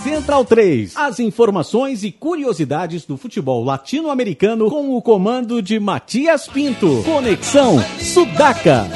Central 0.00 0.44
3. 0.44 0.96
As 0.96 1.20
informações 1.20 2.02
e 2.02 2.10
curiosidades 2.10 3.04
do 3.04 3.16
futebol 3.16 3.62
latino-americano 3.62 4.70
com 4.70 4.96
o 4.96 5.02
comando 5.02 5.60
de 5.60 5.78
Matias 5.78 6.48
Pinto. 6.48 7.02
Conexão 7.04 7.78
Sudaca. 8.00 8.88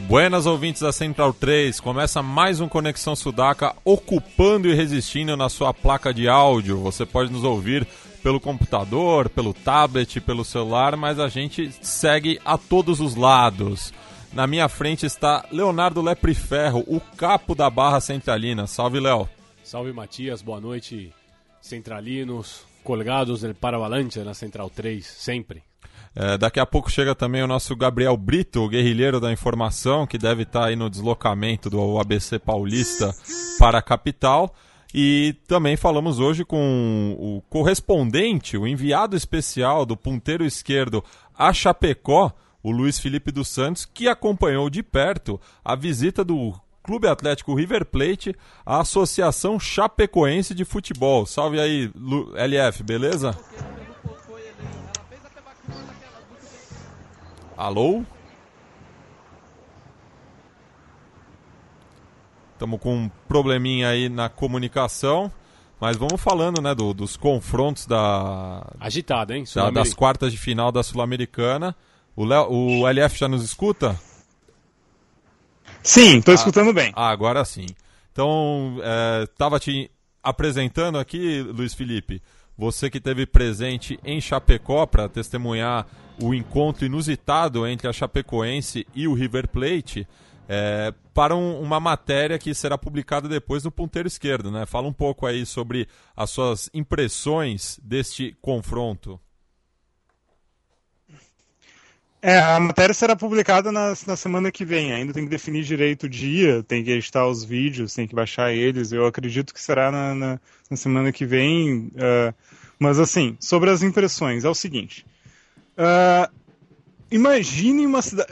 Buenas 0.00 0.44
ouvintes 0.44 0.82
da 0.82 0.92
Central 0.92 1.32
3, 1.32 1.80
começa 1.80 2.22
mais 2.22 2.60
um 2.60 2.68
Conexão 2.68 3.16
Sudaca 3.16 3.74
ocupando 3.84 4.68
e 4.68 4.74
resistindo 4.74 5.36
na 5.36 5.48
sua 5.48 5.72
placa 5.72 6.12
de 6.12 6.28
áudio. 6.28 6.78
Você 6.78 7.06
pode 7.06 7.32
nos 7.32 7.44
ouvir 7.44 7.86
pelo 8.22 8.38
computador, 8.38 9.28
pelo 9.28 9.54
tablet, 9.54 10.20
pelo 10.20 10.44
celular, 10.44 10.96
mas 10.96 11.18
a 11.18 11.28
gente 11.28 11.70
segue 11.80 12.38
a 12.44 12.58
todos 12.58 13.00
os 13.00 13.14
lados. 13.14 13.92
Na 14.32 14.46
minha 14.46 14.66
frente 14.66 15.04
está 15.04 15.44
Leonardo 15.52 16.00
Lepriferro, 16.00 16.82
o 16.86 16.98
capo 17.00 17.54
da 17.54 17.68
Barra 17.68 18.00
Centralina. 18.00 18.66
Salve, 18.66 18.98
Léo. 18.98 19.28
Salve, 19.62 19.92
Matias. 19.92 20.40
Boa 20.40 20.58
noite, 20.58 21.12
centralinos, 21.60 22.64
colgados 22.82 23.42
del 23.42 23.54
Paravalante 23.54 24.18
na 24.20 24.32
Central 24.32 24.70
3, 24.70 25.06
sempre. 25.06 25.62
É, 26.14 26.38
daqui 26.38 26.58
a 26.58 26.64
pouco 26.64 26.90
chega 26.90 27.14
também 27.14 27.42
o 27.42 27.46
nosso 27.46 27.76
Gabriel 27.76 28.16
Brito, 28.16 28.60
o 28.60 28.68
guerrilheiro 28.70 29.20
da 29.20 29.30
informação, 29.30 30.06
que 30.06 30.16
deve 30.16 30.44
estar 30.44 30.66
aí 30.66 30.76
no 30.76 30.88
deslocamento 30.88 31.68
do 31.68 31.98
ABC 31.98 32.38
Paulista 32.38 33.14
para 33.58 33.78
a 33.78 33.82
capital. 33.82 34.54
E 34.94 35.36
também 35.46 35.76
falamos 35.76 36.18
hoje 36.18 36.42
com 36.42 37.16
o 37.18 37.42
correspondente, 37.50 38.56
o 38.56 38.66
enviado 38.66 39.14
especial 39.14 39.84
do 39.84 39.96
ponteiro 39.96 40.44
esquerdo 40.44 41.04
a 41.36 41.52
Chapecó, 41.52 42.32
o 42.62 42.70
Luiz 42.70 42.98
Felipe 42.98 43.32
dos 43.32 43.48
Santos, 43.48 43.84
que 43.84 44.08
acompanhou 44.08 44.70
de 44.70 44.82
perto 44.82 45.40
a 45.64 45.74
visita 45.74 46.24
do 46.24 46.54
Clube 46.82 47.06
Atlético 47.06 47.54
River 47.54 47.84
Plate 47.86 48.34
à 48.64 48.80
Associação 48.80 49.58
Chapecoense 49.58 50.54
de 50.54 50.64
Futebol. 50.64 51.26
Salve 51.26 51.60
aí, 51.60 51.90
LF, 52.34 52.82
beleza? 52.82 53.38
Alô? 57.56 58.02
Estamos 62.52 62.80
com 62.80 62.94
um 62.94 63.10
probleminha 63.28 63.88
aí 63.88 64.08
na 64.08 64.28
comunicação. 64.28 65.32
Mas 65.80 65.96
vamos 65.96 66.20
falando, 66.20 66.62
né, 66.62 66.76
do, 66.76 66.94
dos 66.94 67.16
confrontos 67.16 67.86
da. 67.86 68.64
Agitada, 68.78 69.36
hein? 69.36 69.44
Da, 69.52 69.68
das 69.68 69.92
quartas 69.92 70.30
de 70.30 70.38
final 70.38 70.70
da 70.70 70.80
Sul-Americana. 70.80 71.74
O, 72.16 72.24
o 72.24 72.88
LF 72.88 73.18
já 73.18 73.28
nos 73.28 73.42
escuta? 73.42 73.98
Sim, 75.82 76.18
estou 76.18 76.32
ah, 76.32 76.34
escutando 76.36 76.72
bem. 76.72 76.92
Ah, 76.94 77.10
agora 77.10 77.44
sim. 77.44 77.66
Então, 78.12 78.76
estava 79.24 79.56
é, 79.56 79.60
te 79.60 79.90
apresentando 80.22 80.98
aqui, 80.98 81.40
Luiz 81.42 81.74
Felipe, 81.74 82.22
você 82.56 82.88
que 82.90 82.98
esteve 82.98 83.26
presente 83.26 83.98
em 84.04 84.20
Chapecó 84.20 84.86
para 84.86 85.08
testemunhar 85.08 85.86
o 86.20 86.34
encontro 86.34 86.84
inusitado 86.84 87.66
entre 87.66 87.88
a 87.88 87.92
Chapecoense 87.92 88.86
e 88.94 89.08
o 89.08 89.14
River 89.14 89.48
Plate, 89.48 90.06
é, 90.48 90.92
para 91.14 91.34
um, 91.34 91.60
uma 91.60 91.80
matéria 91.80 92.38
que 92.38 92.54
será 92.54 92.76
publicada 92.76 93.28
depois 93.28 93.64
no 93.64 93.70
ponteiro 93.70 94.06
esquerdo. 94.06 94.50
Né? 94.50 94.66
Fala 94.66 94.86
um 94.86 94.92
pouco 94.92 95.26
aí 95.26 95.46
sobre 95.46 95.88
as 96.14 96.30
suas 96.30 96.70
impressões 96.74 97.80
deste 97.82 98.36
confronto. 98.40 99.18
É, 102.24 102.38
a 102.38 102.60
matéria 102.60 102.94
será 102.94 103.16
publicada 103.16 103.72
na, 103.72 103.94
na, 104.06 104.16
semana 104.16 104.52
que 104.52 104.64
vem. 104.64 104.92
Ainda 104.92 105.12
tem 105.12 105.24
que 105.24 105.30
definir 105.30 105.64
direito 105.64 106.04
o 106.04 106.08
dia, 106.08 106.62
tem 106.62 106.84
que 106.84 106.92
editar 106.92 107.26
os 107.26 107.42
vídeos, 107.42 107.94
tem 107.94 108.06
que 108.06 108.14
baixar 108.14 108.52
eles. 108.52 108.92
Eu 108.92 109.04
acredito 109.06 109.52
que 109.52 109.60
será 109.60 109.90
na, 109.90 110.14
na, 110.14 110.40
na 110.70 110.76
semana 110.76 111.10
que 111.10 111.26
vem. 111.26 111.90
Uh, 111.96 112.32
mas 112.78 113.00
assim, 113.00 113.36
sobre 113.40 113.70
as 113.70 113.82
impressões, 113.82 114.44
é 114.44 114.48
o 114.48 114.54
seguinte. 114.54 115.04
Uh, 115.76 116.32
imagine 117.12 117.86
uma 117.86 118.02
cidade. 118.02 118.28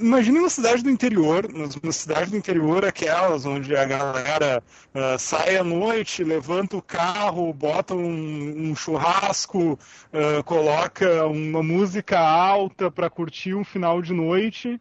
Imagine 0.00 0.38
uma 0.40 0.50
cidade 0.50 0.82
do 0.82 0.90
interior, 0.90 1.48
uma 1.82 1.92
cidade 1.92 2.30
do 2.30 2.36
interior, 2.36 2.84
aquelas 2.84 3.46
onde 3.46 3.74
a 3.76 3.84
galera 3.84 4.62
uh, 4.94 5.18
sai 5.18 5.56
à 5.56 5.64
noite, 5.64 6.24
levanta 6.24 6.76
o 6.76 6.82
carro, 6.82 7.52
bota 7.52 7.94
um, 7.94 8.70
um 8.70 8.74
churrasco, 8.74 9.78
uh, 10.12 10.44
coloca 10.44 11.26
uma 11.26 11.62
música 11.62 12.18
alta 12.18 12.90
para 12.90 13.08
curtir 13.08 13.54
um 13.54 13.64
final 13.64 14.02
de 14.02 14.12
noite. 14.12 14.80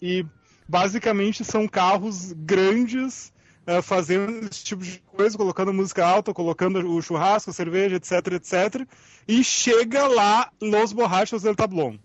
e 0.00 0.26
basicamente 0.68 1.44
são 1.44 1.66
carros 1.66 2.32
grandes 2.32 3.31
uh, 3.66 3.82
fazendo 3.82 4.46
esse 4.46 4.64
tipo 4.64 4.82
de 4.82 5.02
coisa, 5.16 5.36
colocando 5.36 5.72
música 5.72 6.04
alta, 6.04 6.32
colocando 6.32 6.78
o 6.88 7.02
churrasco, 7.02 7.52
cerveja, 7.52 7.96
etc, 7.96 8.34
etc. 8.34 8.86
E 9.26 9.42
chega 9.44 10.06
lá 10.06 10.50
Los 10.60 10.92
Borrachos 10.92 11.42
del 11.42 11.54
Tablón, 11.54 11.96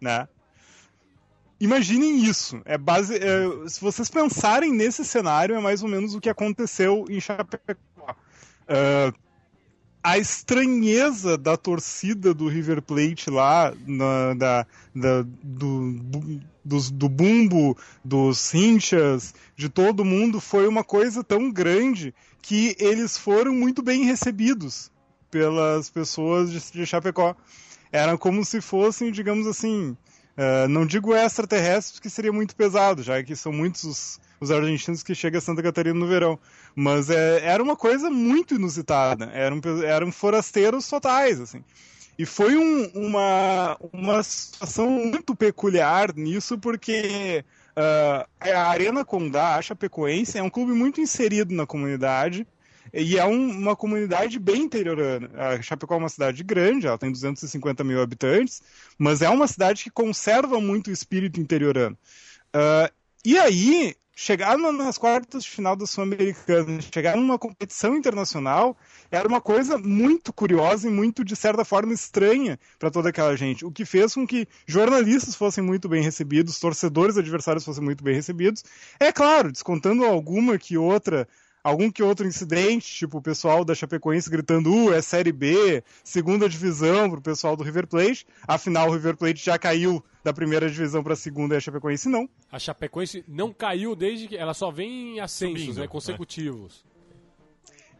né? 0.00 0.28
Imaginem 1.60 2.24
isso. 2.24 2.62
É 2.64 2.78
base, 2.78 3.16
é, 3.16 3.68
se 3.68 3.80
vocês 3.80 4.08
pensarem 4.08 4.72
nesse 4.72 5.04
cenário, 5.04 5.54
é 5.54 5.60
mais 5.60 5.82
ou 5.82 5.88
menos 5.88 6.14
o 6.14 6.20
que 6.20 6.30
aconteceu 6.30 7.04
em 7.10 7.20
Chapecó. 7.20 7.76
Uh, 8.62 9.12
a 10.02 10.16
estranheza 10.16 11.36
da 11.36 11.56
torcida 11.58 12.32
do 12.32 12.48
River 12.48 12.80
Plate 12.80 13.28
lá, 13.28 13.74
na, 13.86 14.32
da, 14.34 14.66
da, 14.94 15.22
do, 15.42 16.40
do 16.64 17.08
bumbo, 17.08 17.76
dos 18.04 18.54
hinchas, 18.54 19.34
de 19.56 19.68
todo 19.68 20.04
mundo, 20.04 20.40
foi 20.40 20.66
uma 20.68 20.84
coisa 20.84 21.24
tão 21.24 21.50
grande 21.50 22.14
que 22.42 22.76
eles 22.78 23.16
foram 23.16 23.52
muito 23.52 23.82
bem 23.82 24.04
recebidos 24.04 24.90
pelas 25.30 25.90
pessoas 25.90 26.50
de, 26.50 26.60
de 26.72 26.86
Chapecó. 26.86 27.34
Era 27.92 28.16
como 28.16 28.44
se 28.44 28.60
fossem, 28.60 29.10
digamos 29.10 29.46
assim, 29.46 29.96
uh, 30.36 30.68
não 30.68 30.86
digo 30.86 31.14
extraterrestres, 31.14 31.98
que 31.98 32.10
seria 32.10 32.32
muito 32.32 32.54
pesado, 32.54 33.02
já 33.02 33.22
que 33.22 33.34
são 33.34 33.52
muitos 33.52 33.84
os 33.84 34.20
os 34.40 34.50
argentinos 34.50 35.02
que 35.02 35.14
chegam 35.14 35.38
a 35.38 35.42
Santa 35.42 35.62
Catarina 35.62 35.98
no 35.98 36.06
verão. 36.06 36.38
Mas 36.74 37.10
é, 37.10 37.44
era 37.44 37.62
uma 37.62 37.76
coisa 37.76 38.10
muito 38.10 38.54
inusitada. 38.54 39.26
Eram, 39.34 39.60
eram 39.84 40.10
forasteiros 40.10 40.88
totais, 40.88 41.38
assim. 41.38 41.62
E 42.18 42.26
foi 42.26 42.56
um, 42.56 42.84
uma, 42.94 43.78
uma 43.92 44.22
situação 44.22 44.90
muito 44.90 45.34
peculiar 45.34 46.14
nisso, 46.14 46.58
porque 46.58 47.44
uh, 47.70 48.28
a 48.40 48.68
Arena 48.68 49.04
Condá, 49.04 49.56
a 49.56 49.62
Chapecoense, 49.62 50.38
é 50.38 50.42
um 50.42 50.50
clube 50.50 50.72
muito 50.72 51.00
inserido 51.00 51.54
na 51.54 51.66
comunidade. 51.66 52.46
E 52.92 53.18
é 53.18 53.24
um, 53.24 53.50
uma 53.50 53.76
comunidade 53.76 54.38
bem 54.38 54.62
interiorana. 54.62 55.30
A 55.34 55.62
Chapecó 55.62 55.94
é 55.94 55.98
uma 55.98 56.08
cidade 56.08 56.42
grande, 56.42 56.86
ela 56.86 56.98
tem 56.98 57.12
250 57.12 57.84
mil 57.84 58.02
habitantes, 58.02 58.62
mas 58.98 59.22
é 59.22 59.28
uma 59.28 59.46
cidade 59.46 59.84
que 59.84 59.90
conserva 59.90 60.60
muito 60.60 60.88
o 60.88 60.92
espírito 60.92 61.40
interiorano. 61.40 61.96
Uh, 62.54 62.92
e 63.24 63.38
aí, 63.38 63.94
chegar 64.20 64.58
nas 64.58 64.98
quartas 64.98 65.44
de 65.44 65.48
final 65.48 65.74
da 65.74 65.86
Sul-Americana, 65.86 66.78
chegar 66.92 67.16
numa 67.16 67.38
competição 67.38 67.96
internacional, 67.96 68.76
era 69.10 69.26
uma 69.26 69.40
coisa 69.40 69.78
muito 69.78 70.30
curiosa 70.30 70.86
e 70.86 70.90
muito, 70.90 71.24
de 71.24 71.34
certa 71.34 71.64
forma, 71.64 71.94
estranha 71.94 72.60
para 72.78 72.90
toda 72.90 73.08
aquela 73.08 73.34
gente. 73.34 73.64
O 73.64 73.72
que 73.72 73.86
fez 73.86 74.12
com 74.12 74.26
que 74.26 74.46
jornalistas 74.66 75.34
fossem 75.34 75.64
muito 75.64 75.88
bem 75.88 76.02
recebidos, 76.02 76.60
torcedores 76.60 77.16
adversários 77.16 77.64
fossem 77.64 77.82
muito 77.82 78.04
bem 78.04 78.14
recebidos. 78.14 78.62
É 79.00 79.10
claro, 79.10 79.50
descontando 79.50 80.04
alguma 80.04 80.58
que 80.58 80.76
outra 80.76 81.26
algum 81.62 81.90
que 81.90 82.02
outro 82.02 82.26
incidente, 82.26 82.86
tipo 82.86 83.18
o 83.18 83.22
pessoal 83.22 83.64
da 83.64 83.74
Chapecoense 83.74 84.30
gritando, 84.30 84.72
uh, 84.72 84.92
é 84.92 85.02
Série 85.02 85.32
B, 85.32 85.82
segunda 86.02 86.48
divisão 86.48 87.10
pro 87.10 87.20
pessoal 87.20 87.56
do 87.56 87.64
River 87.64 87.86
Plate. 87.86 88.26
Afinal, 88.46 88.88
o 88.88 88.92
River 88.92 89.16
Plate 89.16 89.44
já 89.44 89.58
caiu 89.58 90.02
da 90.22 90.32
primeira 90.32 90.68
divisão 90.68 91.02
para 91.02 91.14
a 91.14 91.16
segunda 91.16 91.54
e 91.54 91.58
a 91.58 91.60
Chapecoense 91.60 92.08
não. 92.08 92.28
A 92.50 92.58
Chapecoense 92.58 93.24
não 93.26 93.52
caiu 93.52 93.94
desde 93.94 94.28
que 94.28 94.36
ela 94.36 94.54
só 94.54 94.70
vem 94.70 95.16
em 95.16 95.20
ascensos 95.20 95.60
Subindo, 95.60 95.80
né, 95.80 95.88
consecutivos. 95.88 96.84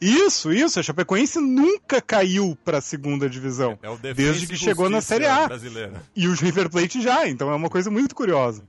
Isso, 0.01 0.51
isso. 0.51 0.81
A 0.81 0.83
Chapecoense 0.83 1.39
nunca 1.39 2.01
caiu 2.01 2.57
para 2.65 2.79
a 2.79 2.81
segunda 2.81 3.29
divisão. 3.29 3.79
É, 3.83 4.09
é 4.09 4.15
desde 4.15 4.47
que 4.47 4.57
chegou 4.57 4.89
na 4.89 5.03
Série 5.03 5.27
A. 5.27 5.47
Brasileira. 5.47 6.03
E 6.17 6.27
o 6.27 6.35
River 6.35 6.71
Plate 6.71 7.03
já, 7.03 7.29
então 7.29 7.51
é 7.51 7.55
uma 7.55 7.69
coisa 7.69 7.91
muito 7.91 8.15
curiosa. 8.15 8.65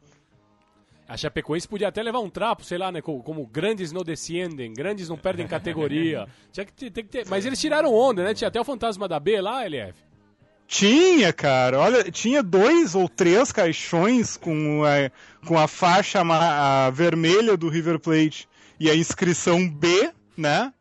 A 1.11 1.17
Chapecoense 1.17 1.67
podia 1.67 1.89
até 1.89 2.01
levar 2.01 2.19
um 2.19 2.29
trapo, 2.29 2.63
sei 2.63 2.77
lá, 2.77 2.89
né? 2.89 3.01
Como, 3.01 3.21
como 3.21 3.45
grandes 3.45 3.91
não 3.91 4.01
descendem, 4.01 4.71
grandes 4.71 5.09
não 5.09 5.17
perdem 5.17 5.45
categoria. 5.45 6.25
Tinha 6.53 6.65
que, 6.65 6.89
tem 6.89 7.03
que 7.03 7.09
ter, 7.09 7.27
mas 7.27 7.45
eles 7.45 7.59
tiraram 7.59 7.93
onda, 7.93 8.23
né? 8.23 8.33
Tinha 8.33 8.47
até 8.47 8.61
o 8.61 8.63
fantasma 8.63 9.09
da 9.09 9.19
B 9.19 9.41
lá, 9.41 9.65
LF. 9.65 9.93
Tinha, 10.65 11.33
cara. 11.33 11.77
Olha, 11.79 12.09
tinha 12.09 12.41
dois 12.41 12.95
ou 12.95 13.09
três 13.09 13.51
caixões 13.51 14.37
com 14.37 14.85
a, 14.85 15.11
com 15.45 15.59
a 15.59 15.67
faixa 15.67 16.21
a 16.21 16.89
vermelha 16.91 17.57
do 17.57 17.67
River 17.67 17.99
Plate 17.99 18.47
e 18.79 18.89
a 18.89 18.95
inscrição 18.95 19.69
B, 19.69 20.13
né? 20.37 20.71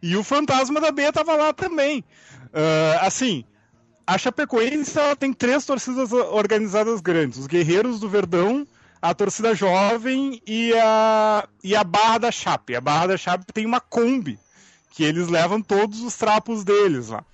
E 0.00 0.16
o 0.16 0.22
fantasma 0.22 0.80
da 0.80 0.92
B 0.92 1.10
tava 1.10 1.34
lá 1.34 1.52
também. 1.52 2.04
Uh, 2.44 3.00
assim, 3.00 3.44
a 4.06 4.16
Chapecoense 4.16 4.96
ela 4.96 5.16
tem 5.16 5.32
três 5.32 5.66
torcidas 5.66 6.12
organizadas 6.12 7.00
grandes: 7.00 7.40
os 7.40 7.48
Guerreiros 7.48 7.98
do 7.98 8.08
Verdão, 8.08 8.64
a 9.02 9.14
torcida 9.14 9.54
jovem 9.54 10.42
e 10.46 10.72
a, 10.74 11.48
e 11.64 11.74
a 11.74 11.82
Barra 11.82 12.18
da 12.18 12.30
Chape. 12.30 12.76
A 12.76 12.80
Barra 12.80 13.08
da 13.08 13.16
Chape 13.16 13.52
tem 13.52 13.64
uma 13.64 13.80
Kombi, 13.80 14.38
que 14.90 15.04
eles 15.04 15.28
levam 15.28 15.62
todos 15.62 16.00
os 16.02 16.16
trapos 16.16 16.64
deles 16.64 17.08
lá. 17.08 17.24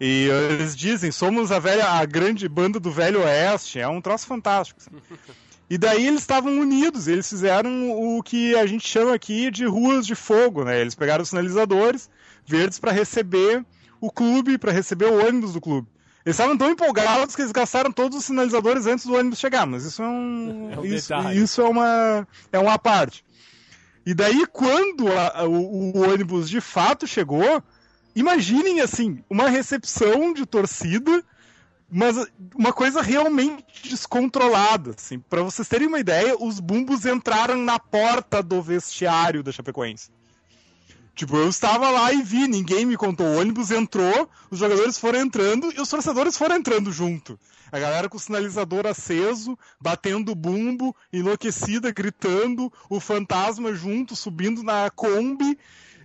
E 0.00 0.28
eles 0.50 0.76
dizem, 0.76 1.12
somos 1.12 1.52
a 1.52 1.58
velha, 1.58 1.86
a 1.86 2.04
grande 2.04 2.48
banda 2.48 2.80
do 2.80 2.90
Velho 2.90 3.22
Oeste, 3.22 3.78
é 3.78 3.86
um 3.86 4.00
troço 4.00 4.26
fantástico. 4.26 4.80
Assim. 4.80 4.90
E 5.70 5.78
daí 5.78 6.06
eles 6.06 6.20
estavam 6.20 6.58
unidos, 6.58 7.06
eles 7.08 7.28
fizeram 7.28 7.92
o 7.92 8.22
que 8.22 8.54
a 8.56 8.66
gente 8.66 8.86
chama 8.86 9.14
aqui 9.14 9.50
de 9.50 9.64
ruas 9.64 10.06
de 10.06 10.14
fogo, 10.14 10.64
né? 10.64 10.80
Eles 10.80 10.94
pegaram 10.94 11.22
os 11.22 11.28
sinalizadores 11.28 12.10
verdes 12.44 12.78
para 12.78 12.92
receber 12.92 13.64
o 14.00 14.10
clube, 14.10 14.58
para 14.58 14.72
receber 14.72 15.06
o 15.06 15.26
ônibus 15.26 15.52
do 15.52 15.60
clube. 15.60 15.88
Eles 16.24 16.36
estavam 16.36 16.56
tão 16.56 16.70
empolgados 16.70 17.34
que 17.34 17.42
eles 17.42 17.52
gastaram 17.52 17.90
todos 17.90 18.16
os 18.18 18.24
sinalizadores 18.24 18.86
antes 18.86 19.04
do 19.06 19.14
ônibus 19.14 19.38
chegar, 19.40 19.66
mas 19.66 19.84
isso 19.84 20.02
é 20.02 20.06
um. 20.06 20.70
É 20.72 20.78
um 20.78 20.84
isso, 20.84 21.08
detalhe. 21.08 21.42
isso 21.42 21.60
é 21.60 21.68
uma. 21.68 22.28
É 22.52 22.58
uma 22.58 22.78
parte. 22.78 23.24
E 24.06 24.14
daí, 24.14 24.46
quando 24.46 25.08
a- 25.08 25.44
o, 25.46 25.96
o 25.96 26.08
ônibus 26.10 26.48
de 26.48 26.60
fato 26.60 27.06
chegou, 27.06 27.62
imaginem 28.14 28.80
assim, 28.80 29.22
uma 29.28 29.48
recepção 29.48 30.32
de 30.32 30.46
torcida, 30.46 31.24
mas 31.90 32.16
uma 32.54 32.72
coisa 32.72 33.02
realmente 33.02 33.64
descontrolada. 33.88 34.94
Assim. 34.96 35.18
Para 35.18 35.42
vocês 35.42 35.68
terem 35.68 35.88
uma 35.88 35.98
ideia, 36.00 36.36
os 36.38 36.60
bumbos 36.60 37.04
entraram 37.04 37.56
na 37.56 37.78
porta 37.78 38.42
do 38.42 38.62
vestiário 38.62 39.42
da 39.42 39.50
Chapecoense. 39.52 40.10
Tipo, 41.14 41.36
eu 41.36 41.48
estava 41.48 41.90
lá 41.90 42.12
e 42.12 42.22
vi, 42.22 42.48
ninguém 42.48 42.86
me 42.86 42.96
contou. 42.96 43.26
O 43.26 43.38
ônibus 43.38 43.70
entrou, 43.70 44.28
os 44.50 44.58
jogadores 44.58 44.98
foram 44.98 45.20
entrando 45.20 45.72
e 45.72 45.80
os 45.80 45.88
torcedores 45.88 46.36
foram 46.36 46.56
entrando 46.56 46.90
junto. 46.90 47.38
A 47.70 47.78
galera 47.78 48.08
com 48.08 48.16
o 48.16 48.20
sinalizador 48.20 48.86
aceso, 48.86 49.58
batendo 49.80 50.34
bumbo, 50.34 50.94
enlouquecida, 51.12 51.90
gritando, 51.90 52.72
o 52.88 53.00
fantasma 53.00 53.74
junto, 53.74 54.16
subindo 54.16 54.62
na 54.62 54.90
Kombi. 54.90 55.58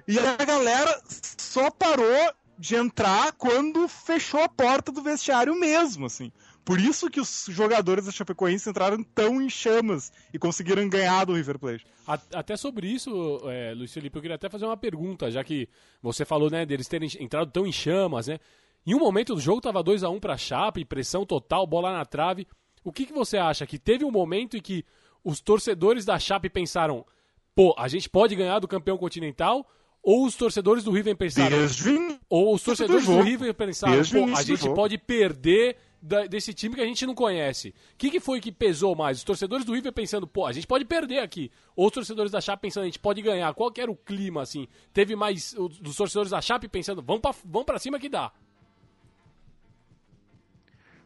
E 0.07 0.17
a 0.19 0.35
galera 0.45 1.01
só 1.37 1.69
parou 1.69 2.33
de 2.57 2.75
entrar 2.75 3.33
quando 3.33 3.87
fechou 3.87 4.41
a 4.41 4.49
porta 4.49 4.91
do 4.91 5.01
vestiário 5.01 5.57
mesmo, 5.59 6.05
assim. 6.05 6.31
Por 6.65 6.79
isso 6.79 7.09
que 7.09 7.19
os 7.19 7.45
jogadores 7.49 8.05
da 8.05 8.11
Chapecoense 8.11 8.69
entraram 8.69 9.01
tão 9.03 9.41
em 9.41 9.49
chamas 9.49 10.11
e 10.33 10.39
conseguiram 10.39 10.89
ganhar 10.89 11.25
do 11.25 11.33
River 11.33 11.59
Plate. 11.59 11.85
Até 12.07 12.55
sobre 12.55 12.87
isso, 12.87 13.41
é, 13.45 13.73
Luiz 13.73 13.93
Felipe, 13.93 14.17
eu 14.17 14.21
queria 14.21 14.35
até 14.35 14.47
fazer 14.47 14.65
uma 14.65 14.77
pergunta, 14.77 15.29
já 15.29 15.43
que 15.43 15.67
você 16.01 16.23
falou, 16.23 16.49
né, 16.49 16.65
deles 16.65 16.87
terem 16.87 17.09
entrado 17.19 17.51
tão 17.51 17.67
em 17.67 17.71
chamas, 17.71 18.27
né? 18.27 18.39
Em 18.85 18.95
um 18.95 18.99
momento 18.99 19.35
do 19.35 19.41
jogo 19.41 19.59
tava 19.59 19.83
2 19.83 20.05
a 20.05 20.09
1 20.09 20.17
pra 20.17 20.37
Chape, 20.37 20.85
pressão 20.85 21.25
total, 21.25 21.67
bola 21.67 21.91
na 21.91 22.05
trave. 22.05 22.47
O 22.85 22.93
que, 22.93 23.05
que 23.05 23.11
você 23.11 23.37
acha? 23.37 23.67
Que 23.67 23.77
teve 23.77 24.05
um 24.05 24.11
momento 24.11 24.55
em 24.55 24.61
que 24.61 24.85
os 25.21 25.41
torcedores 25.41 26.05
da 26.05 26.17
Chape 26.17 26.49
pensaram, 26.49 27.05
pô, 27.53 27.75
a 27.77 27.89
gente 27.89 28.09
pode 28.09 28.33
ganhar 28.33 28.59
do 28.59 28.67
campeão 28.67 28.97
continental? 28.97 29.67
Ou 30.01 30.25
os 30.25 30.35
torcedores 30.35 30.85
do 30.85 30.91
River 30.91 31.17
pensaram, 31.17 31.57
Desde 31.57 31.89
ou 32.29 32.53
os 32.55 32.63
torcedores 32.63 33.05
do 33.05 33.11
jogo. 33.11 33.23
River 33.23 33.53
pensaram, 33.53 34.01
pô, 34.05 34.23
a 34.33 34.41
do 34.41 34.43
gente 34.43 34.73
pode 34.73 34.97
perder 34.97 35.75
da- 36.07 36.25
desse 36.25 36.53
time 36.53 36.73
que 36.75 36.81
a 36.81 36.85
gente 36.85 37.05
não 37.05 37.13
conhece. 37.13 37.69
O 37.69 37.73
que, 37.97 38.09
que 38.09 38.19
foi 38.19 38.39
que 38.39 38.51
pesou 38.51 38.95
mais? 38.95 39.17
Os 39.17 39.23
torcedores 39.23 39.65
do 39.65 39.73
River 39.73 39.91
pensando, 39.91 40.25
pô, 40.25 40.45
a 40.45 40.51
gente 40.53 40.65
pode 40.65 40.85
perder 40.85 41.19
aqui. 41.19 41.51
Ou 41.75 41.87
os 41.87 41.93
torcedores 41.93 42.31
da 42.31 42.41
Chape 42.41 42.61
pensando, 42.61 42.83
a 42.83 42.87
gente 42.87 42.99
pode 42.99 43.21
ganhar. 43.21 43.53
Qual 43.53 43.71
que 43.71 43.81
era 43.81 43.91
o 43.91 43.95
clima, 43.95 44.41
assim? 44.41 44.67
Teve 44.93 45.15
mais 45.15 45.53
dos 45.53 45.95
torcedores 45.95 46.31
da 46.31 46.41
Chape 46.41 46.67
pensando, 46.67 47.01
vamos 47.01 47.21
pra, 47.21 47.35
vamos 47.45 47.65
pra 47.65 47.77
cima 47.79 47.99
que 47.99 48.09
dá. 48.09 48.31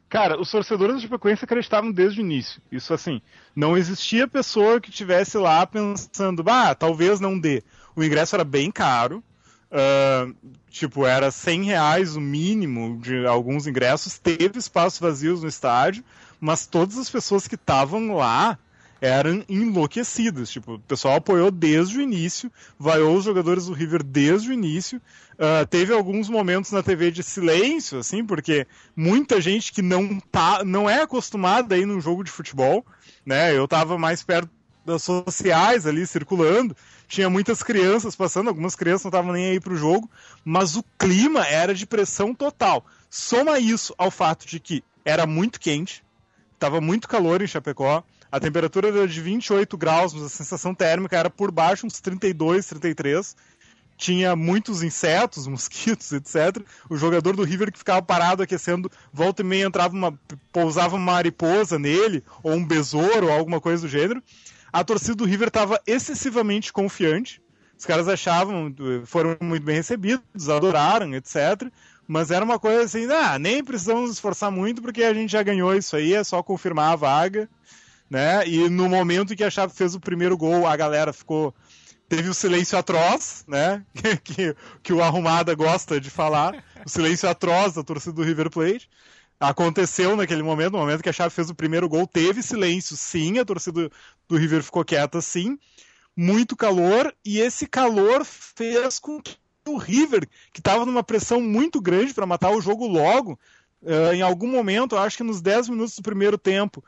Cara, 0.07 0.39
os 0.39 0.51
torcedores 0.51 0.95
da 0.95 1.01
Chapecoense 1.01 1.45
acreditavam 1.45 1.89
desde 1.91 2.19
o 2.19 2.23
início. 2.23 2.61
Isso 2.69 2.93
assim, 2.93 3.21
não 3.55 3.77
existia 3.77 4.27
pessoa 4.27 4.81
que 4.81 4.91
tivesse 4.91 5.37
lá 5.37 5.65
pensando, 5.65 6.43
ah, 6.47 6.75
talvez 6.75 7.19
não 7.21 7.39
dê. 7.39 7.63
O 7.95 8.03
ingresso 8.03 8.35
era 8.35 8.43
bem 8.43 8.69
caro, 8.69 9.23
ah, 9.71 10.27
tipo, 10.69 11.05
era 11.05 11.31
100 11.31 11.63
reais 11.63 12.15
o 12.15 12.21
mínimo 12.21 12.99
de 12.99 13.25
alguns 13.25 13.67
ingressos, 13.67 14.19
teve 14.19 14.59
espaços 14.59 14.99
vazios 14.99 15.41
no 15.41 15.47
estádio, 15.47 16.03
mas 16.39 16.67
todas 16.67 16.97
as 16.97 17.09
pessoas 17.09 17.47
que 17.47 17.55
estavam 17.55 18.15
lá 18.15 18.57
eram 18.99 19.43
enlouquecidas. 19.49 20.51
Tipo, 20.51 20.75
o 20.75 20.79
pessoal 20.79 21.15
apoiou 21.15 21.49
desde 21.49 21.97
o 21.97 22.01
início, 22.01 22.51
vaiou 22.77 23.15
os 23.15 23.25
jogadores 23.25 23.65
do 23.65 23.73
River 23.73 24.03
desde 24.03 24.49
o 24.49 24.53
início. 24.53 25.01
Ah, 25.39 25.65
teve 25.65 25.91
alguns 25.91 26.29
momentos 26.29 26.71
na 26.71 26.83
TV 26.83 27.09
de 27.09 27.23
silêncio, 27.23 27.97
assim, 27.97 28.23
porque 28.23 28.67
muita 28.95 29.41
gente 29.41 29.71
que 29.71 29.81
não 29.81 30.19
tá, 30.19 30.63
não 30.63 30.89
é 30.89 31.01
acostumada 31.01 31.73
a 31.73 31.77
ir 31.77 31.85
num 31.85 31.99
jogo 31.99 32.23
de 32.23 32.29
futebol, 32.29 32.85
né? 33.25 33.57
Eu 33.57 33.67
tava 33.67 33.97
mais 33.97 34.21
perto 34.21 34.49
das 34.85 35.03
sociais 35.03 35.85
ali 35.85 36.05
circulando, 36.07 36.75
tinha 37.07 37.29
muitas 37.29 37.61
crianças 37.61 38.15
passando, 38.15 38.47
algumas 38.47 38.75
crianças 38.75 39.03
não 39.03 39.09
estavam 39.09 39.33
nem 39.33 39.51
aí 39.51 39.59
pro 39.59 39.75
jogo, 39.75 40.09
mas 40.43 40.75
o 40.75 40.83
clima 40.97 41.45
era 41.45 41.73
de 41.73 41.85
pressão 41.85 42.33
total. 42.33 42.85
Soma 43.09 43.59
isso 43.59 43.93
ao 43.97 44.09
fato 44.09 44.47
de 44.47 44.59
que 44.59 44.83
era 45.05 45.25
muito 45.27 45.59
quente, 45.59 46.03
tava 46.57 46.81
muito 46.81 47.07
calor 47.07 47.41
em 47.41 47.47
Chapecó, 47.47 48.03
a 48.31 48.39
temperatura 48.39 48.87
era 48.87 49.07
de 49.07 49.21
28 49.21 49.77
graus, 49.77 50.13
mas 50.13 50.23
a 50.23 50.29
sensação 50.29 50.73
térmica 50.73 51.17
era 51.17 51.29
por 51.29 51.51
baixo 51.51 51.85
uns 51.85 51.99
32, 51.99 52.65
33 52.65 53.35
tinha 54.01 54.35
muitos 54.35 54.81
insetos, 54.81 55.45
mosquitos, 55.47 56.11
etc. 56.11 56.65
O 56.89 56.97
jogador 56.97 57.35
do 57.35 57.43
River 57.43 57.71
que 57.71 57.77
ficava 57.77 58.01
parado 58.01 58.41
aquecendo, 58.41 58.91
volta 59.13 59.43
e 59.43 59.45
meia 59.45 59.65
entrava 59.65 59.93
uma, 59.93 60.19
pousava 60.51 60.95
uma 60.95 61.13
mariposa 61.13 61.77
nele, 61.77 62.23
ou 62.41 62.53
um 62.53 62.65
besouro, 62.65 63.27
ou 63.27 63.31
alguma 63.31 63.61
coisa 63.61 63.83
do 63.83 63.87
gênero. 63.87 64.21
A 64.71 64.83
torcida 64.83 65.15
do 65.15 65.25
River 65.25 65.49
estava 65.49 65.81
excessivamente 65.85 66.71
confiante. 66.71 67.41
Os 67.77 67.85
caras 67.85 68.07
achavam, 68.07 68.73
foram 69.05 69.35
muito 69.41 69.63
bem 69.63 69.75
recebidos, 69.75 70.49
adoraram, 70.49 71.13
etc. 71.15 71.69
Mas 72.07 72.29
era 72.29 72.45
uma 72.45 72.59
coisa 72.59 72.83
assim, 72.83 73.11
ah, 73.11 73.39
nem 73.39 73.63
precisamos 73.63 74.03
nos 74.03 74.11
esforçar 74.13 74.51
muito 74.51 74.81
porque 74.81 75.03
a 75.03 75.13
gente 75.13 75.31
já 75.31 75.41
ganhou 75.41 75.73
isso 75.75 75.95
aí, 75.95 76.13
é 76.13 76.23
só 76.23 76.43
confirmar 76.43 76.93
a 76.93 76.95
vaga, 76.95 77.49
né? 78.09 78.47
E 78.47 78.69
no 78.69 78.87
momento 78.87 79.35
que 79.35 79.43
a 79.43 79.49
Chape 79.49 79.73
fez 79.73 79.95
o 79.95 79.99
primeiro 79.99 80.37
gol, 80.37 80.67
a 80.67 80.75
galera 80.75 81.11
ficou 81.11 81.55
teve 82.11 82.27
o 82.27 82.33
silêncio 82.33 82.77
atroz, 82.77 83.45
né? 83.47 83.85
que, 84.21 84.53
que 84.83 84.91
o 84.91 85.01
Arrumada 85.01 85.55
gosta 85.55 85.99
de 85.99 86.09
falar. 86.09 86.61
O 86.85 86.89
silêncio 86.89 87.29
atroz 87.29 87.73
da 87.73 87.83
torcida 87.83 88.13
do 88.13 88.23
River 88.23 88.49
Plate. 88.49 88.89
Aconteceu 89.39 90.15
naquele 90.15 90.43
momento, 90.43 90.73
no 90.73 90.79
momento 90.79 91.01
que 91.01 91.09
a 91.09 91.13
Chave 91.13 91.33
fez 91.33 91.49
o 91.49 91.55
primeiro 91.55 91.89
gol, 91.89 92.05
teve 92.05 92.43
silêncio, 92.43 92.95
sim. 92.97 93.39
A 93.39 93.45
torcida 93.45 93.89
do 94.31 94.37
River 94.37 94.63
ficou 94.63 94.85
quieta, 94.85 95.21
sim. 95.21 95.59
Muito 96.15 96.55
calor, 96.55 97.13
e 97.23 97.39
esse 97.39 97.67
calor 97.67 98.25
fez 98.25 98.97
com 98.97 99.21
que 99.21 99.35
o 99.67 99.77
River, 99.77 100.27
que 100.51 100.59
estava 100.59 100.85
numa 100.85 101.03
pressão 101.03 101.39
muito 101.39 101.79
grande 101.79 102.13
para 102.13 102.25
matar 102.25 102.51
o 102.51 102.61
jogo 102.61 102.87
logo, 102.87 103.39
uh, 103.81 104.13
em 104.13 104.21
algum 104.21 104.47
momento, 104.47 104.97
acho 104.97 105.17
que 105.17 105.23
nos 105.23 105.41
10 105.41 105.69
minutos 105.69 105.95
do 105.95 106.01
primeiro 106.01 106.37
tempo, 106.37 106.83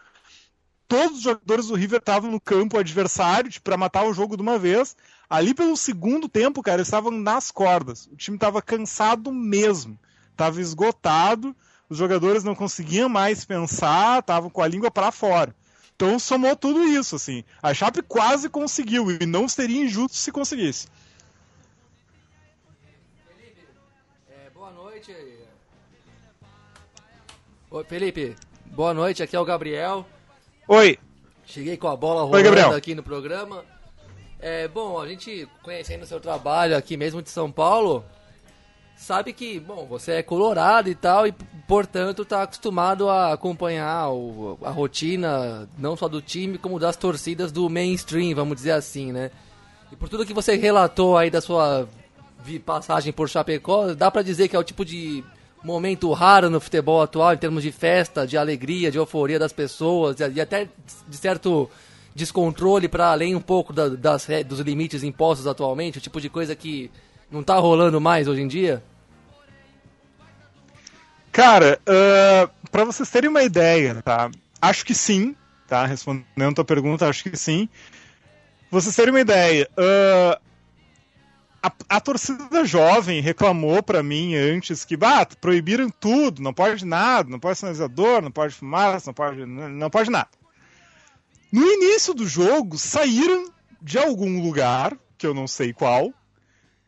todos 0.87 1.17
os 1.17 1.23
jogadores 1.23 1.67
do 1.67 1.75
River 1.75 1.99
estavam 1.99 2.31
no 2.31 2.39
campo 2.39 2.77
adversário 2.77 3.51
para 3.61 3.77
matar 3.77 4.05
o 4.05 4.13
jogo 4.13 4.35
de 4.35 4.41
uma 4.41 4.57
vez. 4.57 4.95
Ali 5.29 5.53
pelo 5.53 5.77
segundo 5.77 6.27
tempo, 6.27 6.63
cara, 6.63 6.77
eles 6.77 6.87
estavam 6.87 7.11
nas 7.11 7.51
cordas. 7.51 8.07
O 8.07 8.15
time 8.15 8.37
estava 8.37 8.61
cansado 8.61 9.31
mesmo. 9.31 9.99
Estava 10.31 10.59
esgotado. 10.61 11.55
Os 11.89 11.97
jogadores 11.97 12.43
não 12.43 12.55
conseguiam 12.55 13.09
mais 13.09 13.45
pensar, 13.45 14.19
estavam 14.19 14.49
com 14.49 14.61
a 14.61 14.67
língua 14.67 14.89
para 14.89 15.11
fora. 15.11 15.55
Então 15.95 16.17
somou 16.17 16.55
tudo 16.55 16.83
isso, 16.83 17.15
assim. 17.15 17.43
A 17.61 17.73
Chape 17.73 18.01
quase 18.01 18.49
conseguiu 18.49 19.11
e 19.11 19.25
não 19.25 19.47
seria 19.47 19.83
injusto 19.83 20.17
se 20.17 20.31
conseguisse. 20.31 20.87
Felipe, 23.27 23.61
é, 24.29 24.49
boa 24.49 24.71
noite. 24.71 25.15
Oi, 27.69 27.83
Felipe, 27.85 28.35
boa 28.65 28.93
noite. 28.93 29.21
Aqui 29.21 29.35
é 29.35 29.39
o 29.39 29.45
Gabriel. 29.45 30.05
Oi. 30.67 30.97
Cheguei 31.45 31.77
com 31.77 31.87
a 31.87 31.95
bola 31.95 32.23
Oi, 32.23 32.27
rolando 32.27 32.43
Gabriel. 32.43 32.75
aqui 32.75 32.95
no 32.95 33.03
programa. 33.03 33.63
É, 34.39 34.67
bom, 34.67 34.99
a 34.99 35.07
gente 35.07 35.47
conhecendo 35.61 36.03
o 36.03 36.07
seu 36.07 36.19
trabalho 36.19 36.75
aqui 36.75 36.97
mesmo 36.97 37.21
de 37.21 37.29
São 37.29 37.51
Paulo, 37.51 38.03
sabe 39.03 39.33
que, 39.33 39.59
bom, 39.59 39.85
você 39.85 40.13
é 40.13 40.23
colorado 40.23 40.89
e 40.89 40.95
tal, 40.95 41.27
e 41.27 41.33
portanto 41.67 42.23
tá 42.23 42.43
acostumado 42.43 43.09
a 43.09 43.33
acompanhar 43.33 44.09
o- 44.09 44.57
a 44.63 44.69
rotina, 44.69 45.67
não 45.77 45.97
só 45.97 46.07
do 46.07 46.21
time, 46.21 46.57
como 46.57 46.79
das 46.79 46.95
torcidas 46.95 47.51
do 47.51 47.69
mainstream, 47.69 48.33
vamos 48.33 48.55
dizer 48.55 48.71
assim, 48.71 49.11
né? 49.11 49.29
E 49.91 49.95
por 49.95 50.07
tudo 50.07 50.25
que 50.25 50.33
você 50.33 50.55
relatou 50.55 51.17
aí 51.17 51.29
da 51.29 51.41
sua 51.41 51.87
passagem 52.65 53.11
por 53.13 53.27
Chapecó, 53.29 53.93
dá 53.93 54.09
pra 54.09 54.21
dizer 54.21 54.47
que 54.47 54.55
é 54.55 54.59
o 54.59 54.63
tipo 54.63 54.83
de 54.85 55.23
momento 55.63 56.11
raro 56.11 56.49
no 56.49 56.59
futebol 56.59 57.01
atual, 57.01 57.33
em 57.33 57.37
termos 57.37 57.63
de 57.63 57.71
festa, 57.71 58.25
de 58.25 58.37
alegria, 58.37 58.89
de 58.91 58.97
euforia 58.97 59.37
das 59.39 59.53
pessoas, 59.53 60.17
e 60.19 60.41
até 60.41 60.67
de 61.07 61.17
certo 61.17 61.69
descontrole 62.15 62.87
para 62.87 63.11
além 63.11 63.35
um 63.35 63.41
pouco 63.41 63.71
da- 63.73 63.89
das, 63.89 64.27
dos 64.45 64.59
limites 64.59 65.03
impostos 65.03 65.45
atualmente, 65.47 65.97
o 65.97 66.01
tipo 66.01 66.19
de 66.21 66.29
coisa 66.29 66.55
que 66.55 66.89
não 67.31 67.41
tá 67.43 67.57
rolando 67.57 67.99
mais 67.99 68.27
hoje 68.27 68.41
em 68.41 68.47
dia? 68.47 68.83
Cara, 71.33 71.79
uh, 71.89 72.69
para 72.69 72.85
vocês 72.85 73.09
terem 73.09 73.27
uma 73.27 73.41
ideia, 73.41 74.03
tá? 74.03 74.29
Acho 74.61 74.85
que 74.85 74.93
sim, 74.93 75.35
tá? 75.67 75.83
Respondendo 75.83 76.51
a 76.51 76.53
tua 76.53 76.63
pergunta, 76.63 77.09
acho 77.09 77.23
que 77.23 77.35
sim. 77.35 77.67
Vocês 78.69 78.95
terem 78.95 79.11
uma 79.11 79.19
ideia, 79.19 79.67
uh, 79.71 80.39
a, 81.61 81.71
a, 81.89 81.99
torcida 81.99 82.63
jovem 82.63 83.19
reclamou 83.19 83.81
para 83.81 84.03
mim 84.03 84.35
antes 84.35 84.85
que 84.85 84.95
bah, 84.95 85.25
proibiram 85.41 85.89
tudo, 85.89 86.39
não 86.39 86.53
pode 86.53 86.85
nada, 86.85 87.27
não 87.27 87.39
pode 87.39 87.57
sinalizador, 87.57 88.21
não 88.21 88.31
pode 88.31 88.53
fumar, 88.53 89.01
não 89.03 89.13
pode, 89.13 89.43
não 89.43 89.89
pode 89.89 90.11
nada. 90.11 90.29
No 91.51 91.65
início 91.65 92.13
do 92.13 92.27
jogo, 92.27 92.77
saíram 92.77 93.51
de 93.81 93.97
algum 93.97 94.39
lugar, 94.39 94.95
que 95.17 95.25
eu 95.25 95.33
não 95.33 95.47
sei 95.47 95.73
qual, 95.73 96.13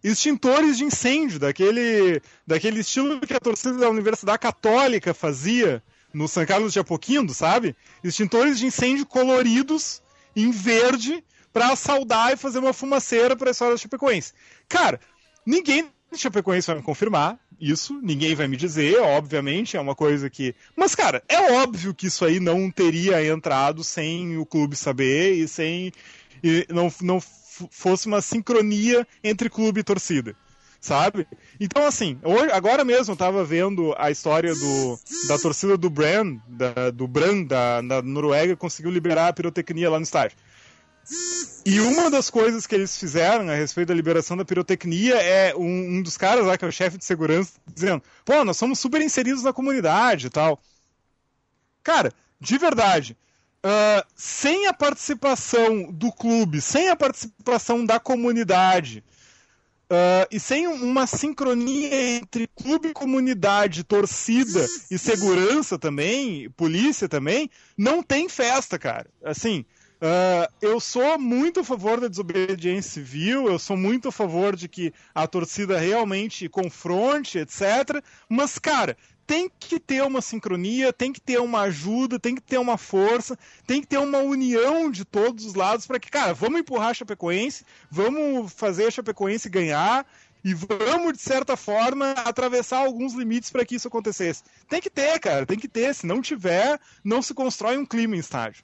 extintores 0.05 0.77
de 0.77 0.83
incêndio, 0.83 1.39
daquele, 1.39 2.21
daquele 2.45 2.81
estilo 2.81 3.19
que 3.19 3.33
a 3.33 3.39
torcida 3.39 3.77
da 3.77 3.89
Universidade 3.89 4.37
Católica 4.37 5.13
fazia 5.13 5.81
no 6.13 6.27
São 6.27 6.45
Carlos 6.45 6.71
de 6.71 6.79
Apoquindo, 6.79 7.33
sabe? 7.33 7.75
Extintores 8.03 8.59
de 8.59 8.67
incêndio 8.67 9.05
coloridos 9.05 10.03
em 10.35 10.51
verde 10.51 11.23
para 11.51 11.75
saudar 11.75 12.31
e 12.31 12.37
fazer 12.37 12.59
uma 12.59 12.71
fumaceira 12.71 13.35
para 13.35 13.49
a 13.49 13.51
história 13.51 13.73
da 13.73 13.81
Chapecoense. 13.81 14.33
Cara, 14.69 14.99
ninguém 15.45 15.89
de 16.11 16.19
Chapecoense 16.19 16.67
vai 16.67 16.75
me 16.75 16.83
confirmar 16.83 17.39
isso, 17.59 17.99
ninguém 18.01 18.35
vai 18.35 18.47
me 18.47 18.57
dizer, 18.57 18.99
obviamente, 18.99 19.75
é 19.75 19.81
uma 19.81 19.95
coisa 19.95 20.29
que. 20.29 20.53
Mas, 20.75 20.93
cara, 20.93 21.23
é 21.27 21.53
óbvio 21.53 21.93
que 21.93 22.07
isso 22.07 22.25
aí 22.25 22.39
não 22.39 22.69
teria 22.69 23.25
entrado 23.25 23.83
sem 23.83 24.37
o 24.37 24.45
clube 24.45 24.75
saber 24.75 25.33
e 25.33 25.47
sem. 25.47 25.91
E 26.43 26.67
não, 26.69 26.93
não 27.01 27.19
fosse 27.69 28.07
uma 28.07 28.21
sincronia 28.21 29.07
entre 29.23 29.49
clube 29.49 29.81
e 29.81 29.83
torcida. 29.83 30.35
Sabe? 30.79 31.27
Então, 31.59 31.83
assim, 31.85 32.19
hoje, 32.23 32.51
agora 32.51 32.85
mesmo 32.85 33.13
eu 33.13 33.17
tava 33.17 33.43
vendo 33.43 33.95
a 33.97 34.11
história 34.11 34.53
do, 34.53 34.99
da 35.27 35.39
torcida 35.39 35.75
do 35.75 35.89
Bran, 35.89 36.37
da, 36.47 36.91
do 36.91 37.07
Bran, 37.07 37.43
da, 37.43 37.81
da 37.81 38.01
Noruega, 38.03 38.55
conseguiu 38.55 38.91
liberar 38.91 39.29
a 39.29 39.33
pirotecnia 39.33 39.89
lá 39.89 39.97
no 39.97 40.03
estádio. 40.03 40.37
E 41.65 41.79
uma 41.79 42.11
das 42.11 42.29
coisas 42.29 42.67
que 42.67 42.75
eles 42.75 42.97
fizeram 42.97 43.49
a 43.49 43.55
respeito 43.55 43.87
da 43.87 43.93
liberação 43.95 44.37
da 44.37 44.45
pirotecnia 44.45 45.15
é 45.15 45.55
um, 45.55 45.97
um 45.97 46.01
dos 46.03 46.17
caras 46.17 46.45
lá, 46.45 46.55
que 46.55 46.65
é 46.65 46.67
o 46.67 46.71
chefe 46.71 46.97
de 46.97 47.05
segurança, 47.05 47.53
dizendo: 47.73 48.03
pô, 48.23 48.43
nós 48.43 48.57
somos 48.57 48.77
super 48.77 49.01
inseridos 49.01 49.41
na 49.41 49.51
comunidade 49.51 50.27
e 50.27 50.29
tal. 50.29 50.61
Cara, 51.83 52.13
de 52.39 52.57
verdade, 52.59 53.17
uh, 53.65 54.05
sem 54.15 54.67
a 54.67 54.73
participação 54.73 55.91
do 55.91 56.11
clube, 56.11 56.61
sem 56.61 56.89
a 56.89 56.95
participação 56.95 57.83
da 57.83 57.99
comunidade, 57.99 59.03
uh, 59.89 60.27
e 60.31 60.39
sem 60.39 60.67
uma 60.67 61.07
sincronia 61.07 62.17
entre 62.17 62.47
clube, 62.47 62.93
comunidade, 62.93 63.83
torcida 63.83 64.65
e 64.91 64.97
segurança 64.99 65.79
também, 65.79 66.49
polícia 66.51 67.09
também, 67.09 67.49
não 67.75 68.03
tem 68.03 68.29
festa, 68.29 68.77
cara. 68.77 69.07
Assim. 69.23 69.65
Uh, 69.95 70.45
eu 70.61 70.79
sou 70.79 71.17
muito 71.17 71.61
a 71.61 71.63
favor 71.63 72.01
da 72.01 72.09
desobediência 72.09 72.91
civil, 72.91 73.47
eu 73.47 73.57
sou 73.57 73.77
muito 73.77 74.09
a 74.09 74.11
favor 74.11 74.55
de 74.55 74.67
que 74.67 74.93
a 75.15 75.25
torcida 75.25 75.79
realmente 75.79 76.49
confronte, 76.49 77.39
etc. 77.39 78.03
Mas, 78.29 78.59
cara, 78.59 78.97
tem 79.25 79.49
que 79.59 79.79
ter 79.79 80.03
uma 80.03 80.21
sincronia, 80.21 80.93
tem 80.93 81.11
que 81.11 81.19
ter 81.19 81.39
uma 81.39 81.61
ajuda, 81.61 82.19
tem 82.19 82.35
que 82.35 82.41
ter 82.41 82.57
uma 82.57 82.77
força, 82.77 83.37
tem 83.65 83.81
que 83.81 83.87
ter 83.87 83.97
uma 83.97 84.19
união 84.19 84.91
de 84.91 85.03
todos 85.03 85.45
os 85.45 85.55
lados 85.55 85.87
para 85.87 85.99
que, 85.99 86.09
cara, 86.09 86.33
vamos 86.33 86.59
empurrar 86.59 86.89
a 86.89 86.93
Chapecoense, 86.93 87.65
vamos 87.89 88.53
fazer 88.53 88.87
a 88.87 88.91
Chapecoense 88.91 89.49
ganhar 89.49 90.05
e 90.43 90.53
vamos, 90.53 91.13
de 91.13 91.21
certa 91.21 91.57
forma, 91.57 92.11
atravessar 92.11 92.77
alguns 92.77 93.13
limites 93.15 93.49
para 93.49 93.65
que 93.65 93.75
isso 93.75 93.87
acontecesse. 93.87 94.43
Tem 94.69 94.79
que 94.79 94.91
ter, 94.91 95.19
cara, 95.19 95.43
tem 95.43 95.57
que 95.57 95.67
ter. 95.67 95.95
Se 95.95 96.05
não 96.05 96.21
tiver, 96.21 96.79
não 97.03 97.19
se 97.19 97.33
constrói 97.33 97.77
um 97.77 97.85
clima 97.85 98.15
em 98.15 98.19
estádio. 98.19 98.63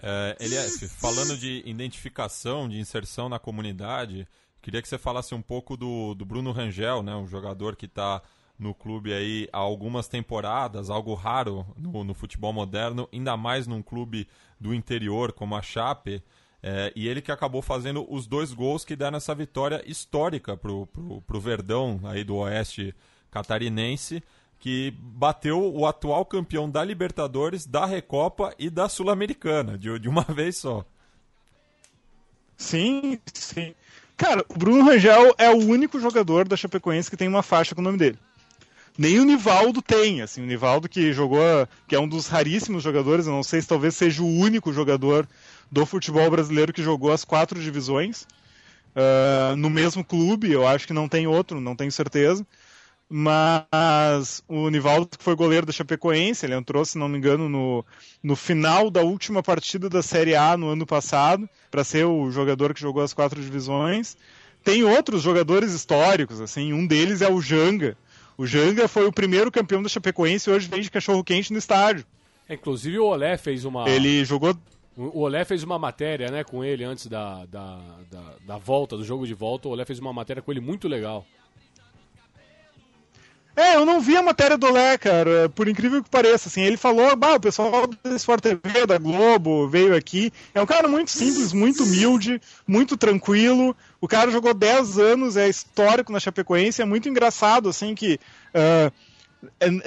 É, 0.00 0.36
Elias, 0.40 0.78
falando 0.96 1.36
de 1.36 1.62
identificação, 1.66 2.66
de 2.66 2.78
inserção 2.78 3.28
na 3.28 3.38
comunidade, 3.38 4.26
queria 4.62 4.80
que 4.80 4.88
você 4.88 4.96
falasse 4.96 5.34
um 5.34 5.42
pouco 5.42 5.76
do, 5.76 6.14
do 6.14 6.24
Bruno 6.24 6.50
Rangel, 6.50 7.02
né, 7.02 7.14
um 7.14 7.26
jogador 7.26 7.76
que 7.76 7.84
está 7.86 8.22
no 8.58 8.74
clube 8.74 9.12
aí 9.12 9.48
há 9.52 9.58
algumas 9.58 10.08
temporadas, 10.08 10.90
algo 10.90 11.14
raro 11.14 11.66
no, 11.76 12.04
no, 12.04 12.14
futebol 12.14 12.52
moderno, 12.52 13.08
ainda 13.12 13.36
mais 13.36 13.66
num 13.66 13.82
clube 13.82 14.28
do 14.60 14.72
interior 14.72 15.32
como 15.32 15.56
a 15.56 15.62
Chape, 15.62 16.22
é, 16.62 16.92
e 16.94 17.08
ele 17.08 17.20
que 17.20 17.32
acabou 17.32 17.60
fazendo 17.60 18.06
os 18.08 18.26
dois 18.26 18.52
gols 18.52 18.84
que 18.84 18.94
deram 18.94 19.16
essa 19.16 19.34
vitória 19.34 19.82
histórica 19.84 20.56
pro, 20.56 20.86
pro 21.26 21.40
Verdão 21.40 22.00
aí 22.04 22.22
do 22.22 22.36
Oeste 22.36 22.94
catarinense 23.30 24.22
que 24.62 24.94
bateu 24.96 25.74
o 25.74 25.84
atual 25.84 26.24
campeão 26.24 26.70
da 26.70 26.84
Libertadores, 26.84 27.66
da 27.66 27.84
Recopa 27.84 28.54
e 28.56 28.70
da 28.70 28.88
Sul-Americana, 28.88 29.76
de, 29.76 29.98
de 29.98 30.08
uma 30.08 30.22
vez 30.32 30.58
só. 30.58 30.84
Sim, 32.56 33.18
sim. 33.34 33.74
Cara, 34.16 34.44
o 34.48 34.56
Bruno 34.56 34.84
Rangel 34.84 35.34
é 35.36 35.50
o 35.50 35.56
único 35.56 35.98
jogador 35.98 36.46
da 36.46 36.56
Chapecoense 36.56 37.10
que 37.10 37.16
tem 37.16 37.26
uma 37.26 37.42
faixa 37.42 37.74
com 37.74 37.80
o 37.80 37.84
nome 37.84 37.98
dele. 37.98 38.16
Nem 38.96 39.18
o 39.18 39.24
Nivaldo 39.24 39.80
tem, 39.80 40.20
assim, 40.20 40.42
o 40.42 40.46
Nivaldo 40.46 40.88
que 40.88 41.12
jogou, 41.12 41.40
que 41.88 41.94
é 41.94 42.00
um 42.00 42.08
dos 42.08 42.26
raríssimos 42.26 42.82
jogadores, 42.82 43.26
eu 43.26 43.32
não 43.32 43.42
sei 43.42 43.60
se 43.60 43.68
talvez 43.68 43.96
seja 43.96 44.22
o 44.22 44.26
único 44.38 44.72
jogador 44.72 45.26
do 45.70 45.86
futebol 45.86 46.30
brasileiro 46.30 46.72
que 46.72 46.82
jogou 46.82 47.10
as 47.10 47.24
quatro 47.24 47.58
divisões 47.60 48.26
uh, 48.94 49.56
no 49.56 49.70
mesmo 49.70 50.04
clube, 50.04 50.52
eu 50.52 50.66
acho 50.66 50.86
que 50.86 50.92
não 50.92 51.08
tem 51.08 51.26
outro, 51.26 51.60
não 51.60 51.74
tenho 51.74 51.90
certeza 51.90 52.46
mas 53.14 54.42
o 54.48 54.70
Nivaldo, 54.70 55.18
que 55.18 55.22
foi 55.22 55.36
goleiro 55.36 55.66
da 55.66 55.72
Chapecoense, 55.72 56.46
ele 56.46 56.54
entrou, 56.54 56.82
se 56.82 56.96
não 56.96 57.10
me 57.10 57.18
engano, 57.18 57.46
no, 57.46 57.84
no 58.22 58.34
final 58.34 58.90
da 58.90 59.02
última 59.02 59.42
partida 59.42 59.86
da 59.86 60.02
Série 60.02 60.34
A 60.34 60.56
no 60.56 60.68
ano 60.68 60.86
passado, 60.86 61.46
para 61.70 61.84
ser 61.84 62.06
o 62.06 62.30
jogador 62.30 62.72
que 62.72 62.80
jogou 62.80 63.02
as 63.02 63.12
quatro 63.12 63.38
divisões. 63.38 64.16
Tem 64.64 64.82
outros 64.82 65.20
jogadores 65.20 65.72
históricos, 65.72 66.40
assim, 66.40 66.72
um 66.72 66.86
deles 66.86 67.20
é 67.20 67.30
o 67.30 67.38
Janga. 67.38 67.98
O 68.42 68.46
Janga 68.46 68.88
foi 68.88 69.06
o 69.06 69.12
primeiro 69.12 69.52
campeão 69.52 69.80
da 69.80 69.88
Chapecoense 69.88 70.50
e 70.50 70.52
hoje 70.52 70.66
vende 70.68 70.90
cachorro-quente 70.90 71.52
no 71.52 71.60
estádio. 71.60 72.04
É, 72.48 72.54
inclusive 72.54 72.98
o 72.98 73.04
Olé 73.04 73.36
fez 73.36 73.64
uma. 73.64 73.88
Ele 73.88 74.24
jogou 74.24 74.52
o 74.96 75.20
Olé 75.20 75.44
fez 75.44 75.62
uma 75.62 75.78
matéria 75.78 76.28
né, 76.28 76.42
com 76.42 76.64
ele 76.64 76.82
antes 76.82 77.06
da, 77.06 77.46
da, 77.46 77.78
da, 78.10 78.34
da, 78.44 78.58
volta, 78.58 78.96
do 78.96 79.04
jogo 79.04 79.28
de 79.28 79.32
volta. 79.32 79.68
O 79.68 79.70
Olé 79.70 79.84
fez 79.84 80.00
uma 80.00 80.12
matéria 80.12 80.42
com 80.42 80.50
ele 80.50 80.60
muito 80.60 80.88
legal. 80.88 81.24
É, 83.54 83.76
eu 83.76 83.86
não 83.86 84.00
vi 84.00 84.16
a 84.16 84.22
matéria 84.22 84.58
do 84.58 84.72
Lé, 84.72 84.98
cara, 84.98 85.48
por 85.50 85.68
incrível 85.68 86.02
que 86.02 86.08
pareça, 86.08 86.48
assim, 86.48 86.62
ele 86.62 86.78
falou, 86.78 87.14
bah, 87.14 87.34
o 87.34 87.40
pessoal 87.40 87.86
da 87.86 88.16
Sport 88.16 88.42
TV, 88.42 88.86
da 88.86 88.96
Globo, 88.96 89.68
veio 89.68 89.94
aqui, 89.94 90.32
é 90.54 90.60
um 90.60 90.64
cara 90.64 90.88
muito 90.88 91.10
simples, 91.10 91.52
muito 91.52 91.84
humilde, 91.84 92.40
muito 92.66 92.96
tranquilo, 92.96 93.76
o 94.02 94.08
cara 94.08 94.32
jogou 94.32 94.52
10 94.52 94.98
anos, 94.98 95.36
é 95.36 95.48
histórico 95.48 96.10
na 96.10 96.18
Chapecoense, 96.18 96.82
é 96.82 96.84
muito 96.84 97.08
engraçado, 97.08 97.68
assim, 97.68 97.94
que 97.94 98.18
uh, 98.52 98.92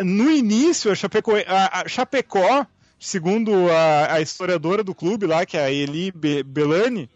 no 0.06 0.32
início 0.32 0.90
a, 0.90 0.96
Chapeco, 0.96 1.34
a, 1.36 1.82
a 1.82 1.88
Chapecó, 1.90 2.66
segundo 2.98 3.70
a, 3.70 4.14
a, 4.14 4.22
historiadora 4.22 4.86
do 4.86 4.96
clube 4.96 5.26
lá, 5.26 5.46
que 5.46 5.58
é 5.58 5.66
a 5.66 5.70
Eli 5.70 6.14
Belani, 6.46 7.10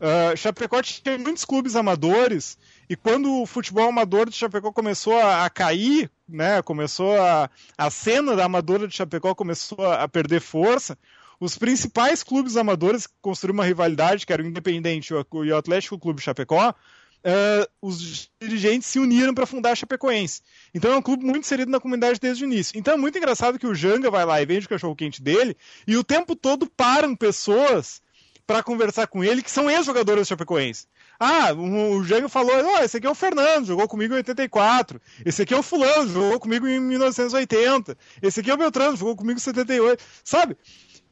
uh, 0.00 0.34
Chapecó 0.34 0.80
tinha 0.80 1.18
muitos 1.18 1.44
clubes 1.44 1.76
amadores, 1.76 2.56
e 2.88 2.96
quando 2.96 3.42
o 3.42 3.44
futebol 3.44 3.90
amador 3.90 4.30
de 4.30 4.36
Chapecó 4.36 4.72
começou 4.72 5.14
a, 5.18 5.44
a 5.44 5.50
cair, 5.50 6.10
né, 6.26 6.62
começou 6.62 7.20
a, 7.20 7.50
a 7.76 7.90
cena 7.90 8.34
da 8.34 8.46
amadora 8.46 8.88
de 8.88 8.96
Chapecó 8.96 9.34
começou 9.34 9.84
a, 9.84 10.04
a 10.04 10.08
perder 10.08 10.40
força, 10.40 10.96
os 11.40 11.56
principais 11.58 12.22
clubes 12.22 12.56
amadores 12.56 13.06
que 13.06 13.14
construíram 13.20 13.54
uma 13.54 13.64
rivalidade, 13.64 14.26
que 14.26 14.32
era 14.32 14.42
o 14.42 14.46
Independente 14.46 15.12
e 15.12 15.52
o 15.52 15.56
Atlético 15.56 15.98
Clube 15.98 16.22
Chapecó, 16.22 16.70
uh, 16.70 17.68
os 17.82 18.30
dirigentes 18.40 18.88
se 18.88 18.98
uniram 18.98 19.34
para 19.34 19.46
fundar 19.46 19.72
a 19.72 19.74
Chapecoense. 19.74 20.42
Então 20.74 20.92
é 20.92 20.96
um 20.96 21.02
clube 21.02 21.24
muito 21.24 21.40
inserido 21.40 21.70
na 21.70 21.80
comunidade 21.80 22.20
desde 22.20 22.44
o 22.44 22.46
início. 22.46 22.78
Então 22.78 22.94
é 22.94 22.96
muito 22.96 23.18
engraçado 23.18 23.58
que 23.58 23.66
o 23.66 23.74
Janga 23.74 24.10
vai 24.10 24.24
lá 24.24 24.40
e 24.40 24.46
vende 24.46 24.66
o 24.66 24.68
cachorro-quente 24.68 25.22
dele, 25.22 25.56
e 25.86 25.96
o 25.96 26.04
tempo 26.04 26.36
todo 26.36 26.66
param 26.66 27.16
pessoas 27.16 28.00
para 28.46 28.62
conversar 28.62 29.08
com 29.08 29.24
ele 29.24 29.42
que 29.42 29.50
são 29.50 29.68
ex-jogadores 29.68 30.26
do 30.26 30.28
Chapecoense. 30.28 30.86
Ah, 31.18 31.52
o 31.54 32.04
Jânio 32.04 32.28
falou, 32.28 32.52
oh, 32.54 32.78
esse 32.84 32.98
aqui 32.98 33.06
é 33.06 33.10
o 33.10 33.14
Fernando, 33.14 33.66
jogou 33.66 33.88
comigo 33.88 34.12
em 34.12 34.18
84. 34.18 35.00
Esse 35.24 35.42
aqui 35.42 35.54
é 35.54 35.56
o 35.56 35.62
Fulano, 35.62 36.12
jogou 36.12 36.38
comigo 36.38 36.68
em 36.68 36.78
1980. 36.78 37.96
Esse 38.20 38.40
aqui 38.40 38.50
é 38.50 38.54
o 38.54 38.58
Beltrano, 38.58 38.96
jogou 38.96 39.16
comigo 39.16 39.38
em 39.38 39.42
78. 39.42 40.04
Sabe? 40.22 40.56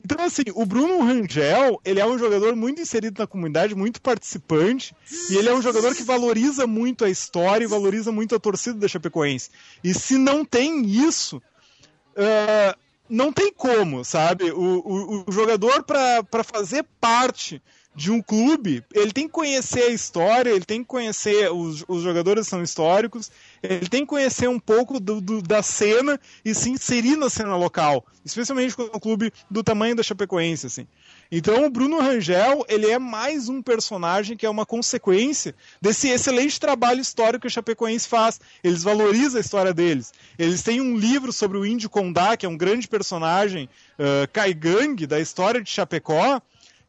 Então, 0.04 0.22
assim, 0.22 0.42
o 0.54 0.66
Bruno 0.66 1.02
Rangel, 1.02 1.80
ele 1.82 1.98
é 1.98 2.06
um 2.06 2.18
jogador 2.18 2.54
muito 2.54 2.82
inserido 2.82 3.18
na 3.18 3.26
comunidade, 3.26 3.74
muito 3.74 4.02
participante, 4.02 4.94
e 5.30 5.36
ele 5.36 5.48
é 5.48 5.54
um 5.54 5.62
jogador 5.62 5.94
que 5.94 6.02
valoriza 6.02 6.66
muito 6.66 7.06
a 7.06 7.10
história 7.10 7.64
e 7.64 7.68
valoriza 7.68 8.12
muito 8.12 8.34
a 8.34 8.38
torcida 8.38 8.78
da 8.78 8.86
Chapecoense. 8.86 9.50
E 9.82 9.94
se 9.94 10.18
não 10.18 10.44
tem 10.44 10.84
isso, 10.84 11.38
uh, 11.38 12.78
não 13.08 13.32
tem 13.32 13.50
como, 13.50 14.04
sabe? 14.04 14.50
O, 14.52 14.82
o, 14.84 15.24
o 15.26 15.32
jogador, 15.32 15.82
para 15.82 16.44
fazer 16.44 16.84
parte 17.00 17.62
de 17.94 18.10
um 18.10 18.20
clube, 18.20 18.82
ele 18.92 19.12
tem 19.12 19.26
que 19.26 19.32
conhecer 19.32 19.84
a 19.84 19.90
história, 19.90 20.50
ele 20.50 20.64
tem 20.64 20.80
que 20.80 20.88
conhecer, 20.88 21.50
os, 21.52 21.84
os 21.86 22.02
jogadores 22.02 22.48
são 22.48 22.62
históricos, 22.62 23.30
ele 23.62 23.88
tem 23.88 24.00
que 24.00 24.08
conhecer 24.08 24.48
um 24.48 24.58
pouco 24.58 24.98
do, 24.98 25.20
do, 25.20 25.40
da 25.40 25.62
cena 25.62 26.20
e 26.44 26.54
se 26.54 26.70
inserir 26.70 27.16
na 27.16 27.30
cena 27.30 27.56
local, 27.56 28.04
especialmente 28.24 28.74
com 28.74 28.82
um 28.82 29.00
clube 29.00 29.32
do 29.48 29.62
tamanho 29.62 29.94
da 29.94 30.02
Chapecoense, 30.02 30.66
assim. 30.66 30.86
Então 31.30 31.64
o 31.64 31.70
Bruno 31.70 32.00
Rangel, 32.00 32.64
ele 32.68 32.90
é 32.90 32.98
mais 32.98 33.48
um 33.48 33.62
personagem 33.62 34.36
que 34.36 34.44
é 34.44 34.50
uma 34.50 34.66
consequência 34.66 35.54
desse 35.80 36.08
excelente 36.08 36.58
trabalho 36.58 37.00
histórico 37.00 37.42
que 37.42 37.46
a 37.46 37.50
Chapecoense 37.50 38.08
faz. 38.08 38.40
Eles 38.62 38.82
valorizam 38.82 39.38
a 39.38 39.40
história 39.40 39.72
deles. 39.72 40.12
Eles 40.38 40.62
têm 40.62 40.80
um 40.80 40.96
livro 40.96 41.32
sobre 41.32 41.58
o 41.58 41.64
Índio 41.64 41.88
Condá, 41.88 42.36
que 42.36 42.44
é 42.44 42.48
um 42.48 42.56
grande 42.56 42.88
personagem 42.88 43.68
uh, 43.98 44.28
caigangue 44.32 45.06
da 45.06 45.20
história 45.20 45.62
de 45.62 45.70
Chapecó, 45.70 46.40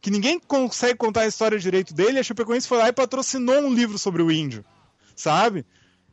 que 0.06 0.12
ninguém 0.12 0.40
consegue 0.40 1.00
contar 1.00 1.22
a 1.22 1.28
história 1.28 1.58
direito 1.58 1.92
dele, 1.92 2.20
a 2.20 2.24
Chapecoense 2.24 2.68
foi 2.68 2.78
lá 2.78 2.88
e 2.88 2.94
patrocinou 2.94 3.62
um 3.62 3.74
livro 3.74 3.98
sobre 3.98 4.22
o 4.22 4.32
índio, 4.32 4.64
sabe? 5.16 5.66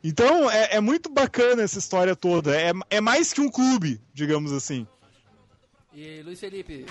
Então 0.03 0.49
é, 0.49 0.77
é 0.77 0.81
muito 0.81 1.11
bacana 1.11 1.61
essa 1.61 1.77
história 1.77 2.15
toda. 2.15 2.59
É, 2.59 2.71
é 2.89 2.99
mais 2.99 3.31
que 3.31 3.39
um 3.39 3.51
clube, 3.51 4.01
digamos 4.11 4.51
assim. 4.51 4.87
E 5.93 6.23
Luiz 6.23 6.39
Felipe, 6.39 6.87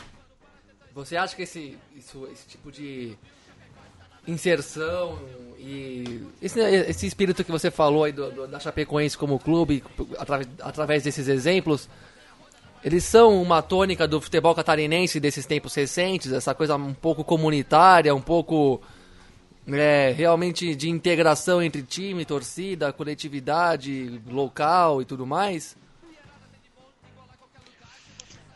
você 0.94 1.16
acha 1.16 1.34
que 1.34 1.42
esse, 1.42 1.76
isso, 1.96 2.28
esse 2.32 2.46
tipo 2.46 2.70
de 2.70 3.18
inserção 4.24 5.18
e 5.58 6.24
esse, 6.40 6.60
esse 6.60 7.04
espírito 7.04 7.42
que 7.42 7.50
você 7.50 7.68
falou 7.68 8.04
aí 8.04 8.12
do, 8.12 8.30
do, 8.30 8.46
da 8.46 8.60
Chapecoense 8.60 9.18
como 9.18 9.40
clube, 9.40 9.82
através, 10.20 10.48
através 10.60 11.02
desses 11.02 11.26
exemplos, 11.26 11.88
eles 12.84 13.04
são 13.04 13.40
uma 13.40 13.62
tônica 13.62 14.08
do 14.08 14.20
futebol 14.20 14.54
catarinense 14.54 15.20
desses 15.20 15.46
tempos 15.46 15.74
recentes, 15.74 16.32
essa 16.32 16.54
coisa 16.54 16.76
um 16.76 16.92
pouco 16.92 17.22
comunitária, 17.22 18.14
um 18.14 18.20
pouco 18.20 18.80
é, 19.68 20.12
realmente 20.16 20.74
de 20.74 20.90
integração 20.90 21.62
entre 21.62 21.82
time, 21.82 22.24
torcida, 22.24 22.92
coletividade, 22.92 24.20
local 24.28 25.00
e 25.00 25.04
tudo 25.04 25.24
mais? 25.24 25.76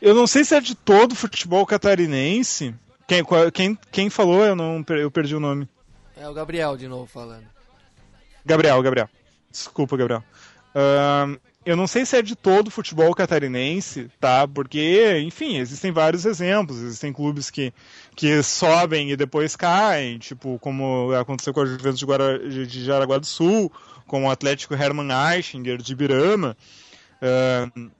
Eu 0.02 0.14
não 0.14 0.26
sei 0.26 0.44
se 0.44 0.54
é 0.54 0.60
de 0.60 0.74
todo 0.74 1.12
o 1.12 1.16
futebol 1.16 1.64
catarinense. 1.64 2.74
Quem, 3.06 3.22
quem, 3.52 3.78
quem 3.92 4.10
falou, 4.10 4.44
eu 4.44 4.56
não 4.56 4.84
eu 4.88 5.10
perdi 5.10 5.36
o 5.36 5.40
nome. 5.40 5.68
É 6.16 6.28
o 6.28 6.34
Gabriel 6.34 6.76
de 6.76 6.88
novo 6.88 7.06
falando. 7.06 7.44
Gabriel, 8.44 8.82
Gabriel. 8.82 9.08
Desculpa, 9.50 9.96
Gabriel. 9.96 10.22
Uh, 10.74 11.38
eu 11.66 11.76
não 11.76 11.88
sei 11.88 12.06
se 12.06 12.16
é 12.16 12.22
de 12.22 12.36
todo 12.36 12.68
o 12.68 12.70
futebol 12.70 13.12
catarinense, 13.12 14.08
tá? 14.20 14.46
Porque, 14.46 15.20
enfim, 15.26 15.58
existem 15.58 15.90
vários 15.90 16.24
exemplos. 16.24 16.80
Existem 16.80 17.12
clubes 17.12 17.50
que, 17.50 17.74
que 18.14 18.40
sobem 18.44 19.10
e 19.10 19.16
depois 19.16 19.56
caem, 19.56 20.16
tipo, 20.16 20.60
como 20.60 21.12
aconteceu 21.12 21.52
com 21.52 21.62
a 21.62 21.66
Juventus 21.66 21.98
de, 21.98 22.06
Guara, 22.06 22.38
de 22.48 22.84
Jaraguá 22.84 23.18
do 23.18 23.26
Sul, 23.26 23.72
com 24.06 24.24
o 24.24 24.30
Atlético 24.30 24.74
Hermann 24.74 25.08
Eichinger 25.10 25.78
de 25.78 25.92
Ibirama. 25.92 26.56
Uh, 27.20 27.90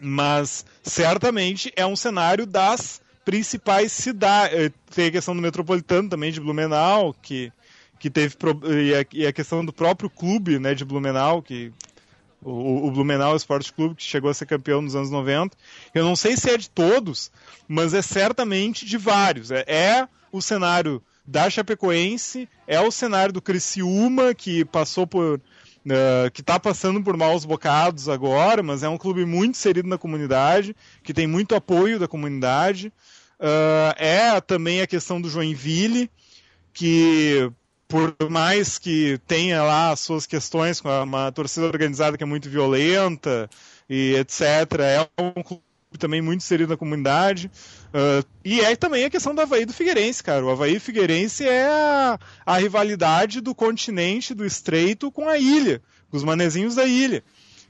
mas, 0.00 0.64
certamente, 0.82 1.70
é 1.76 1.84
um 1.84 1.94
cenário 1.94 2.46
das 2.46 3.02
principais 3.26 3.92
cidades. 3.92 4.58
Eh, 4.58 4.72
tem 4.94 5.08
a 5.08 5.12
questão 5.12 5.36
do 5.36 5.42
metropolitano 5.42 6.08
também, 6.08 6.32
de 6.32 6.40
Blumenau, 6.40 7.14
que, 7.20 7.52
que 7.98 8.08
teve. 8.08 8.34
E 8.64 8.94
a, 8.94 9.06
e 9.12 9.26
a 9.26 9.32
questão 9.34 9.62
do 9.62 9.72
próprio 9.74 10.08
clube 10.08 10.58
né, 10.58 10.74
de 10.74 10.86
Blumenau, 10.86 11.42
que 11.42 11.70
o, 12.42 12.86
o 12.86 12.90
Blumenau 12.90 13.36
Esporte 13.36 13.72
Clube, 13.72 13.96
que 13.96 14.02
chegou 14.02 14.30
a 14.30 14.34
ser 14.34 14.46
campeão 14.46 14.80
nos 14.80 14.94
anos 14.94 15.10
90. 15.10 15.56
Eu 15.94 16.04
não 16.04 16.16
sei 16.16 16.36
se 16.36 16.50
é 16.50 16.56
de 16.56 16.68
todos, 16.70 17.30
mas 17.68 17.94
é 17.94 18.02
certamente 18.02 18.86
de 18.86 18.96
vários. 18.96 19.50
É, 19.50 19.64
é 19.66 20.08
o 20.32 20.40
cenário 20.40 21.02
da 21.26 21.48
Chapecoense, 21.48 22.48
é 22.66 22.80
o 22.80 22.90
cenário 22.90 23.32
do 23.32 23.42
Criciúma, 23.42 24.34
que 24.34 24.64
passou 24.64 25.06
por. 25.06 25.40
Uh, 25.80 26.30
que 26.34 26.42
está 26.42 26.60
passando 26.60 27.02
por 27.02 27.16
maus 27.16 27.46
bocados 27.46 28.06
agora, 28.06 28.62
mas 28.62 28.82
é 28.82 28.88
um 28.88 28.98
clube 28.98 29.24
muito 29.24 29.52
inserido 29.52 29.88
na 29.88 29.96
comunidade, 29.96 30.76
que 31.02 31.14
tem 31.14 31.26
muito 31.26 31.54
apoio 31.54 31.98
da 31.98 32.06
comunidade. 32.06 32.92
Uh, 33.38 33.94
é 33.96 34.38
também 34.42 34.82
a 34.82 34.86
questão 34.86 35.18
do 35.18 35.30
Joinville, 35.30 36.10
que 36.74 37.50
por 37.90 38.14
mais 38.30 38.78
que 38.78 39.18
tenha 39.26 39.64
lá 39.64 39.90
as 39.90 39.98
suas 39.98 40.24
questões 40.24 40.80
com 40.80 40.88
uma 40.88 41.32
torcida 41.32 41.66
organizada 41.66 42.16
que 42.16 42.22
é 42.22 42.26
muito 42.26 42.48
violenta 42.48 43.50
e 43.88 44.14
etc., 44.14 44.40
é 44.80 45.08
um 45.20 45.42
clube 45.42 45.62
também 45.98 46.22
muito 46.22 46.40
inserido 46.40 46.70
na 46.70 46.76
comunidade. 46.76 47.50
Uh, 47.88 48.24
e 48.44 48.60
é 48.60 48.76
também 48.76 49.04
a 49.04 49.10
questão 49.10 49.34
do 49.34 49.40
Havaí 49.40 49.66
do 49.66 49.72
Figueirense, 49.72 50.22
cara. 50.22 50.46
O 50.46 50.50
Havaí 50.50 50.78
Figueirense 50.78 51.44
é 51.44 51.66
a, 51.66 52.18
a 52.46 52.58
rivalidade 52.58 53.40
do 53.40 53.56
continente, 53.56 54.34
do 54.34 54.46
estreito, 54.46 55.10
com 55.10 55.28
a 55.28 55.36
ilha, 55.36 55.82
com 56.08 56.16
os 56.16 56.22
manezinhos 56.22 56.76
da 56.76 56.84
ilha. 56.84 57.24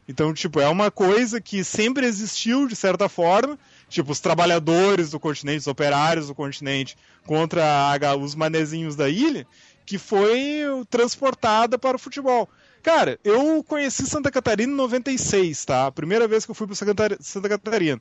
Então, 0.07 0.35
tipo, 0.35 0.61
é 0.61 0.69
uma 0.69 0.91
coisa 0.91 1.41
que 1.41 1.65
sempre 1.65 2.05
existiu, 2.05 2.67
de 2.67 2.77
certa 2.77 3.09
forma. 3.09 3.59
Tipo, 3.89 4.13
os 4.13 4.21
trabalhadores 4.21 5.11
do 5.11 5.21
continente, 5.21 5.61
os 5.61 5.67
operários 5.67 6.27
do 6.27 6.35
continente, 6.35 6.97
contra 7.25 7.65
a, 7.65 8.17
os 8.17 8.35
manezinhos 8.35 8.97
da 8.97 9.09
ilha 9.09 9.47
que 9.91 9.99
foi 9.99 10.63
transportada 10.89 11.77
para 11.77 11.97
o 11.97 11.99
futebol. 11.99 12.49
Cara, 12.81 13.19
eu 13.25 13.65
conheci 13.65 14.07
Santa 14.07 14.31
Catarina 14.31 14.73
em 14.73 14.77
96, 14.77 15.65
tá? 15.65 15.87
A 15.89 15.91
primeira 15.91 16.29
vez 16.29 16.45
que 16.45 16.53
eu 16.53 16.55
fui 16.55 16.69
para 16.69 16.77
Santa 17.19 17.49
Catarina. 17.49 18.01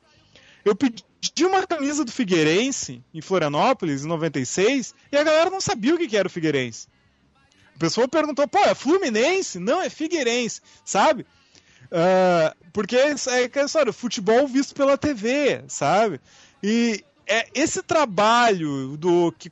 Eu 0.63 0.75
pedi 0.75 1.03
uma 1.41 1.65
camisa 1.65 2.05
do 2.05 2.11
Figueirense 2.11 3.03
em 3.11 3.21
Florianópolis 3.21 4.05
em 4.05 4.07
96 4.07 4.93
e 5.11 5.17
a 5.17 5.23
galera 5.23 5.49
não 5.49 5.59
sabia 5.59 5.95
o 5.95 5.97
que 5.97 6.15
era 6.15 6.27
o 6.27 6.31
Figueirense. 6.31 6.87
A 7.75 7.79
pessoa 7.79 8.07
perguntou, 8.07 8.47
pô, 8.47 8.59
é 8.59 8.75
Fluminense? 8.75 9.57
Não, 9.57 9.81
é 9.81 9.89
Figueirense, 9.89 10.61
sabe? 10.85 11.25
Uh, 11.85 12.69
porque 12.71 12.97
é 12.97 13.13
aquela 13.45 13.65
história, 13.65 13.91
futebol 13.91 14.47
visto 14.47 14.75
pela 14.75 14.95
TV, 14.95 15.63
sabe? 15.67 16.21
E 16.61 17.03
é 17.25 17.47
esse 17.55 17.81
trabalho 17.81 18.95
do 18.95 19.31
que 19.31 19.49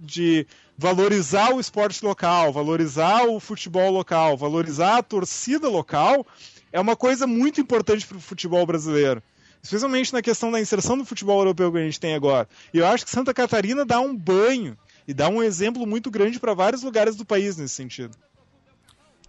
de 0.00 0.44
valorizar 0.78 1.52
o 1.52 1.58
esporte 1.58 2.04
local, 2.04 2.52
valorizar 2.52 3.24
o 3.24 3.40
futebol 3.40 3.90
local, 3.90 4.36
valorizar 4.36 4.98
a 4.98 5.02
torcida 5.02 5.68
local, 5.68 6.24
é 6.72 6.78
uma 6.78 6.94
coisa 6.94 7.26
muito 7.26 7.60
importante 7.60 8.06
para 8.06 8.16
o 8.16 8.20
futebol 8.20 8.64
brasileiro. 8.64 9.20
Especialmente 9.60 10.12
na 10.12 10.22
questão 10.22 10.52
da 10.52 10.60
inserção 10.60 10.96
do 10.96 11.04
futebol 11.04 11.40
europeu 11.40 11.72
que 11.72 11.78
a 11.78 11.84
gente 11.84 11.98
tem 11.98 12.14
agora. 12.14 12.48
E 12.72 12.78
eu 12.78 12.86
acho 12.86 13.04
que 13.04 13.10
Santa 13.10 13.34
Catarina 13.34 13.84
dá 13.84 13.98
um 13.98 14.16
banho 14.16 14.78
e 15.06 15.12
dá 15.12 15.28
um 15.28 15.42
exemplo 15.42 15.84
muito 15.84 16.12
grande 16.12 16.38
para 16.38 16.54
vários 16.54 16.84
lugares 16.84 17.16
do 17.16 17.24
país 17.24 17.56
nesse 17.56 17.74
sentido. 17.74 18.16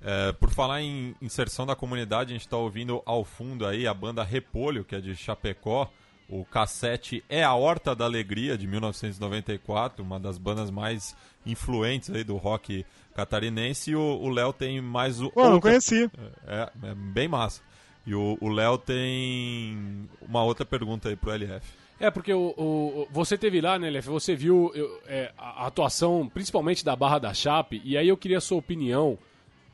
É, 0.01 0.31
por 0.33 0.51
falar 0.51 0.81
em 0.81 1.15
inserção 1.19 1.65
da 1.65 1.75
comunidade, 1.75 2.29
a 2.29 2.33
gente 2.33 2.45
está 2.45 2.57
ouvindo 2.57 3.01
ao 3.05 3.25
fundo 3.25 3.65
aí 3.65 3.87
a 3.87 3.93
banda 3.93 4.23
Repolho, 4.23 4.85
que 4.85 4.95
é 4.95 5.01
de 5.01 5.15
Chapecó. 5.15 5.89
O 6.29 6.45
cassete 6.45 7.23
é 7.27 7.43
a 7.43 7.55
Horta 7.55 7.95
da 7.95 8.05
Alegria, 8.05 8.55
de 8.55 8.67
1994, 8.67 10.03
uma 10.03 10.19
das 10.19 10.37
bandas 10.37 10.69
mais 10.69 11.15
influentes 11.51 12.09
aí 12.09 12.23
do 12.23 12.37
rock 12.37 12.85
catarinense. 13.15 13.91
E 13.91 13.95
o 13.95 14.29
Léo 14.29 14.53
tem 14.53 14.81
mais 14.81 15.21
o. 15.21 15.29
Pô, 15.29 15.41
outra... 15.41 15.53
não 15.53 15.61
conheci. 15.61 16.09
É, 16.47 16.69
é, 16.83 16.95
bem 16.95 17.27
massa. 17.27 17.61
E 18.05 18.15
o 18.15 18.47
Léo 18.47 18.77
tem 18.77 20.07
uma 20.21 20.43
outra 20.43 20.65
pergunta 20.65 21.09
aí 21.09 21.15
pro 21.15 21.31
LF. 21.31 21.79
É, 21.99 22.09
porque 22.09 22.33
o, 22.33 22.53
o, 22.57 23.07
você 23.11 23.37
teve 23.37 23.59
lá, 23.59 23.77
né, 23.77 23.87
LF? 23.89 24.07
Você 24.09 24.33
viu 24.33 24.71
eu, 24.73 25.01
é, 25.05 25.33
a 25.37 25.67
atuação, 25.67 26.29
principalmente 26.33 26.83
da 26.83 26.95
Barra 26.95 27.19
da 27.19 27.33
Chape, 27.33 27.81
e 27.83 27.97
aí 27.97 28.07
eu 28.07 28.15
queria 28.15 28.37
a 28.37 28.41
sua 28.41 28.57
opinião, 28.57 29.17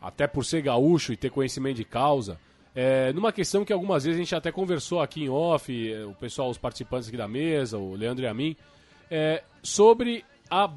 até 0.02 0.26
por 0.26 0.44
ser 0.44 0.64
gaúcho 0.64 1.14
e 1.14 1.18
ter 1.18 1.30
conhecimento 1.30 1.78
de 1.78 1.86
causa. 1.86 2.40
É, 2.74 3.14
numa 3.14 3.32
questão 3.32 3.64
que 3.64 3.72
algumas 3.72 4.04
vezes 4.04 4.20
a 4.20 4.24
gente 4.24 4.36
até 4.36 4.52
conversou 4.52 5.00
aqui 5.02 5.24
em 5.24 5.30
off, 5.30 5.94
é, 5.94 6.04
o 6.04 6.14
pessoal, 6.16 6.50
os 6.50 6.58
participantes 6.58 7.08
aqui 7.08 7.16
da 7.16 7.28
mesa, 7.28 7.78
o 7.78 7.96
Leandro 7.96 8.26
e 8.26 8.28
a 8.28 8.34
mim, 8.34 8.56
é, 9.10 9.44
sobre 9.62 10.26
a, 10.50 10.70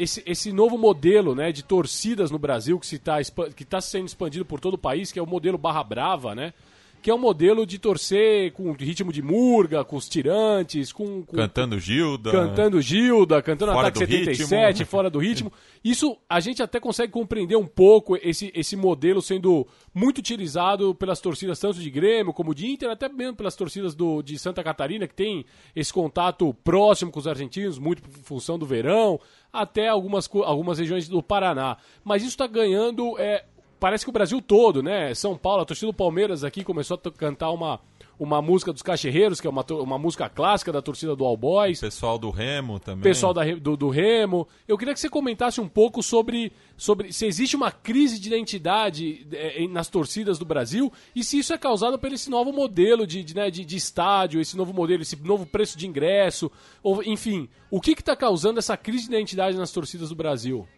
esse, 0.00 0.22
esse 0.24 0.52
novo 0.52 0.78
modelo 0.78 1.34
né, 1.34 1.52
de 1.52 1.62
torcidas 1.62 2.30
no 2.30 2.38
Brasil 2.38 2.80
que 2.80 2.86
está 2.86 3.18
que 3.54 3.64
tá 3.64 3.80
sendo 3.80 4.06
expandido 4.06 4.46
por 4.46 4.58
todo 4.58 4.74
o 4.74 4.78
país, 4.78 5.12
que 5.12 5.18
é 5.18 5.22
o 5.22 5.26
modelo 5.26 5.58
Barra 5.58 5.84
Brava, 5.84 6.34
né? 6.34 6.54
que 7.02 7.10
é 7.10 7.14
um 7.14 7.18
modelo 7.18 7.64
de 7.64 7.78
torcer 7.78 8.52
com 8.52 8.72
ritmo 8.72 9.12
de 9.12 9.22
murga, 9.22 9.84
com 9.84 9.96
os 9.96 10.08
tirantes, 10.08 10.92
com, 10.92 11.22
com 11.22 11.36
cantando 11.36 11.78
Gilda, 11.78 12.30
cantando 12.30 12.80
Gilda, 12.80 13.42
cantando 13.42 13.72
fora 13.72 13.88
Ataque 13.88 14.06
77, 14.06 14.68
ritmo. 14.68 14.86
fora 14.86 15.08
do 15.08 15.18
ritmo. 15.18 15.52
Isso 15.82 16.16
a 16.28 16.40
gente 16.40 16.62
até 16.62 16.78
consegue 16.78 17.12
compreender 17.12 17.56
um 17.56 17.66
pouco 17.66 18.16
esse, 18.22 18.52
esse 18.54 18.76
modelo 18.76 19.22
sendo 19.22 19.66
muito 19.94 20.18
utilizado 20.18 20.94
pelas 20.94 21.20
torcidas 21.20 21.58
tanto 21.58 21.80
de 21.80 21.90
Grêmio 21.90 22.34
como 22.34 22.54
de 22.54 22.66
Inter, 22.70 22.90
até 22.90 23.08
mesmo 23.08 23.34
pelas 23.34 23.56
torcidas 23.56 23.94
do, 23.94 24.20
de 24.20 24.38
Santa 24.38 24.62
Catarina 24.62 25.08
que 25.08 25.14
tem 25.14 25.46
esse 25.74 25.92
contato 25.92 26.52
próximo 26.62 27.10
com 27.10 27.18
os 27.18 27.26
argentinos, 27.26 27.78
muito 27.78 28.02
por 28.02 28.10
função 28.22 28.58
do 28.58 28.66
verão, 28.66 29.18
até 29.52 29.88
algumas, 29.88 30.28
algumas 30.44 30.78
regiões 30.78 31.08
do 31.08 31.22
Paraná. 31.22 31.76
Mas 32.04 32.22
isso 32.22 32.32
está 32.32 32.46
ganhando 32.46 33.18
é, 33.18 33.44
parece 33.80 34.04
que 34.04 34.10
o 34.10 34.12
Brasil 34.12 34.40
todo, 34.42 34.82
né? 34.82 35.14
São 35.14 35.36
Paulo, 35.36 35.62
a 35.62 35.64
torcida 35.64 35.90
do 35.90 35.96
Palmeiras 35.96 36.44
aqui 36.44 36.62
começou 36.62 37.00
a 37.02 37.10
cantar 37.10 37.50
uma, 37.50 37.80
uma 38.20 38.42
música 38.42 38.70
dos 38.70 38.82
Cachorreiros, 38.82 39.40
que 39.40 39.46
é 39.46 39.50
uma, 39.50 39.64
uma 39.70 39.98
música 39.98 40.28
clássica 40.28 40.70
da 40.70 40.82
torcida 40.82 41.16
do 41.16 41.24
All 41.24 41.38
Boys. 41.38 41.80
Pessoal 41.80 42.18
do 42.18 42.28
Remo 42.28 42.78
também. 42.78 43.02
Pessoal 43.02 43.32
da, 43.32 43.42
do, 43.54 43.78
do, 43.78 43.88
Remo. 43.88 44.46
Eu 44.68 44.76
queria 44.76 44.92
que 44.92 45.00
você 45.00 45.08
comentasse 45.08 45.58
um 45.58 45.66
pouco 45.66 46.02
sobre, 46.02 46.52
sobre 46.76 47.14
se 47.14 47.24
existe 47.24 47.56
uma 47.56 47.72
crise 47.72 48.20
de 48.20 48.28
identidade 48.28 49.26
é, 49.32 49.66
nas 49.68 49.88
torcidas 49.88 50.38
do 50.38 50.44
Brasil 50.44 50.92
e 51.16 51.24
se 51.24 51.38
isso 51.38 51.54
é 51.54 51.56
causado 51.56 51.98
por 51.98 52.12
esse 52.12 52.28
novo 52.28 52.52
modelo 52.52 53.06
de, 53.06 53.24
de, 53.24 53.34
né, 53.34 53.50
de, 53.50 53.64
de 53.64 53.76
estádio, 53.76 54.38
esse 54.38 54.54
novo 54.54 54.74
modelo, 54.74 55.00
esse 55.00 55.16
novo 55.16 55.46
preço 55.46 55.78
de 55.78 55.86
ingresso, 55.86 56.52
ou, 56.82 57.02
enfim, 57.02 57.48
o 57.70 57.80
que 57.80 57.92
está 57.92 58.14
causando 58.14 58.58
essa 58.58 58.76
crise 58.76 59.08
de 59.08 59.14
identidade 59.14 59.56
nas 59.56 59.72
torcidas 59.72 60.10
do 60.10 60.14
Brasil? 60.14 60.68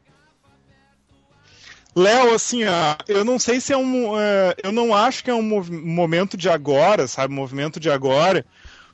Léo, 1.94 2.34
assim, 2.34 2.60
eu 3.06 3.24
não 3.24 3.38
sei 3.38 3.60
se 3.60 3.72
é 3.72 3.76
um. 3.76 4.18
É, 4.18 4.54
eu 4.62 4.72
não 4.72 4.94
acho 4.94 5.22
que 5.22 5.30
é 5.30 5.34
um 5.34 5.42
momento 5.42 6.36
de 6.36 6.48
agora, 6.48 7.06
sabe? 7.06 7.34
Movimento 7.34 7.78
de 7.78 7.90
agora. 7.90 8.46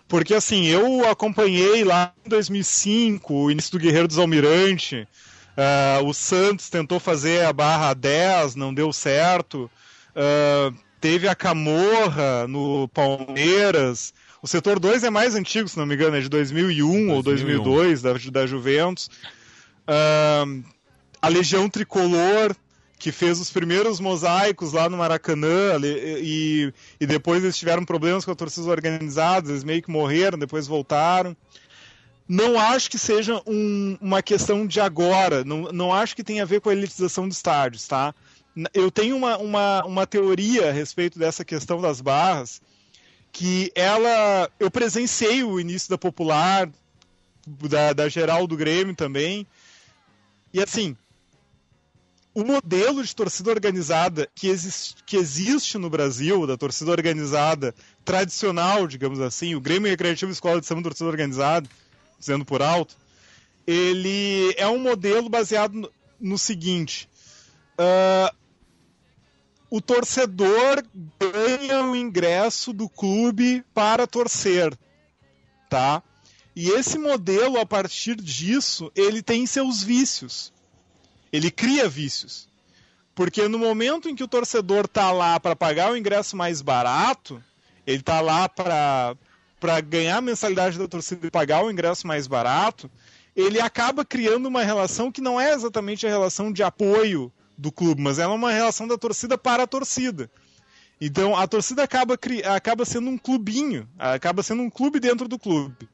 Porque, 0.09 0.35
assim, 0.35 0.67
eu 0.67 1.09
acompanhei 1.09 1.85
lá 1.85 2.13
em 2.25 2.29
2005 2.29 3.35
o 3.35 3.51
início 3.51 3.73
do 3.73 3.79
Guerreiro 3.79 4.09
dos 4.09 4.19
Almirante. 4.19 5.07
Uh, 5.59 6.05
o 6.07 6.15
Santos 6.15 6.71
tentou 6.71 6.99
fazer 6.99 7.45
a 7.45 7.53
barra 7.53 7.93
10, 7.95 8.57
não 8.57 8.73
deu 8.73 8.93
certo. 8.93 9.71
Uh, 10.11 10.75
teve 11.01 11.29
a 11.29 11.35
Camorra 11.35 12.49
no 12.49 12.89
Palmeiras. 12.89 14.15
O 14.41 14.47
setor 14.47 14.81
2 14.81 15.05
é 15.05 15.11
mais 15.11 15.35
antigo, 15.35 15.69
se 15.69 15.77
não 15.77 15.85
me 15.85 15.95
engano, 15.95 16.17
é 16.17 16.21
de 16.21 16.29
2001, 16.29 16.87
2001. 16.87 17.15
ou 17.15 17.23
2002, 17.23 18.03
da, 18.03 18.13
da 18.33 18.47
Juventus. 18.47 19.11
Uh, 19.87 20.65
a 21.21 21.29
Legião 21.29 21.69
Tricolor 21.69 22.55
que 22.99 23.13
fez 23.13 23.39
os 23.41 23.51
primeiros 23.51 24.01
mosaicos 24.01 24.73
lá 24.73 24.89
no 24.89 24.97
Maracanã 24.97 25.79
e, 25.83 26.73
e 27.01 27.07
depois 27.07 27.45
eles 27.45 27.57
tiveram 27.57 27.85
problemas 27.85 28.25
com 28.25 28.33
a 28.33 28.35
torcida 28.35 28.69
organizada, 28.69 29.51
eles 29.51 29.63
meio 29.63 29.83
que 29.83 29.91
morreram, 29.91 30.39
depois 30.39 30.67
voltaram. 30.67 31.37
Não 32.29 32.59
acho 32.59 32.91
que 32.91 32.99
seja 32.99 33.41
um, 33.47 33.97
uma 34.01 34.21
questão 34.21 34.67
de 34.67 34.81
agora, 34.81 35.45
não, 35.45 35.73
não 35.73 35.95
acho 35.95 36.15
que 36.15 36.25
tenha 36.25 36.43
a 36.43 36.47
ver 36.47 36.61
com 36.61 36.69
a 36.69 36.73
elitização 36.73 37.27
dos 37.27 37.37
estádios, 37.37 37.87
tá? 37.87 38.15
Eu 38.75 38.91
tenho 38.91 39.17
uma, 39.17 39.39
uma, 39.39 39.85
uma 39.85 40.07
teoria 40.07 40.69
a 40.69 40.73
respeito 40.73 41.19
dessa 41.19 41.45
questão 41.45 41.81
das 41.81 42.01
barras, 42.01 42.61
que 43.33 43.71
ela. 43.75 44.51
Eu 44.59 44.71
presenciei 44.71 45.45
o 45.45 45.61
início 45.61 45.89
da 45.89 45.97
Popular, 45.97 46.69
da, 47.47 47.93
da 47.93 48.09
geral 48.09 48.47
do 48.47 48.57
Grêmio 48.57 48.97
também, 48.97 49.47
e 50.53 50.61
assim, 50.61 50.97
o 52.39 52.45
modelo 52.45 53.03
de 53.03 53.17
torcida 53.17 53.51
organizada 53.51 54.29
que, 54.33 54.47
existe, 54.47 55.03
que 55.05 55.17
existe 55.17 55.77
no 55.77 55.91
Brasil, 55.91 56.47
da 56.47 56.57
torcida 56.57 56.93
organizada 56.93 57.75
tradicional, 58.05 58.87
digamos 58.87 59.21
assim, 59.21 59.57
o 59.57 59.61
Grêmio 59.61 59.91
Recreativo 59.91 60.31
Escola 60.31 60.61
de 60.61 60.67
Samba 60.69 60.85
Torcida 60.85 61.11
Organizada, 61.11 61.69
dizendo 62.17 62.45
por 62.45 62.63
alto, 62.63 62.97
ele 63.67 64.55
é 64.57 64.69
um 64.69 64.79
modelo 64.79 65.29
baseado 65.29 65.73
no, 65.73 65.91
no 66.21 66.39
seguinte: 66.39 67.09
uh, 67.73 68.33
o 69.69 69.81
torcedor 69.81 70.85
ganha 71.19 71.87
o 71.87 71.97
ingresso 71.97 72.73
do 72.73 72.89
clube 72.89 73.65
para 73.75 74.07
torcer, 74.07 74.79
tá? 75.69 76.05
E 76.55 76.71
esse 76.71 76.99
modelo, 76.99 77.59
a 77.59 77.67
partir 77.67 78.15
disso, 78.15 78.93
ele 78.95 79.25
tem 79.25 79.45
seus 79.45 79.83
vícios 79.83 80.53
ele 81.33 81.51
cria 81.51 81.89
vícios. 81.89 82.49
Porque 83.15 83.49
no 83.49 83.59
momento 83.59 84.09
em 84.09 84.15
que 84.15 84.23
o 84.23 84.29
torcedor 84.29 84.85
está 84.85 85.11
lá 85.11 85.41
para 85.41 85.57
pagar 85.57 85.91
o 85.91 85.97
ingresso 85.97 86.37
mais 86.37 86.63
barato, 86.63 87.43
ele 87.87 87.99
está 87.99 88.21
lá 88.21 88.49
para 88.49 89.17
ganhar 89.81 90.19
a 90.19 90.21
mensalidade 90.21 90.79
da 90.79 90.87
torcida 90.87 91.27
e 91.27 91.31
pagar 91.31 91.65
o 91.65 91.71
ingresso 91.71 92.07
mais 92.07 92.27
barato, 92.27 92.91
ele 93.35 93.61
acaba 93.61 94.05
criando 94.05 94.47
uma 94.47 94.63
relação 94.63 95.11
que 95.11 95.21
não 95.21 95.41
é 95.41 95.53
exatamente 95.53 96.07
a 96.07 96.11
relação 96.11 96.53
de 96.53 96.63
apoio 96.63 97.33
do 97.57 97.73
clube, 97.73 98.01
mas 98.01 98.19
é 98.19 98.27
uma 98.27 98.53
relação 98.53 98.87
da 98.87 98.97
torcida 98.97 99.37
para 99.37 99.65
a 99.65 99.67
torcida. 99.67 100.31
Então 101.01 101.37
a 101.37 101.47
torcida 101.47 101.83
acaba, 101.83 102.19
acaba 102.55 102.85
sendo 102.85 103.11
um 103.11 103.19
clubinho, 103.19 103.89
acaba 103.99 104.43
sendo 104.43 104.63
um 104.63 104.71
clube 104.71 105.01
dentro 105.01 105.27
do 105.27 105.39
clube. 105.39 105.89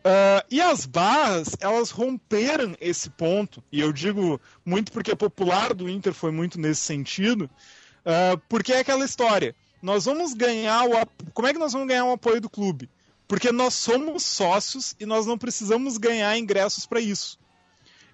Uh, 0.00 0.40
e 0.50 0.62
as 0.62 0.86
barras, 0.86 1.54
elas 1.60 1.90
romperam 1.90 2.74
esse 2.80 3.10
ponto, 3.10 3.62
e 3.70 3.80
eu 3.80 3.92
digo 3.92 4.40
muito 4.64 4.90
porque 4.92 5.10
a 5.10 5.16
popular 5.16 5.74
do 5.74 5.90
Inter 5.90 6.14
foi 6.14 6.30
muito 6.30 6.58
nesse 6.58 6.80
sentido, 6.80 7.42
uh, 7.44 8.40
porque 8.48 8.72
é 8.72 8.78
aquela 8.78 9.04
história, 9.04 9.54
nós 9.82 10.06
vamos 10.06 10.32
ganhar 10.32 10.84
o 10.84 10.92
como 11.34 11.48
é 11.48 11.52
que 11.52 11.58
nós 11.58 11.74
vamos 11.74 11.88
ganhar 11.88 12.06
o 12.06 12.12
apoio 12.12 12.40
do 12.40 12.48
clube? 12.48 12.88
Porque 13.28 13.52
nós 13.52 13.74
somos 13.74 14.24
sócios 14.24 14.96
e 14.98 15.06
nós 15.06 15.26
não 15.26 15.38
precisamos 15.38 15.98
ganhar 15.98 16.36
ingressos 16.36 16.86
para 16.86 17.00
isso. 17.00 17.38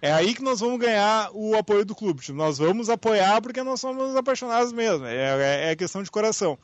É 0.02 0.12
aí 0.12 0.34
que 0.34 0.42
nós 0.42 0.60
vamos 0.60 0.78
ganhar 0.78 1.30
o 1.32 1.56
apoio 1.56 1.84
do 1.84 1.94
clube. 1.94 2.20
Tipo, 2.20 2.36
nós 2.36 2.58
vamos 2.58 2.90
apoiar 2.90 3.40
porque 3.40 3.62
nós 3.62 3.80
somos 3.80 4.14
apaixonados 4.14 4.72
mesmo. 4.72 5.06
É, 5.06 5.14
é, 5.14 5.72
é 5.72 5.76
questão 5.76 6.02
de 6.02 6.10
coração. 6.10 6.58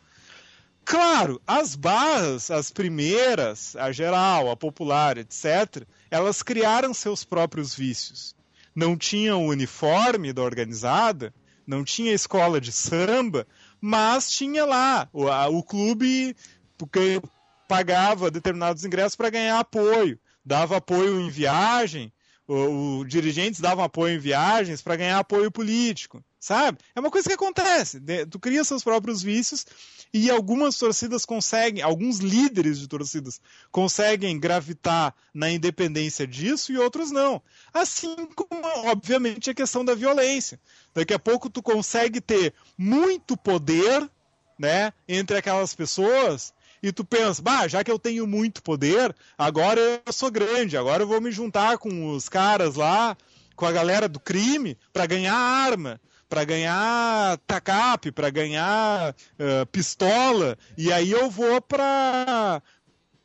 Claro, 0.93 1.41
as 1.47 1.75
barras, 1.75 2.51
as 2.51 2.71
primeiras, 2.71 3.75
a 3.77 3.91
geral, 3.93 4.51
a 4.51 4.55
popular, 4.55 5.17
etc., 5.17 5.87
elas 6.11 6.43
criaram 6.43 6.93
seus 6.93 7.25
próprios 7.25 7.75
vícios. 7.75 8.37
Não 8.75 8.95
tinham 8.95 9.47
o 9.47 9.49
uniforme 9.49 10.35
da 10.35 10.43
organizada, 10.43 11.33
não 11.67 11.83
tinha 11.83 12.13
escola 12.13 12.61
de 12.61 12.71
samba, 12.71 13.47
mas 13.81 14.31
tinha 14.31 14.67
lá 14.67 15.09
o, 15.15 15.31
a, 15.31 15.49
o 15.49 15.63
clube 15.63 16.37
porque 16.77 17.23
pagava 17.67 18.31
determinados 18.31 18.85
ingressos 18.85 19.17
para 19.17 19.31
ganhar 19.31 19.61
apoio, 19.61 20.21
dava 20.45 20.77
apoio 20.77 21.19
em 21.23 21.31
viagem, 21.31 22.13
os 22.47 23.09
dirigentes 23.09 23.63
davam 23.63 23.83
apoio 23.83 24.17
em 24.17 24.21
viagens 24.21 24.83
para 24.83 24.97
ganhar 24.97 25.21
apoio 25.21 25.51
político, 25.51 26.23
sabe? 26.43 26.79
É 26.93 26.99
uma 26.99 27.11
coisa 27.11 27.29
que 27.29 27.35
acontece. 27.35 28.03
Tu 28.29 28.39
cria 28.41 28.65
seus 28.65 28.83
próprios 28.83 29.23
vícios 29.23 29.65
e 30.13 30.29
algumas 30.29 30.77
torcidas 30.77 31.25
conseguem, 31.25 31.81
alguns 31.85 32.19
líderes 32.19 32.81
de 32.81 32.89
torcidas 32.89 33.41
conseguem 33.71 34.41
gravitar 34.41 35.15
na 35.33 35.49
independência 35.49 36.27
disso 36.27 36.73
e 36.73 36.79
outros 36.79 37.13
não. 37.13 37.41
Assim 37.73 38.17
como, 38.35 38.61
obviamente, 38.91 39.51
a 39.51 39.55
questão 39.55 39.85
da 39.85 39.95
violência. 39.95 40.59
Daqui 40.93 41.15
a 41.15 41.19
pouco 41.19 41.49
tu 41.49 41.63
consegue 41.63 42.21
ter 42.21 42.53
muito 42.77 43.37
poder, 43.37 44.11
né, 44.59 44.93
entre 45.07 45.37
aquelas 45.37 45.77
pessoas 45.77 46.53
e 46.83 46.91
tu 46.91 47.05
pensa, 47.05 47.41
bah, 47.41 47.69
já 47.69 47.85
que 47.85 47.91
eu 47.91 48.01
tenho 48.01 48.27
muito 48.27 48.65
poder, 48.65 49.15
agora 49.39 49.81
eu 50.05 50.13
sou 50.13 50.29
grande, 50.29 50.77
agora 50.77 51.05
eu 51.05 51.07
vou 51.07 51.21
me 51.21 51.31
juntar 51.31 51.79
com 51.79 52.11
os 52.11 52.29
caras 52.29 52.75
lá, 52.75 53.17
com 53.55 53.65
a 53.65 53.71
galera 53.71 54.09
do 54.09 54.19
crime, 54.19 54.77
para 54.93 55.07
ganhar 55.07 55.37
arma, 55.37 56.01
para 56.33 56.45
ganhar 56.45 57.37
tacape, 57.47 58.11
para 58.11 58.31
ganhar 58.31 59.11
uh, 59.11 59.67
pistola, 59.67 60.57
e 60.79 60.91
aí 60.91 61.11
eu 61.11 61.29
vou 61.31 61.61
para 61.61 62.63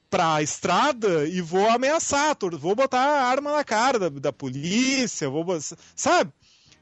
para 0.09 0.35
a 0.35 0.41
estrada 0.41 1.25
e 1.25 1.39
vou 1.39 1.69
ameaçar, 1.69 2.35
vou 2.59 2.75
botar 2.75 2.99
a 2.99 3.23
arma 3.23 3.53
na 3.53 3.63
cara 3.63 3.97
da, 3.97 4.09
da 4.09 4.33
polícia, 4.33 5.29
vou, 5.29 5.45
sabe? 5.95 6.33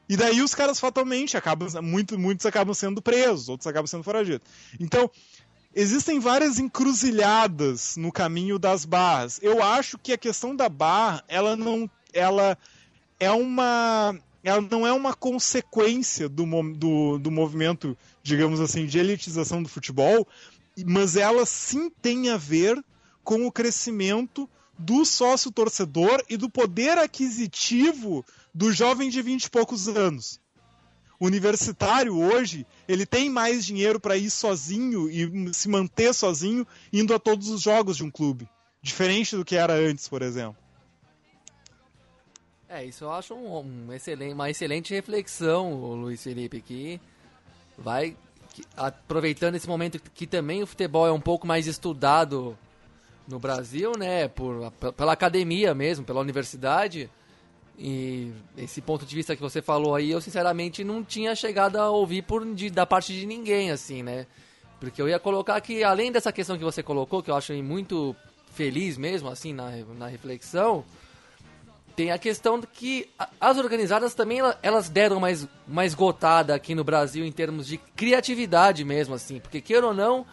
E 0.08 0.16
daí 0.16 0.42
os 0.42 0.52
caras 0.52 0.80
fatalmente 0.80 1.36
acabam, 1.36 1.68
muito, 1.80 2.18
muitos 2.18 2.44
acabam 2.44 2.74
sendo 2.74 3.00
presos, 3.00 3.48
outros 3.48 3.68
acabam 3.68 3.86
sendo 3.86 4.02
foragidos. 4.02 4.48
Então, 4.80 5.08
existem 5.72 6.18
várias 6.18 6.58
encruzilhadas 6.58 7.96
no 7.96 8.10
caminho 8.10 8.58
das 8.58 8.84
barras. 8.84 9.38
Eu 9.40 9.62
acho 9.62 9.96
que 9.96 10.12
a 10.12 10.18
questão 10.18 10.56
da 10.56 10.68
barra, 10.68 11.22
ela 11.28 11.54
não, 11.54 11.88
ela 12.12 12.58
é 13.20 13.30
uma, 13.30 14.18
ela 14.46 14.60
não 14.70 14.86
é 14.86 14.92
uma 14.92 15.12
consequência 15.12 16.28
do, 16.28 16.44
do, 16.74 17.18
do 17.18 17.30
movimento, 17.32 17.98
digamos 18.22 18.60
assim, 18.60 18.86
de 18.86 18.96
elitização 18.96 19.60
do 19.60 19.68
futebol, 19.68 20.26
mas 20.86 21.16
ela 21.16 21.44
sim 21.44 21.90
tem 21.90 22.30
a 22.30 22.36
ver 22.36 22.80
com 23.24 23.44
o 23.44 23.50
crescimento 23.50 24.48
do 24.78 25.04
sócio 25.04 25.50
torcedor 25.50 26.22
e 26.30 26.36
do 26.36 26.48
poder 26.48 26.96
aquisitivo 26.96 28.24
do 28.54 28.72
jovem 28.72 29.10
de 29.10 29.20
vinte 29.20 29.44
e 29.44 29.50
poucos 29.50 29.88
anos 29.88 30.40
universitário 31.18 32.14
hoje, 32.16 32.66
ele 32.86 33.06
tem 33.06 33.30
mais 33.30 33.64
dinheiro 33.64 33.98
para 33.98 34.16
ir 34.16 34.30
sozinho 34.30 35.08
e 35.10 35.52
se 35.54 35.68
manter 35.68 36.14
sozinho 36.14 36.66
indo 36.92 37.14
a 37.14 37.18
todos 37.18 37.48
os 37.48 37.62
jogos 37.62 37.96
de 37.96 38.04
um 38.04 38.10
clube. 38.10 38.48
Diferente 38.82 39.34
do 39.34 39.44
que 39.44 39.56
era 39.56 39.72
antes, 39.72 40.06
por 40.08 40.22
exemplo. 40.22 40.65
É, 42.68 42.84
isso 42.84 43.04
eu 43.04 43.12
acho 43.12 43.32
um, 43.32 43.86
um 43.86 43.92
excelente, 43.92 44.34
uma 44.34 44.50
excelente 44.50 44.92
reflexão, 44.92 45.94
Luiz 45.94 46.22
Felipe, 46.22 46.60
que 46.60 47.00
vai 47.78 48.16
que, 48.52 48.64
aproveitando 48.76 49.54
esse 49.54 49.68
momento 49.68 50.00
que 50.00 50.26
também 50.26 50.62
o 50.62 50.66
futebol 50.66 51.06
é 51.06 51.12
um 51.12 51.20
pouco 51.20 51.46
mais 51.46 51.68
estudado 51.68 52.58
no 53.28 53.38
Brasil, 53.38 53.92
né, 53.96 54.26
por, 54.26 54.72
pela 54.96 55.12
academia 55.12 55.74
mesmo, 55.74 56.04
pela 56.04 56.20
universidade, 56.20 57.08
e 57.78 58.32
esse 58.56 58.80
ponto 58.80 59.06
de 59.06 59.14
vista 59.14 59.36
que 59.36 59.42
você 59.42 59.62
falou 59.62 59.94
aí, 59.94 60.10
eu 60.10 60.20
sinceramente 60.20 60.82
não 60.82 61.04
tinha 61.04 61.36
chegado 61.36 61.76
a 61.76 61.90
ouvir 61.90 62.22
por, 62.22 62.44
de, 62.54 62.70
da 62.70 62.86
parte 62.86 63.12
de 63.12 63.26
ninguém, 63.26 63.70
assim, 63.70 64.02
né? 64.02 64.26
Porque 64.80 65.00
eu 65.00 65.08
ia 65.08 65.18
colocar 65.18 65.60
que, 65.60 65.84
além 65.84 66.10
dessa 66.10 66.32
questão 66.32 66.56
que 66.56 66.64
você 66.64 66.82
colocou, 66.82 67.22
que 67.22 67.30
eu 67.30 67.36
acho 67.36 67.52
muito 67.62 68.16
feliz 68.52 68.96
mesmo, 68.96 69.28
assim, 69.28 69.52
na, 69.52 69.70
na 69.98 70.06
reflexão, 70.06 70.84
tem 71.96 72.12
a 72.12 72.18
questão 72.18 72.60
de 72.60 72.66
que 72.66 73.08
as 73.40 73.56
organizadas 73.56 74.14
também 74.14 74.38
elas 74.62 74.90
deram 74.90 75.18
mais, 75.18 75.48
mais 75.66 75.94
gotada 75.94 76.54
aqui 76.54 76.74
no 76.74 76.84
Brasil 76.84 77.24
em 77.24 77.32
termos 77.32 77.66
de 77.66 77.78
criatividade 77.78 78.84
mesmo, 78.84 79.14
assim. 79.14 79.40
Porque, 79.40 79.62
queira 79.62 79.86
ou 79.86 79.94
não, 79.94 80.26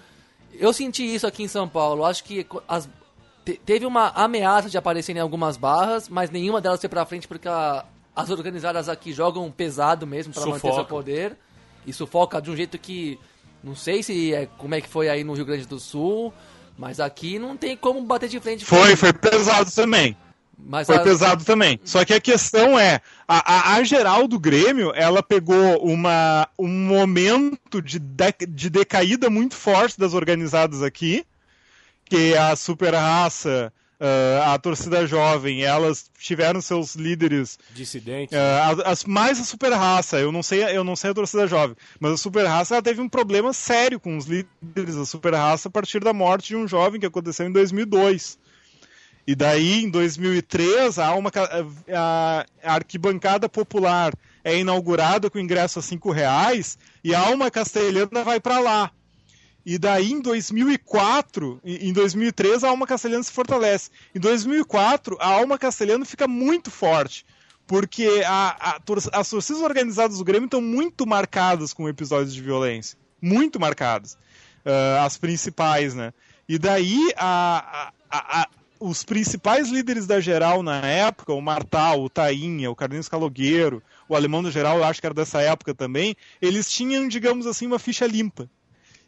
eu 0.53 0.73
senti 0.73 1.03
isso 1.03 1.25
aqui 1.25 1.41
em 1.41 1.47
São 1.47 1.67
Paulo. 1.67 2.03
Acho 2.03 2.25
que 2.25 2.45
as, 2.67 2.89
te, 3.45 3.53
teve 3.65 3.85
uma 3.85 4.09
ameaça 4.09 4.69
de 4.69 4.77
aparecerem 4.77 5.21
algumas 5.21 5.55
barras, 5.55 6.09
mas 6.09 6.29
nenhuma 6.29 6.59
delas 6.59 6.81
foi 6.81 6.89
pra 6.89 7.05
frente 7.05 7.29
porque 7.29 7.47
a, 7.47 7.85
as 8.13 8.29
organizadas 8.29 8.89
aqui 8.89 9.13
jogam 9.13 9.49
pesado 9.49 10.05
mesmo 10.05 10.33
para 10.33 10.45
manter 10.45 10.73
seu 10.73 10.85
poder. 10.85 11.37
E 11.87 11.93
sufoca 11.93 12.41
de 12.41 12.51
um 12.51 12.55
jeito 12.57 12.77
que 12.77 13.17
não 13.63 13.75
sei 13.75 14.03
se 14.03 14.33
é 14.33 14.47
como 14.57 14.75
é 14.75 14.81
que 14.81 14.89
foi 14.89 15.07
aí 15.07 15.23
no 15.23 15.33
Rio 15.33 15.45
Grande 15.45 15.65
do 15.65 15.79
Sul, 15.79 16.33
mas 16.77 16.99
aqui 16.99 17.39
não 17.39 17.55
tem 17.55 17.77
como 17.77 18.01
bater 18.01 18.27
de 18.27 18.39
frente. 18.41 18.65
Foi, 18.65 18.97
foi 18.97 19.13
pesado 19.13 19.71
também. 19.71 20.17
Mas 20.57 20.87
foi 20.87 20.97
a... 20.97 20.99
pesado 21.01 21.43
também. 21.43 21.79
Só 21.83 22.03
que 22.05 22.13
a 22.13 22.21
questão 22.21 22.77
é, 22.79 23.01
a, 23.27 23.53
a, 23.53 23.75
a, 23.75 23.83
geral 23.83 24.27
do 24.27 24.39
Grêmio, 24.39 24.91
ela 24.95 25.21
pegou 25.21 25.83
uma, 25.83 26.47
um 26.57 26.67
momento 26.67 27.81
de, 27.81 27.99
de, 27.99 28.33
de 28.47 28.69
decaída 28.69 29.29
muito 29.29 29.55
forte 29.55 29.99
das 29.99 30.13
organizadas 30.13 30.81
aqui, 30.81 31.25
que 32.05 32.33
é 32.33 32.37
a 32.37 32.55
super 32.55 32.93
raça, 32.93 33.71
Uh, 34.03 34.51
a 34.51 34.59
torcida 34.59 35.07
jovem, 35.07 35.63
elas 35.63 36.11
tiveram 36.19 36.59
seus 36.59 36.93
líderes 36.93 37.57
dissidentes, 37.73 38.37
uh, 38.37 38.81
as, 38.83 39.05
mais 39.05 39.39
a 39.39 39.45
super 39.45 39.71
raça. 39.71 40.19
Eu 40.19 40.29
não 40.29 40.43
sei, 40.43 40.61
eu 40.61 40.83
não 40.83 40.93
sei 40.93 41.11
a 41.11 41.13
torcida 41.13 41.47
jovem, 41.47 41.77
mas 42.01 42.11
a 42.11 42.17
super 42.17 42.45
raça 42.45 42.81
teve 42.81 42.99
um 42.99 43.07
problema 43.07 43.53
sério 43.53 44.01
com 44.01 44.17
os 44.17 44.25
líderes 44.25 44.97
da 44.97 45.05
super 45.05 45.33
raça 45.33 45.69
a 45.69 45.71
partir 45.71 46.01
da 46.01 46.11
morte 46.11 46.49
de 46.49 46.55
um 46.57 46.67
jovem 46.67 46.99
que 46.99 47.05
aconteceu 47.05 47.47
em 47.47 47.51
2002. 47.53 48.37
E 49.25 49.35
daí, 49.35 49.83
em 49.83 49.89
2003, 49.89 50.99
há 50.99 51.15
uma, 51.15 51.31
a, 51.93 52.45
a 52.61 52.73
arquibancada 52.73 53.47
popular 53.47 54.13
é 54.43 54.57
inaugurada 54.57 55.29
com 55.29 55.39
ingresso 55.39 55.79
a 55.79 55.81
cinco 55.81 56.11
reais 56.11 56.77
e 57.03 57.15
a 57.15 57.19
alma 57.19 57.49
castelhana 57.49 58.23
vai 58.23 58.39
para 58.39 58.59
lá. 58.59 58.91
E 59.65 59.77
daí, 59.77 60.11
em 60.11 60.19
2004, 60.19 61.61
em 61.63 61.93
2003, 61.93 62.65
a 62.65 62.69
alma 62.69 62.85
castelhana 62.85 63.23
se 63.23 63.31
fortalece. 63.31 63.89
Em 64.13 64.19
2004, 64.19 65.17
a 65.21 65.27
alma 65.27 65.57
castelhana 65.57 66.03
fica 66.03 66.27
muito 66.27 66.69
forte, 66.69 67.25
porque 67.65 68.23
a, 68.27 68.57
a, 68.59 69.19
as 69.19 69.29
torcidas 69.29 69.61
organizadas 69.61 70.17
do 70.17 70.25
Grêmio 70.25 70.45
estão 70.45 70.61
muito 70.61 71.07
marcadas 71.07 71.71
com 71.71 71.87
episódios 71.87 72.33
de 72.33 72.41
violência. 72.41 72.97
Muito 73.21 73.57
marcadas. 73.57 74.15
Uh, 74.65 74.99
as 75.05 75.17
principais, 75.17 75.93
né? 75.93 76.13
E 76.47 76.59
daí, 76.59 77.13
a, 77.15 77.93
os 78.83 79.01
principais 79.01 79.69
líderes 79.69 80.05
da 80.05 80.19
geral 80.19 80.61
na 80.61 80.85
época, 80.85 81.31
o 81.31 81.41
Martal, 81.41 82.03
o 82.03 82.09
Tainha, 82.09 82.69
o 82.69 82.75
Carlinhos 82.75 83.07
Calogueiro, 83.07 83.81
o 84.09 84.15
Alemão 84.15 84.43
do 84.43 84.51
Geral, 84.51 84.77
eu 84.77 84.83
acho 84.83 84.99
que 84.99 85.07
era 85.07 85.13
dessa 85.13 85.39
época 85.39 85.73
também, 85.73 86.17
eles 86.41 86.69
tinham, 86.69 87.07
digamos 87.07 87.47
assim, 87.47 87.65
uma 87.65 87.79
ficha 87.79 88.05
limpa. 88.05 88.49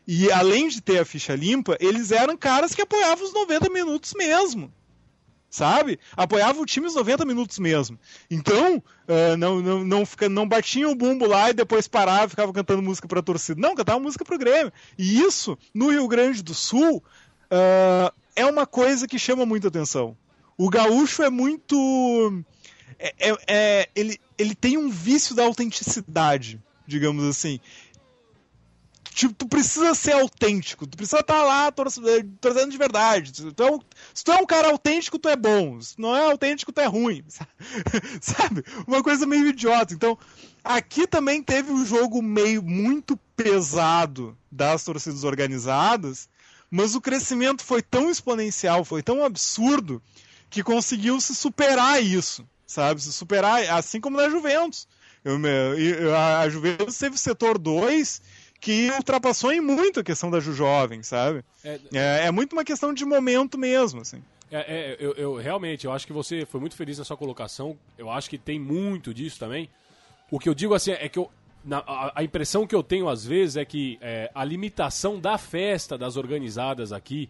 E 0.07 0.31
além 0.31 0.69
de 0.69 0.79
ter 0.79 0.99
a 0.99 1.05
ficha 1.05 1.35
limpa, 1.35 1.75
eles 1.81 2.11
eram 2.11 2.37
caras 2.37 2.73
que 2.73 2.81
apoiavam 2.81 3.25
os 3.25 3.33
90 3.33 3.69
minutos 3.69 4.13
mesmo. 4.13 4.71
Sabe? 5.49 5.99
Apoiavam 6.15 6.61
o 6.61 6.65
time 6.65 6.87
os 6.87 6.95
90 6.95 7.25
minutos 7.25 7.59
mesmo. 7.59 7.99
Então, 8.31 8.77
uh, 8.77 9.37
não, 9.37 9.61
não, 9.61 9.83
não, 9.83 10.05
fica, 10.05 10.29
não 10.29 10.47
batiam 10.47 10.91
o 10.91 10.95
bumbo 10.95 11.25
lá 11.25 11.49
e 11.49 11.53
depois 11.53 11.87
parava 11.87 12.27
e 12.27 12.29
ficava 12.29 12.53
cantando 12.53 12.81
música 12.81 13.07
para 13.07 13.19
a 13.19 13.23
torcida. 13.23 13.59
Não, 13.59 13.75
cantavam 13.75 14.01
música 14.01 14.23
para 14.23 14.35
o 14.35 14.39
Grêmio. 14.39 14.71
E 14.97 15.21
isso, 15.21 15.57
no 15.73 15.89
Rio 15.89 16.07
Grande 16.07 16.43
do 16.43 16.53
Sul, 16.53 17.03
uh, 17.51 18.13
é 18.35 18.45
uma 18.45 18.65
coisa 18.65 19.07
que 19.07 19.17
chama 19.17 19.45
muita 19.45 19.67
atenção. 19.67 20.17
O 20.57 20.69
gaúcho 20.69 21.23
é 21.23 21.29
muito. 21.29 22.43
É, 22.97 23.13
é, 23.19 23.37
é, 23.47 23.89
ele, 23.95 24.19
ele 24.37 24.55
tem 24.55 24.77
um 24.77 24.89
vício 24.89 25.35
da 25.35 25.43
autenticidade, 25.43 26.61
digamos 26.87 27.23
assim. 27.25 27.59
Tipo, 29.15 29.33
tu 29.33 29.47
precisa 29.47 29.95
ser 29.95 30.11
autêntico, 30.11 30.85
tu 30.85 30.97
precisa 30.97 31.21
estar 31.21 31.35
tá 31.35 31.43
lá 31.43 31.71
torcendo 31.71 32.69
de 32.69 32.77
verdade. 32.77 33.31
Tu, 33.31 33.63
é 33.63 33.71
um, 33.71 33.79
se 34.13 34.25
tu 34.25 34.31
é 34.33 34.35
um 34.35 34.45
cara 34.45 34.67
autêntico, 34.67 35.17
tu 35.17 35.29
é 35.29 35.37
bom. 35.37 35.79
Se 35.79 35.97
não 35.97 36.13
é 36.13 36.29
autêntico, 36.29 36.73
tu 36.73 36.81
é 36.81 36.85
ruim. 36.85 37.23
Sabe? 38.19 38.65
Uma 38.85 39.01
coisa 39.01 39.25
meio 39.25 39.47
idiota. 39.47 39.93
Então, 39.93 40.17
aqui 40.61 41.07
também 41.07 41.41
teve 41.41 41.71
um 41.71 41.85
jogo 41.85 42.21
meio 42.21 42.61
muito 42.61 43.17
pesado 43.37 44.37
das 44.51 44.83
torcidas 44.83 45.23
organizadas, 45.23 46.27
mas 46.75 46.93
o 46.93 46.99
crescimento 46.99 47.63
foi 47.63 47.81
tão 47.81 48.09
exponencial, 48.09 48.83
foi 48.83 49.01
tão 49.01 49.23
absurdo, 49.23 50.01
que 50.49 50.61
conseguiu 50.61 51.21
se 51.21 51.33
superar 51.33 52.03
isso, 52.03 52.45
sabe? 52.67 53.01
Se 53.01 53.13
superar, 53.13 53.69
assim 53.69 54.01
como 54.01 54.17
na 54.17 54.29
Juventus. 54.29 54.85
Eu, 55.23 55.39
eu, 55.39 56.15
a 56.15 56.47
Juventus 56.49 56.97
teve 56.97 57.15
o 57.15 57.19
setor 57.19 57.57
2 57.57 58.21
que 58.59 58.91
ultrapassou 58.91 59.53
em 59.53 59.61
muito 59.61 60.01
a 60.01 60.03
questão 60.03 60.29
da 60.29 60.41
Ju 60.41 60.51
Jovem, 60.51 61.01
sabe? 61.01 61.45
É, 61.63 61.79
é, 61.93 62.25
é 62.25 62.31
muito 62.31 62.53
uma 62.53 62.63
questão 62.65 62.93
de 62.93 63.05
momento 63.05 63.57
mesmo, 63.57 64.01
assim. 64.01 64.21
É, 64.51 64.57
é, 64.57 64.97
eu, 64.99 65.13
eu, 65.13 65.35
realmente, 65.35 65.85
eu 65.85 65.93
acho 65.93 66.05
que 66.05 66.13
você 66.13 66.45
foi 66.45 66.59
muito 66.59 66.75
feliz 66.75 66.97
na 66.97 67.05
sua 67.05 67.15
colocação. 67.15 67.77
Eu 67.97 68.09
acho 68.11 68.29
que 68.29 68.37
tem 68.37 68.59
muito 68.59 69.13
disso 69.13 69.39
também. 69.39 69.69
O 70.29 70.39
que 70.39 70.49
eu 70.49 70.53
digo 70.53 70.73
assim 70.73 70.91
é 70.91 71.07
que 71.07 71.19
eu, 71.19 71.31
na, 71.65 71.79
a, 71.79 72.19
a, 72.19 72.23
impressão 72.23 72.67
que 72.67 72.75
eu 72.75 72.83
tenho 72.83 73.09
às 73.09 73.25
vezes 73.25 73.57
é 73.57 73.65
que 73.65 73.97
é, 74.01 74.31
a 74.33 74.43
limitação 74.43 75.19
da 75.19 75.37
festa 75.37 75.97
das 75.97 76.15
organizadas 76.15 76.93
aqui, 76.93 77.29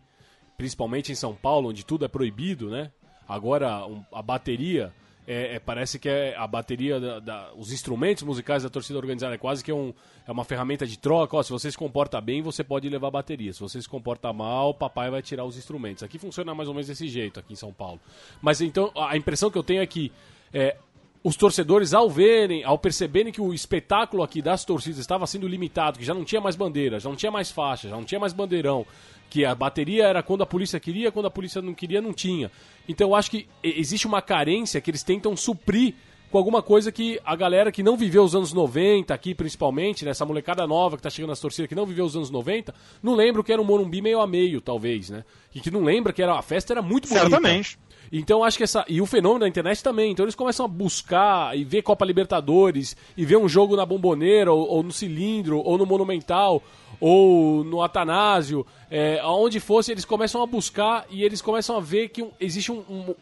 principalmente 0.58 1.12
em 1.12 1.15
São 1.15 1.34
Paulo, 1.34 1.69
onde 1.69 1.86
tudo 1.86 2.06
é 2.06 2.08
proibido, 2.08 2.69
né? 2.69 2.91
Agora 3.28 3.86
um, 3.88 4.04
a 4.12 4.21
bateria 4.21 4.93
é, 5.28 5.56
é, 5.56 5.60
parece 5.60 5.98
que 5.98 6.08
é 6.08 6.36
a 6.38 6.45
bateria, 6.45 7.00
da, 7.00 7.19
da, 7.19 7.54
os 7.56 7.71
instrumentos 7.71 8.24
musicais 8.24 8.62
da 8.62 8.69
torcida 8.69 9.00
organizada 9.00 9.34
é 9.34 9.38
quase 9.38 9.63
que 9.63 9.71
um, 9.74 9.91
é 10.28 10.32
uma 10.32 10.43
ferramenta 10.43 10.86
de 10.86 11.00
troca. 11.00 11.36
Ó, 11.36 11.41
se 11.41 11.52
você 11.52 11.71
se 11.71 11.78
comporta 11.78 12.21
bem, 12.21 12.41
você 12.41 12.63
pode 12.63 12.88
levar 12.88 13.10
bateria. 13.10 13.52
Se 13.52 13.60
você 13.60 13.82
se 13.82 13.89
comporta 13.89 14.32
mal, 14.32 14.74
papai 14.74 15.10
vai 15.10 15.24
tirar 15.24 15.43
os 15.43 15.58
instrumentos. 15.58 16.04
Aqui 16.04 16.19
funciona 16.19 16.54
mais 16.54 16.67
ou 16.69 16.76
menos 16.76 16.88
desse 16.88 17.08
jeito, 17.08 17.39
aqui 17.39 17.54
em 17.54 17.56
São 17.56 17.74
Paulo. 17.74 18.00
Mas 18.41 18.62
então, 18.62 18.91
a 18.95 19.17
impressão 19.17 19.50
que 19.50 19.58
eu 19.58 19.63
tenho 19.63 19.82
é 19.82 19.88
que 19.88 20.12
é, 20.54 20.78
os 21.25 21.35
torcedores, 21.35 21.91
ao 21.91 22.07
verem, 22.07 22.63
ao 22.63 22.77
perceberem 22.77 23.33
que 23.33 23.41
o 23.41 23.51
espetáculo 23.51 24.21
aqui 24.21 24.43
das 24.43 24.63
torcidas 24.63 24.99
estava 24.99 25.25
sendo 25.25 25.47
limitado, 25.47 25.97
que 25.97 26.05
já 26.05 26.13
não 26.13 26.23
tinha 26.23 26.39
mais 26.39 26.55
bandeira, 26.55 26.99
já 26.99 27.09
não 27.09 27.15
tinha 27.15 27.31
mais 27.31 27.49
faixa, 27.49 27.89
já 27.89 27.95
não 27.95 28.03
tinha 28.03 28.19
mais 28.19 28.31
bandeirão, 28.31 28.85
que 29.27 29.43
a 29.43 29.55
bateria 29.55 30.05
era 30.05 30.21
quando 30.21 30.43
a 30.43 30.45
polícia 30.45 30.79
queria, 30.79 31.11
quando 31.11 31.25
a 31.25 31.31
polícia 31.31 31.63
não 31.63 31.73
queria, 31.73 31.99
não 31.99 32.13
tinha. 32.13 32.51
Então 32.88 33.09
eu 33.09 33.15
acho 33.15 33.31
que 33.31 33.47
existe 33.63 34.05
uma 34.05 34.21
carência 34.21 34.79
que 34.79 34.91
eles 34.91 35.01
tentam 35.01 35.35
suprir 35.35 35.95
com 36.31 36.38
alguma 36.38 36.61
coisa 36.61 36.91
que 36.91 37.19
a 37.25 37.35
galera 37.35 37.71
que 37.71 37.83
não 37.83 37.95
viveu 37.95 38.23
os 38.23 38.35
anos 38.35 38.51
90 38.53 39.13
aqui, 39.13 39.33
principalmente, 39.33 40.03
né, 40.03 40.11
essa 40.11 40.25
molecada 40.25 40.65
nova 40.67 40.97
que 40.97 41.03
tá 41.03 41.09
chegando 41.09 41.29
nas 41.29 41.39
torcidas, 41.39 41.69
que 41.69 41.75
não 41.75 41.85
viveu 41.85 42.05
os 42.05 42.15
anos 42.15 42.29
90, 42.29 42.73
não 43.01 43.15
lembra 43.15 43.41
o 43.41 43.43
que 43.43 43.53
era 43.53 43.61
um 43.61 43.65
Morumbi 43.65 44.01
meio 44.01 44.19
a 44.19 44.27
meio, 44.27 44.59
talvez, 44.61 45.09
né? 45.09 45.23
E 45.53 45.59
que 45.59 45.71
não 45.71 45.83
lembra 45.83 46.11
que 46.11 46.21
era 46.21 46.38
a 46.38 46.41
festa 46.41 46.73
era 46.73 46.81
muito 46.81 47.07
bonita. 47.07 47.29
Certamente. 47.29 47.79
Então 48.11 48.43
acho 48.43 48.57
que 48.57 48.63
essa. 48.63 48.85
E 48.88 49.01
o 49.01 49.05
fenômeno 49.05 49.41
da 49.41 49.47
internet 49.47 49.83
também. 49.83 50.11
Então 50.11 50.25
eles 50.25 50.35
começam 50.35 50.65
a 50.65 50.69
buscar 50.69 51.57
e 51.57 51.63
ver 51.63 51.81
Copa 51.81 52.05
Libertadores, 52.05 52.95
e 53.15 53.25
ver 53.25 53.38
um 53.38 53.47
jogo 53.47 53.75
na 53.75 53.85
Bomboneira, 53.85 54.51
ou, 54.51 54.67
ou 54.67 54.83
no 54.83 54.91
Cilindro, 54.91 55.59
ou 55.59 55.77
no 55.77 55.85
Monumental, 55.85 56.61
ou 56.99 57.63
no 57.63 57.81
Atanásio, 57.81 58.65
é, 58.89 59.19
aonde 59.19 59.59
fosse, 59.59 59.91
eles 59.91 60.05
começam 60.05 60.41
a 60.41 60.45
buscar 60.45 61.05
e 61.09 61.23
eles 61.23 61.41
começam 61.41 61.77
a 61.77 61.79
ver 61.79 62.09
que 62.09 62.21
um, 62.21 62.31
existe 62.39 62.71
um, 62.71 62.79
um, 62.89 63.15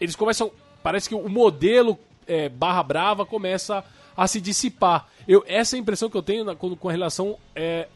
Eles 0.00 0.16
começam. 0.16 0.50
Parece 0.82 1.08
que 1.08 1.14
o 1.14 1.28
modelo 1.28 1.98
é, 2.26 2.48
barra 2.48 2.82
brava 2.82 3.26
começa 3.26 3.84
a 4.16 4.26
se 4.26 4.40
dissipar. 4.40 5.08
Eu, 5.26 5.44
essa 5.46 5.76
é 5.76 5.78
a 5.78 5.80
impressão 5.80 6.08
que 6.08 6.16
eu 6.16 6.22
tenho 6.22 6.44
na, 6.44 6.54
com, 6.54 6.76
com 6.76 6.88
relação 6.88 7.36
é, 7.54 7.88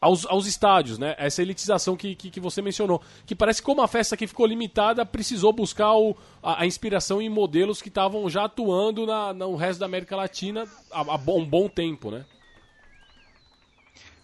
aos, 0.00 0.24
aos 0.26 0.46
estádios, 0.46 0.98
né? 0.98 1.14
Essa 1.18 1.42
elitização 1.42 1.96
que, 1.96 2.14
que, 2.14 2.30
que, 2.30 2.40
você 2.40 2.62
mencionou. 2.62 3.02
Que 3.26 3.34
parece 3.34 3.60
que 3.60 3.66
como 3.66 3.82
a 3.82 3.88
festa 3.88 4.14
aqui 4.14 4.26
ficou 4.26 4.46
limitada, 4.46 5.04
precisou 5.04 5.52
buscar 5.52 5.92
o, 5.94 6.16
a, 6.42 6.62
a, 6.62 6.66
inspiração 6.66 7.20
em 7.20 7.28
modelos 7.28 7.82
que 7.82 7.88
estavam 7.88 8.28
já 8.30 8.44
atuando 8.44 9.06
na, 9.06 9.32
no 9.32 9.56
resto 9.56 9.80
da 9.80 9.86
América 9.86 10.16
Latina 10.16 10.66
há, 10.90 11.00
há 11.00 11.16
um 11.16 11.44
bom 11.44 11.68
tempo, 11.68 12.10
né? 12.10 12.24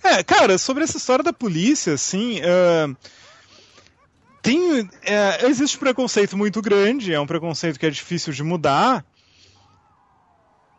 É, 0.03 0.23
cara, 0.23 0.57
sobre 0.57 0.85
essa 0.85 0.97
história 0.97 1.25
da 1.25 1.33
polícia, 1.33 1.95
assim. 1.95 2.41
Uh, 2.41 2.97
tem, 4.41 4.81
uh, 4.83 4.89
existe 5.49 5.77
um 5.77 5.81
preconceito 5.81 6.37
muito 6.37 6.63
grande, 6.63 7.13
é 7.13 7.19
um 7.19 7.27
preconceito 7.27 7.79
que 7.79 7.87
é 7.87 7.91
difícil 7.91 8.33
de 8.33 8.43
mudar. 8.45 9.05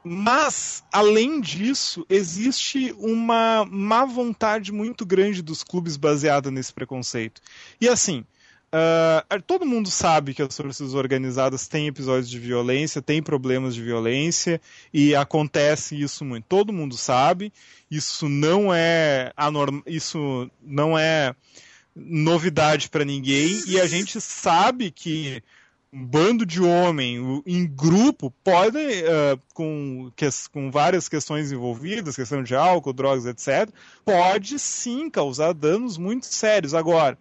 Mas, 0.07 0.83
além 0.91 1.41
disso, 1.41 2.05
existe 2.09 2.95
uma 2.97 3.65
má 3.69 4.05
vontade 4.05 4.71
muito 4.71 5.05
grande 5.05 5.41
dos 5.41 5.63
clubes 5.63 5.97
baseada 5.97 6.49
nesse 6.49 6.73
preconceito. 6.73 7.41
E 7.79 7.87
assim, 7.87 8.25
Uh, 8.67 9.41
todo 9.43 9.65
mundo 9.65 9.89
sabe 9.89 10.33
que 10.33 10.41
as 10.41 10.53
torcidas 10.53 10.93
organizadas 10.93 11.69
têm 11.69 11.87
episódios 11.87 12.29
de 12.29 12.37
violência, 12.37 13.01
têm 13.01 13.23
problemas 13.23 13.73
de 13.73 13.81
violência 13.81 14.59
e 14.93 15.15
acontece 15.15 15.99
isso 15.99 16.25
muito. 16.25 16.43
Todo 16.49 16.73
mundo 16.73 16.97
sabe. 16.97 17.53
Isso 17.89 18.27
não 18.27 18.73
é 18.73 19.31
anorm... 19.37 19.81
isso 19.85 20.51
não 20.61 20.99
é 20.99 21.33
novidade 21.95 22.89
para 22.89 23.05
ninguém 23.05 23.63
e 23.67 23.79
a 23.79 23.87
gente 23.87 24.19
sabe 24.19 24.91
que 24.91 25.41
um 25.91 26.05
bando 26.05 26.45
de 26.45 26.61
homem 26.61 27.41
em 27.45 27.65
grupo 27.65 28.31
pode, 28.43 28.77
uh, 28.77 29.39
com, 29.53 30.11
que, 30.15 30.27
com 30.51 30.69
várias 30.69 31.07
questões 31.07 31.51
envolvidas, 31.51 32.15
questão 32.15 32.43
de 32.43 32.55
álcool, 32.55 32.93
drogas, 32.93 33.25
etc., 33.25 33.73
pode 34.03 34.59
sim 34.59 35.09
causar 35.09 35.53
danos 35.53 35.97
muito 35.97 36.25
sérios. 36.25 36.73
Agora, 36.73 37.17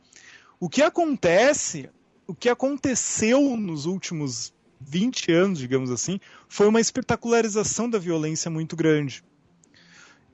o 0.59 0.69
que 0.69 0.83
acontece, 0.83 1.89
o 2.27 2.35
que 2.35 2.49
aconteceu 2.49 3.57
nos 3.57 3.87
últimos 3.87 4.53
20 4.81 5.33
anos, 5.33 5.59
digamos 5.59 5.91
assim, 5.91 6.19
foi 6.49 6.67
uma 6.67 6.81
espetacularização 6.81 7.89
da 7.89 7.99
violência 7.99 8.51
muito 8.51 8.75
grande. 8.75 9.23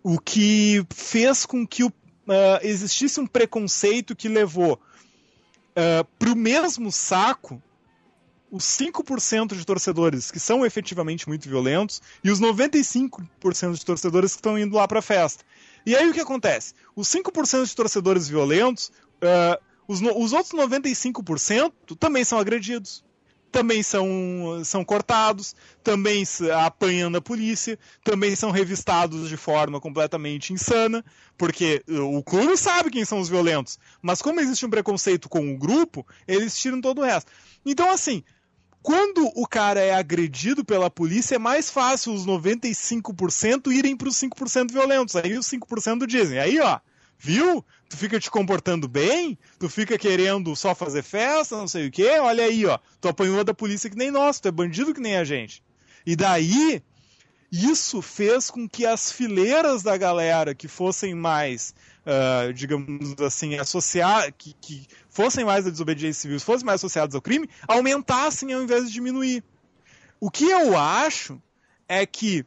O 0.03 0.19
que 0.19 0.85
fez 0.91 1.45
com 1.45 1.67
que 1.67 1.85
o, 1.85 1.89
uh, 1.89 1.93
existisse 2.63 3.21
um 3.21 3.27
preconceito 3.27 4.17
que 4.17 4.29
levou 4.29 4.81
uh, 5.77 6.05
para 6.19 6.33
o 6.33 6.37
mesmo 6.37 6.91
saco 6.91 7.63
os 8.53 8.65
5% 8.65 9.57
de 9.57 9.65
torcedores 9.65 10.31
que 10.31 10.39
são 10.39 10.65
efetivamente 10.65 11.27
muito 11.27 11.49
violentos 11.49 12.01
e 12.23 12.31
os 12.31 12.41
95% 12.41 13.75
de 13.75 13.85
torcedores 13.85 14.33
que 14.33 14.39
estão 14.39 14.59
indo 14.59 14.77
lá 14.77 14.87
para 14.87 15.01
a 15.01 15.03
festa. 15.03 15.43
E 15.85 15.97
aí 15.97 16.09
o 16.09 16.13
que 16.13 16.21
acontece? 16.21 16.75
Os 16.95 17.09
5% 17.09 17.67
de 17.67 17.75
torcedores 17.75 18.29
violentos 18.29 18.93
uh, 19.23 19.61
os, 19.87 20.01
os 20.01 20.33
outros 20.33 20.53
95% 20.53 21.73
também 21.99 22.25
são 22.25 22.39
agredidos, 22.39 23.05
também 23.51 23.83
são, 23.83 24.63
são 24.65 24.85
cortados, 24.85 25.55
também 25.85 26.25
apanham 26.65 27.13
da 27.13 27.21
polícia, 27.21 27.79
também 28.03 28.35
são 28.35 28.51
revistados 28.51 29.29
de 29.29 29.37
forma 29.37 29.81
completamente 29.81 30.53
insana, 30.53 31.05
porque 31.37 31.83
o 31.89 32.23
clube 32.23 32.57
sabe 32.57 32.91
quem 32.91 33.05
são 33.05 33.21
os 33.21 33.29
violentos, 33.29 33.79
mas 34.01 34.23
como 34.23 34.41
existe 34.41 34.65
um 34.65 34.71
preconceito 34.71 35.29
com 35.29 35.53
o 35.53 35.59
grupo, 35.59 36.07
eles 36.27 36.57
tiram 36.57 36.81
todo 36.81 37.01
o 37.03 37.05
resto. 37.05 37.31
Então, 37.65 37.91
assim, 37.91 38.25
quando 38.83 39.31
o 39.37 39.47
cara 39.47 39.81
é 39.81 39.95
agredido 39.95 40.65
pela 40.65 40.91
polícia, 40.91 41.37
é 41.37 41.39
mais 41.39 41.71
fácil 41.71 42.13
os 42.13 42.27
95% 42.27 43.73
irem 43.73 43.97
para 43.97 44.09
os 44.09 44.17
5% 44.17 44.73
violentos. 44.73 45.17
Aí 45.17 45.39
os 45.39 45.47
5% 45.47 46.07
dizem, 46.07 46.39
aí 46.39 46.59
ó, 46.61 46.81
Viu? 47.23 47.65
Tu 47.89 47.97
fica 47.97 48.19
te 48.19 48.29
comportando 48.29 48.89
bem, 48.89 49.39
tu 49.57 49.69
fica 49.69 49.97
querendo 49.97 50.57
só 50.57 50.75
fazer 50.75 51.05
festa, 51.05 51.57
não 51.57 51.69
sei 51.69 51.87
o 51.87 51.91
quê. 51.91 52.19
Olha 52.19 52.43
aí, 52.43 52.67
ó. 52.67 52.81
Tu 53.01 53.07
apanhou 53.07 53.45
da 53.45 53.55
polícia 53.55 53.89
que 53.89 53.97
nem 53.97 54.11
nós, 54.11 54.41
tu 54.41 54.49
é 54.49 54.51
bandido 54.51 54.93
que 54.93 55.01
nem 55.01 55.17
a 55.17 55.23
gente. 55.23 55.63
E 56.05 56.17
daí, 56.17 56.83
isso 57.53 58.03
fez 58.03 58.51
com 58.51 58.69
que 58.69 58.85
as 58.85 59.13
fileiras 59.13 59.85
da 59.85 59.97
galera 59.97 60.53
que 60.53 60.67
fossem 60.67 61.15
mais, 61.15 61.73
uh, 62.05 62.53
digamos 62.53 63.15
assim, 63.21 63.55
associar, 63.55 64.33
que, 64.37 64.53
que 64.61 64.89
fossem 65.13 65.45
mais 65.45 65.65
da 65.65 65.71
desobediência 65.71 66.23
civil, 66.23 66.41
fossem 66.41 66.67
mais 66.67 66.81
associados 66.81 67.15
ao 67.15 67.23
crime, 67.23 67.49
aumentassem 67.69 68.53
ao 68.53 68.63
invés 68.63 68.87
de 68.87 68.93
diminuir. 68.93 69.45
O 70.19 70.31
que 70.31 70.51
eu 70.51 70.77
acho 70.77 71.41
é 71.87 72.05
que 72.07 72.45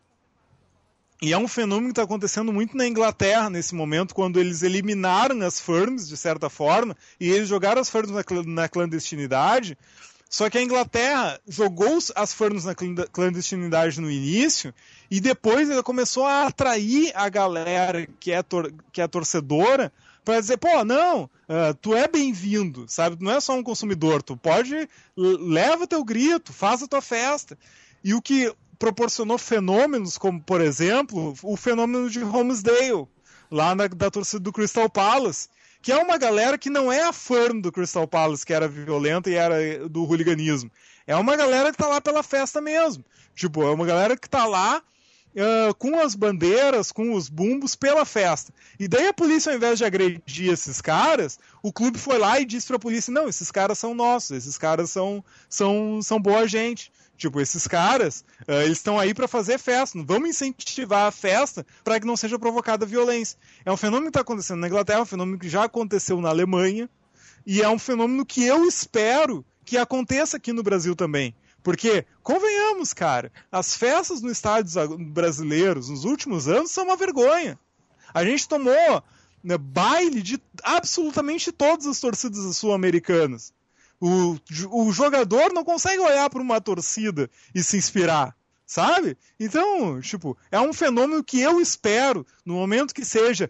e 1.22 1.32
é 1.32 1.38
um 1.38 1.48
fenômeno 1.48 1.88
que 1.88 1.92
está 1.94 2.04
acontecendo 2.04 2.52
muito 2.52 2.76
na 2.76 2.86
Inglaterra 2.86 3.50
nesse 3.50 3.74
momento, 3.74 4.14
quando 4.14 4.38
eles 4.38 4.64
eliminaram 4.64 5.42
as 5.42 5.62
firms, 5.62 6.08
de 6.10 6.18
certa 6.18 6.50
forma, 6.50 6.96
e 7.20 7.32
eles 7.32 7.48
jogaram 7.48 7.82
as 7.82 7.90
firms 7.90 8.12
na 8.46 8.68
clandestinidade. 8.68 9.78
Só 10.30 10.50
que 10.50 10.58
a 10.58 10.62
Inglaterra 10.62 11.40
jogou 11.48 11.98
as 12.16 12.34
firms 12.34 12.66
na 12.66 12.76
clandestinidade 12.76 14.02
no 14.02 14.12
início 14.12 14.74
e 15.10 15.22
depois 15.22 15.70
ela 15.70 15.82
começou 15.82 16.26
a 16.26 16.48
atrair 16.48 17.12
a 17.16 17.30
galera 17.30 18.06
que 18.20 18.32
é, 18.32 18.44
que 18.92 19.02
é 19.02 19.08
torcedora 19.08 19.94
para 20.26 20.42
dizer, 20.42 20.58
pô, 20.58 20.84
não, 20.84 21.24
uh, 21.24 21.74
tu 21.80 21.96
é 21.96 22.08
bem-vindo, 22.08 22.86
sabe? 22.88 23.24
Não 23.24 23.32
é 23.32 23.40
só 23.40 23.54
um 23.54 23.64
consumidor, 23.64 24.24
tu 24.24 24.36
pode, 24.36 24.90
leva 25.16 25.86
teu 25.86 26.04
grito, 26.04 26.52
faça 26.52 26.88
tua 26.88 27.02
festa. 27.02 27.56
E 28.04 28.16
o 28.16 28.22
que 28.22 28.52
proporcionou 28.80 29.38
fenômenos 29.38 30.18
como, 30.18 30.42
por 30.42 30.62
exemplo, 30.62 31.36
o 31.44 31.56
fenômeno 31.56 32.10
de 32.10 32.20
Holmesdale, 32.22 33.08
lá 33.52 33.76
na, 33.76 33.88
da 33.88 34.10
torcida 34.10 34.40
do 34.40 34.52
Crystal 34.52 34.90
Palace, 34.90 35.48
que 35.82 35.92
é 35.92 35.98
uma 35.98 36.18
galera 36.18 36.58
que 36.58 36.72
não 36.72 36.92
é 36.92 37.04
a 37.04 37.14
fã 37.14 37.56
do 37.56 37.72
Crystal 37.72 38.08
Palace, 38.08 38.44
que 38.44 38.54
era 38.54 38.68
violenta 38.68 39.30
e 39.30 39.36
era 39.36 39.88
do 39.88 40.04
hooliganismo. 40.04 40.72
É 41.06 41.16
uma 41.16 41.36
galera 41.36 41.72
que 41.72 41.78
tá 41.78 41.88
lá 41.88 42.02
pela 42.02 42.24
festa 42.24 42.60
mesmo. 42.60 43.06
Tipo, 43.36 43.62
é 43.62 43.70
uma 43.70 43.86
galera 43.86 44.18
que 44.18 44.28
tá 44.28 44.46
lá 44.46 44.82
uh, 45.36 45.74
com 45.76 46.00
as 46.00 46.16
bandeiras, 46.16 46.92
com 46.92 47.14
os 47.14 47.30
bumbos 47.30 47.76
pela 47.76 48.06
festa. 48.06 48.54
E 48.80 48.88
daí 48.88 49.08
a 49.08 49.14
polícia, 49.14 49.52
ao 49.52 49.58
invés 49.58 49.78
de 49.78 49.86
agredir 49.86 50.52
esses 50.52 50.82
caras, 50.82 51.38
o 51.62 51.72
clube 51.72 52.00
foi 52.00 52.18
lá 52.18 52.40
e 52.40 52.46
disse 52.46 52.68
pra 52.68 52.80
polícia: 52.80 53.14
não, 53.14 53.28
esses 53.28 53.52
caras 53.52 53.78
são 53.78 53.94
nossos, 53.94 54.32
esses 54.32 54.58
caras 54.58 54.90
são, 54.90 55.24
são, 55.50 56.02
são 56.02 56.20
boa 56.20 56.48
gente. 56.48 56.92
Tipo, 57.18 57.40
esses 57.40 57.66
caras, 57.66 58.26
uh, 58.42 58.62
eles 58.64 58.78
estão 58.78 59.00
aí 59.00 59.14
para 59.14 59.28
fazer 59.28 59.58
festa. 59.58 59.98
Vamos 60.06 60.30
incentivar 60.30 61.08
a 61.08 61.12
festa 61.12 61.66
para 61.82 61.98
que 62.00 62.06
não 62.06 62.18
seja 62.18 62.38
provocada 62.38 62.86
violência. 62.86 63.38
É 63.64 63.72
um 63.72 63.78
fenômeno 63.78 64.06
que 64.06 64.10
está 64.10 64.22
acontecendo 64.22 64.60
na 64.60 64.68
Inglaterra, 64.68 65.00
é 65.00 65.04
um 65.04 65.06
fenômeno 65.06 65.40
que 65.40 65.48
já 65.48 65.64
aconteceu 65.64 66.20
na 66.20 66.28
Alemanha, 66.30 66.90
e 67.46 67.62
é 67.62 67.70
um 67.70 67.80
fenômeno 67.80 68.26
que 68.26 68.44
eu 68.44 68.66
espero 68.66 69.46
que 69.64 69.78
aconteça 69.78 70.36
aqui 70.38 70.52
no 70.52 70.62
Brasil 70.62 70.94
também. 70.94 71.34
Porque, 71.66 72.06
convenhamos, 72.22 72.94
cara, 72.94 73.32
as 73.52 73.76
festas 73.76 74.22
nos 74.22 74.34
estádios 74.34 74.76
brasileiros 75.08 75.90
nos 75.90 76.06
últimos 76.06 76.48
anos 76.48 76.70
são 76.70 76.84
uma 76.84 76.96
vergonha. 76.96 77.58
A 78.14 78.24
gente 78.24 78.48
tomou 78.48 79.04
né, 79.44 79.58
baile 79.58 80.22
de 80.22 80.40
absolutamente 80.62 81.52
todas 81.52 81.88
as 81.88 82.00
torcidas 82.00 82.56
sul-americanas. 82.56 83.52
O, 84.00 84.38
o 84.70 84.92
jogador 84.92 85.52
não 85.54 85.64
consegue 85.64 85.98
olhar 85.98 86.30
para 86.30 86.40
uma 86.40 86.62
torcida 86.62 87.32
e 87.56 87.64
se 87.64 87.78
inspirar, 87.78 88.38
sabe? 88.64 89.18
Então, 89.40 90.00
tipo, 90.02 90.38
é 90.52 90.62
um 90.62 90.72
fenômeno 90.72 91.24
que 91.24 91.42
eu 91.42 91.60
espero, 91.60 92.28
no 92.46 92.54
momento 92.54 92.94
que 92.94 93.04
seja 93.04 93.50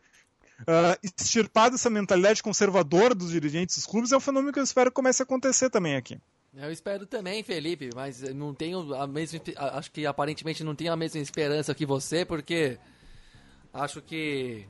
uh, 0.62 0.98
extirpada 1.04 1.76
essa 1.76 1.90
mentalidade 1.90 2.42
conservadora 2.42 3.14
dos 3.14 3.32
dirigentes 3.32 3.76
dos 3.76 3.86
clubes, 3.86 4.14
é 4.14 4.18
um 4.18 4.22
fenômeno 4.22 4.54
que 4.54 4.60
eu 4.60 4.64
espero 4.64 4.90
que 4.90 4.96
comece 4.96 5.22
a 5.22 5.26
acontecer 5.26 5.70
também 5.70 5.98
aqui. 5.98 6.18
Eu 6.58 6.72
espero 6.72 7.06
também, 7.06 7.44
Felipe, 7.44 7.90
mas 7.94 8.22
não 8.34 8.54
tenho 8.54 8.94
a 8.96 9.06
mesma. 9.06 9.42
Acho 9.58 9.92
que 9.92 10.06
aparentemente 10.06 10.64
não 10.64 10.74
tenho 10.74 10.94
a 10.94 10.96
mesma 10.96 11.20
esperança 11.20 11.76
que 11.76 11.86
você, 11.86 12.24
porque 12.24 12.78
acho 13.74 14.02
que. 14.02 14.66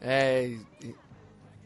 É, 0.00 0.56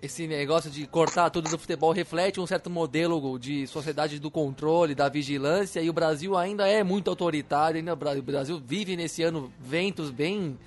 esse 0.00 0.26
negócio 0.26 0.70
de 0.70 0.86
cortar 0.86 1.30
tudo 1.30 1.50
do 1.50 1.58
futebol 1.58 1.92
reflete 1.92 2.40
um 2.40 2.46
certo 2.46 2.70
modelo 2.70 3.38
de 3.38 3.66
sociedade 3.66 4.18
do 4.18 4.30
controle, 4.30 4.94
da 4.94 5.08
vigilância, 5.08 5.80
e 5.80 5.90
o 5.90 5.92
Brasil 5.92 6.36
ainda 6.36 6.66
é 6.66 6.82
muito 6.82 7.08
autoritário, 7.08 7.78
ainda 7.78 7.92
o 7.92 8.22
Brasil 8.22 8.60
vive 8.64 8.96
nesse 8.96 9.22
ano 9.22 9.52
ventos 9.60 10.10
bem 10.10 10.58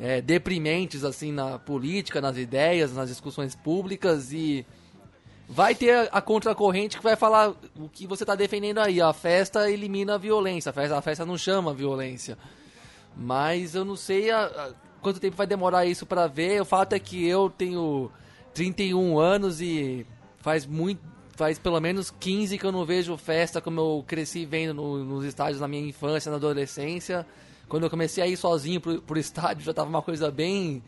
é, 0.00 0.20
deprimentes 0.20 1.04
assim 1.04 1.30
na 1.30 1.58
política, 1.58 2.20
nas 2.20 2.36
ideias, 2.36 2.92
nas 2.92 3.08
discussões 3.08 3.54
públicas 3.54 4.32
e 4.32 4.66
vai 5.52 5.74
ter 5.74 6.08
a 6.10 6.20
contracorrente 6.22 6.96
que 6.96 7.02
vai 7.02 7.14
falar 7.14 7.50
o 7.78 7.86
que 7.86 8.06
você 8.06 8.22
está 8.22 8.34
defendendo 8.34 8.78
aí, 8.78 9.02
a 9.02 9.12
festa 9.12 9.70
elimina 9.70 10.14
a 10.14 10.18
violência, 10.18 10.70
a 10.70 10.72
festa, 10.72 10.96
a 10.96 11.02
festa 11.02 11.26
não 11.26 11.36
chama 11.36 11.74
violência. 11.74 12.38
Mas 13.14 13.74
eu 13.74 13.84
não 13.84 13.94
sei 13.94 14.30
a, 14.30 14.46
a, 14.46 14.70
quanto 15.02 15.20
tempo 15.20 15.36
vai 15.36 15.46
demorar 15.46 15.84
isso 15.84 16.06
para 16.06 16.26
ver. 16.26 16.62
O 16.62 16.64
fato 16.64 16.94
é 16.94 16.98
que 16.98 17.28
eu 17.28 17.50
tenho 17.50 18.10
31 18.54 19.18
anos 19.18 19.60
e 19.60 20.06
faz 20.38 20.64
muito 20.64 21.12
faz 21.34 21.58
pelo 21.58 21.80
menos 21.80 22.10
15 22.10 22.56
que 22.56 22.64
eu 22.64 22.72
não 22.72 22.84
vejo 22.84 23.16
festa 23.16 23.60
como 23.60 23.80
eu 23.80 24.04
cresci 24.06 24.44
vendo 24.46 24.74
no, 24.74 25.04
nos 25.04 25.24
estádios 25.24 25.60
na 25.60 25.68
minha 25.68 25.86
infância, 25.86 26.30
na 26.30 26.36
adolescência. 26.36 27.26
Quando 27.68 27.84
eu 27.84 27.90
comecei 27.90 28.24
a 28.24 28.26
ir 28.26 28.38
sozinho 28.38 28.80
pro, 28.80 29.02
pro 29.02 29.18
estádio 29.18 29.64
já 29.64 29.74
tava 29.74 29.90
uma 29.90 30.02
coisa 30.02 30.30
bem 30.30 30.82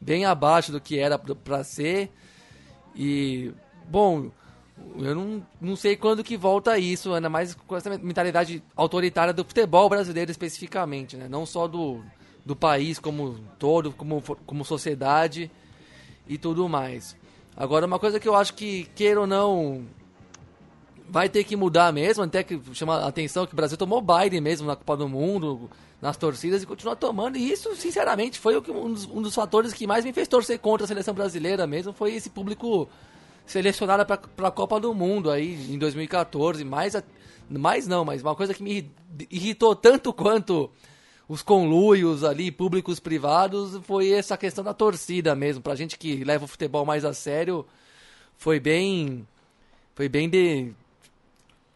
bem 0.00 0.24
abaixo 0.24 0.70
do 0.70 0.80
que 0.80 1.00
era 1.00 1.18
para 1.18 1.64
ser. 1.64 2.12
E 2.94 3.52
bom, 3.88 4.30
eu 4.98 5.14
não, 5.14 5.46
não 5.60 5.76
sei 5.76 5.96
quando 5.96 6.24
que 6.24 6.36
volta 6.36 6.78
isso, 6.78 7.12
ainda 7.12 7.28
mais 7.28 7.54
com 7.54 7.76
essa 7.76 7.90
mentalidade 7.98 8.62
autoritária 8.76 9.32
do 9.32 9.44
futebol 9.44 9.88
brasileiro 9.88 10.30
especificamente, 10.30 11.16
né? 11.16 11.28
Não 11.28 11.46
só 11.46 11.66
do, 11.66 12.02
do 12.44 12.54
país 12.54 12.98
como 12.98 13.38
todo, 13.58 13.92
como, 13.92 14.22
como 14.46 14.64
sociedade 14.64 15.50
e 16.28 16.36
tudo 16.38 16.68
mais. 16.68 17.16
Agora, 17.56 17.86
uma 17.86 17.98
coisa 17.98 18.18
que 18.18 18.28
eu 18.28 18.34
acho 18.34 18.54
que, 18.54 18.84
queira 18.94 19.20
ou 19.20 19.26
não, 19.26 19.84
vai 21.08 21.28
ter 21.28 21.44
que 21.44 21.56
mudar 21.56 21.92
mesmo, 21.92 22.24
até 22.24 22.42
que 22.42 22.60
chama 22.72 22.96
a 22.96 23.08
atenção 23.08 23.46
que 23.46 23.52
o 23.52 23.56
Brasil 23.56 23.76
tomou 23.76 24.00
baile 24.00 24.40
mesmo 24.40 24.66
na 24.66 24.74
Copa 24.74 24.96
do 24.96 25.08
Mundo, 25.08 25.70
nas 26.02 26.16
torcidas 26.16 26.62
e 26.62 26.66
continua 26.66 26.96
tomando. 26.96 27.36
E 27.36 27.50
isso, 27.50 27.74
sinceramente, 27.76 28.38
foi 28.38 28.58
um 28.58 28.92
dos, 28.92 29.04
um 29.06 29.22
dos 29.22 29.34
fatores 29.34 29.72
que 29.72 29.86
mais 29.86 30.04
me 30.04 30.12
fez 30.12 30.26
torcer 30.26 30.58
contra 30.58 30.84
a 30.84 30.88
seleção 30.88 31.14
brasileira 31.14 31.66
mesmo, 31.66 31.92
foi 31.92 32.14
esse 32.14 32.28
público 32.28 32.88
selecionada 33.46 34.04
para 34.04 34.48
a 34.48 34.50
Copa 34.50 34.80
do 34.80 34.94
Mundo 34.94 35.30
aí 35.30 35.72
em 35.72 35.78
2014. 35.78 36.64
Mais, 36.64 36.94
mais 37.48 37.86
não, 37.86 38.04
mas 38.04 38.22
uma 38.22 38.34
coisa 38.34 38.54
que 38.54 38.62
me 38.62 38.90
irritou 39.30 39.74
tanto 39.74 40.12
quanto 40.12 40.70
os 41.28 41.42
conluios 41.42 42.22
ali, 42.22 42.50
públicos 42.50 43.00
privados, 43.00 43.80
foi 43.84 44.10
essa 44.10 44.36
questão 44.36 44.62
da 44.62 44.74
torcida 44.74 45.34
mesmo. 45.34 45.62
Pra 45.62 45.74
gente 45.74 45.98
que 45.98 46.24
leva 46.24 46.44
o 46.44 46.48
futebol 46.48 46.84
mais 46.84 47.04
a 47.04 47.14
sério, 47.14 47.66
foi 48.36 48.60
bem. 48.60 49.26
Foi 49.94 50.08
bem 50.08 50.28
de, 50.28 50.74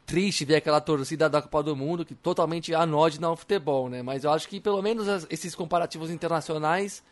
triste 0.08 0.46
ver 0.46 0.56
aquela 0.56 0.80
torcida 0.80 1.28
da 1.28 1.42
Copa 1.42 1.62
do 1.62 1.76
Mundo 1.76 2.02
que 2.02 2.14
totalmente 2.14 2.74
anode 2.74 3.20
no 3.20 3.36
futebol, 3.36 3.90
né? 3.90 4.02
Mas 4.02 4.24
eu 4.24 4.32
acho 4.32 4.48
que 4.48 4.58
pelo 4.58 4.80
menos 4.80 5.06
esses 5.28 5.54
comparativos 5.54 6.10
internacionais 6.10 7.04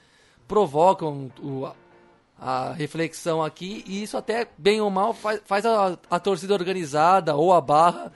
provocam 0.48 1.30
o, 1.38 1.68
a 2.38 2.72
reflexão 2.72 3.42
aqui 3.42 3.82
e 3.86 4.02
isso 4.02 4.16
até 4.16 4.46
bem 4.58 4.80
ou 4.80 4.90
mal 4.90 5.14
faz, 5.14 5.40
faz 5.44 5.64
a, 5.64 5.98
a 6.10 6.20
torcida 6.20 6.52
organizada 6.52 7.34
ou 7.34 7.52
a 7.52 7.60
barra 7.60 8.12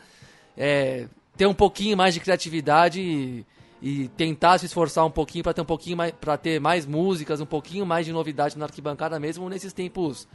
é, 0.56 1.06
ter 1.36 1.46
um 1.46 1.54
pouquinho 1.54 1.96
mais 1.96 2.12
de 2.12 2.20
criatividade 2.20 3.00
e, 3.00 3.46
e 3.80 4.08
tentar 4.08 4.58
se 4.58 4.66
esforçar 4.66 5.06
um 5.06 5.10
pouquinho 5.10 5.42
para 5.42 5.54
ter 5.54 5.62
um 5.62 5.66
pouquinho 5.66 5.96
mais 5.96 6.12
para 6.12 6.36
ter 6.36 6.60
mais 6.60 6.84
músicas, 6.84 7.40
um 7.40 7.46
pouquinho 7.46 7.86
mais 7.86 8.04
de 8.04 8.12
novidade 8.12 8.58
na 8.58 8.66
arquibancada 8.66 9.18
mesmo 9.18 9.48
nesses 9.48 9.72
tempos 9.72 10.28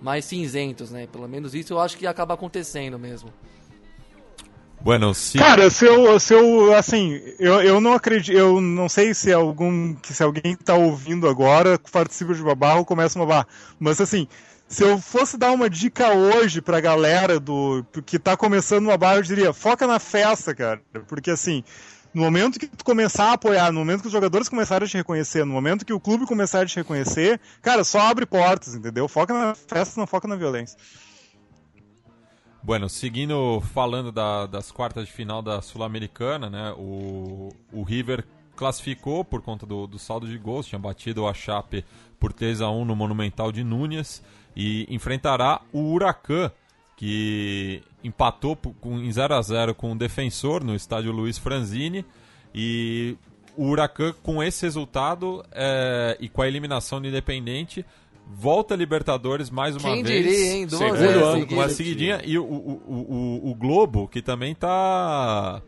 mais 0.00 0.24
cinzentos, 0.24 0.90
né? 0.90 1.06
Pelo 1.06 1.28
menos 1.28 1.54
isso 1.54 1.72
eu 1.72 1.80
acho 1.80 1.96
que 1.96 2.06
acaba 2.06 2.34
acontecendo 2.34 2.98
mesmo. 2.98 3.32
Bueno, 4.82 5.14
se... 5.14 5.38
Cara, 5.38 5.70
se 5.70 5.86
eu, 5.86 6.18
se 6.18 6.34
eu 6.34 6.74
assim, 6.74 7.20
eu, 7.38 7.62
eu 7.62 7.80
não 7.80 7.92
acredito, 7.92 8.36
eu 8.36 8.60
não 8.60 8.88
sei 8.88 9.14
se 9.14 9.32
algum, 9.32 9.94
se 10.02 10.22
alguém 10.22 10.56
tá 10.56 10.74
ouvindo 10.74 11.28
agora 11.28 11.78
participa 11.90 12.34
de 12.34 12.42
uma 12.42 12.54
barra 12.54 12.78
ou 12.78 12.84
começa 12.84 13.18
uma 13.18 13.26
barra, 13.26 13.46
mas 13.78 14.00
assim, 14.00 14.26
se 14.66 14.82
eu 14.82 14.98
fosse 14.98 15.38
dar 15.38 15.52
uma 15.52 15.70
dica 15.70 16.12
hoje 16.12 16.60
pra 16.60 16.80
galera 16.80 17.38
do 17.38 17.86
que 18.04 18.18
tá 18.18 18.36
começando 18.36 18.86
uma 18.86 18.96
barra, 18.96 19.16
eu 19.16 19.22
diria, 19.22 19.52
foca 19.52 19.86
na 19.86 20.00
festa, 20.00 20.52
cara, 20.52 20.80
porque 21.06 21.30
assim, 21.30 21.62
no 22.12 22.22
momento 22.22 22.58
que 22.58 22.66
tu 22.66 22.84
começar 22.84 23.26
a 23.26 23.32
apoiar, 23.34 23.70
no 23.70 23.78
momento 23.78 24.00
que 24.00 24.08
os 24.08 24.12
jogadores 24.12 24.48
começarem 24.48 24.84
a 24.84 24.88
te 24.88 24.96
reconhecer, 24.96 25.44
no 25.44 25.52
momento 25.52 25.84
que 25.84 25.92
o 25.92 26.00
clube 26.00 26.26
começar 26.26 26.60
a 26.60 26.66
te 26.66 26.76
reconhecer, 26.76 27.40
cara, 27.62 27.84
só 27.84 28.00
abre 28.00 28.26
portas, 28.26 28.74
entendeu? 28.74 29.06
Foca 29.06 29.32
na 29.32 29.54
festa, 29.54 30.00
não 30.00 30.08
foca 30.08 30.26
na 30.26 30.34
violência. 30.34 30.76
Bueno, 32.62 32.88
seguindo 32.88 33.60
falando 33.72 34.12
da, 34.12 34.46
das 34.46 34.70
quartas 34.70 35.06
de 35.06 35.12
final 35.12 35.42
da 35.42 35.60
Sul-Americana, 35.60 36.48
né? 36.48 36.72
O, 36.78 37.48
o 37.72 37.82
River 37.82 38.24
classificou 38.54 39.24
por 39.24 39.42
conta 39.42 39.66
do, 39.66 39.86
do 39.88 39.98
saldo 39.98 40.28
de 40.28 40.38
gols, 40.38 40.66
tinha 40.66 40.78
batido 40.78 41.26
a 41.26 41.34
Chape 41.34 41.84
por 42.20 42.32
3 42.32 42.60
a 42.60 42.70
1 42.70 42.84
no 42.84 42.94
Monumental 42.94 43.50
de 43.50 43.64
Núñez 43.64 44.22
e 44.54 44.86
enfrentará 44.94 45.60
o 45.72 45.92
Huracan, 45.92 46.52
que 46.96 47.82
empatou 48.04 48.54
com, 48.54 48.98
em 49.00 49.10
0 49.10 49.34
a 49.34 49.42
0 49.42 49.74
com 49.74 49.90
o 49.90 49.98
Defensor 49.98 50.62
no 50.62 50.74
estádio 50.76 51.10
Luiz 51.10 51.38
Franzini 51.38 52.04
e 52.54 53.16
o 53.56 53.66
Huracan 53.70 54.12
com 54.22 54.40
esse 54.40 54.64
resultado 54.64 55.44
é, 55.50 56.16
e 56.20 56.28
com 56.28 56.42
a 56.42 56.46
eliminação 56.46 57.00
do 57.00 57.08
Independente 57.08 57.84
volta 58.26 58.74
a 58.74 58.76
Libertadores 58.76 59.50
mais 59.50 59.76
uma 59.76 59.82
Quem 59.82 60.02
vez. 60.02 60.24
Diria, 60.24 60.52
hein? 60.52 60.66
Duas 60.66 60.80
Segundo 60.80 61.02
é, 61.02 61.22
ano, 61.22 61.46
com 61.46 61.54
uma 61.54 61.68
seguidinha. 61.68 62.20
E 62.24 62.38
o, 62.38 62.44
o, 62.44 62.82
o, 62.86 63.50
o, 63.50 63.54
Globo, 63.54 64.08
que 64.08 64.22
também 64.22 64.52
está 64.52 65.62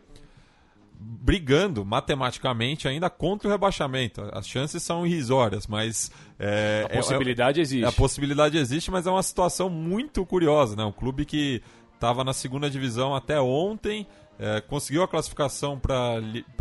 brigando 0.97 1.85
matematicamente 1.85 2.87
ainda 2.87 3.09
contra 3.09 3.47
o 3.47 3.51
rebaixamento. 3.51 4.27
As 4.31 4.47
chances 4.47 4.81
são 4.81 5.05
irrisórias, 5.05 5.67
mas... 5.67 6.11
É, 6.39 6.87
a 6.89 6.95
possibilidade 6.95 7.59
é, 7.59 7.61
existe. 7.61 7.85
A 7.85 7.91
possibilidade 7.91 8.57
existe, 8.57 8.89
mas 8.91 9.05
é 9.05 9.11
uma 9.11 9.23
situação 9.23 9.69
muito 9.69 10.25
curiosa, 10.25 10.75
né? 10.75 10.83
Um 10.83 10.91
clube 10.91 11.25
que 11.25 11.61
estava 11.95 12.23
na 12.23 12.33
segunda 12.33 12.69
divisão 12.69 13.15
até 13.15 13.41
ontem 13.41 14.05
é, 14.37 14.59
conseguiu 14.59 15.01
a 15.01 15.07
classificação 15.07 15.79
para 15.79 16.19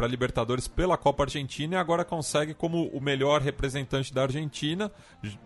Libertadores 0.09 0.69
pela 0.69 0.97
Copa 0.97 1.25
Argentina 1.25 1.75
e 1.75 1.79
agora 1.79 2.05
consegue 2.05 2.55
como 2.55 2.87
o 2.89 3.01
melhor 3.01 3.41
representante 3.41 4.15
da 4.15 4.23
Argentina, 4.23 4.93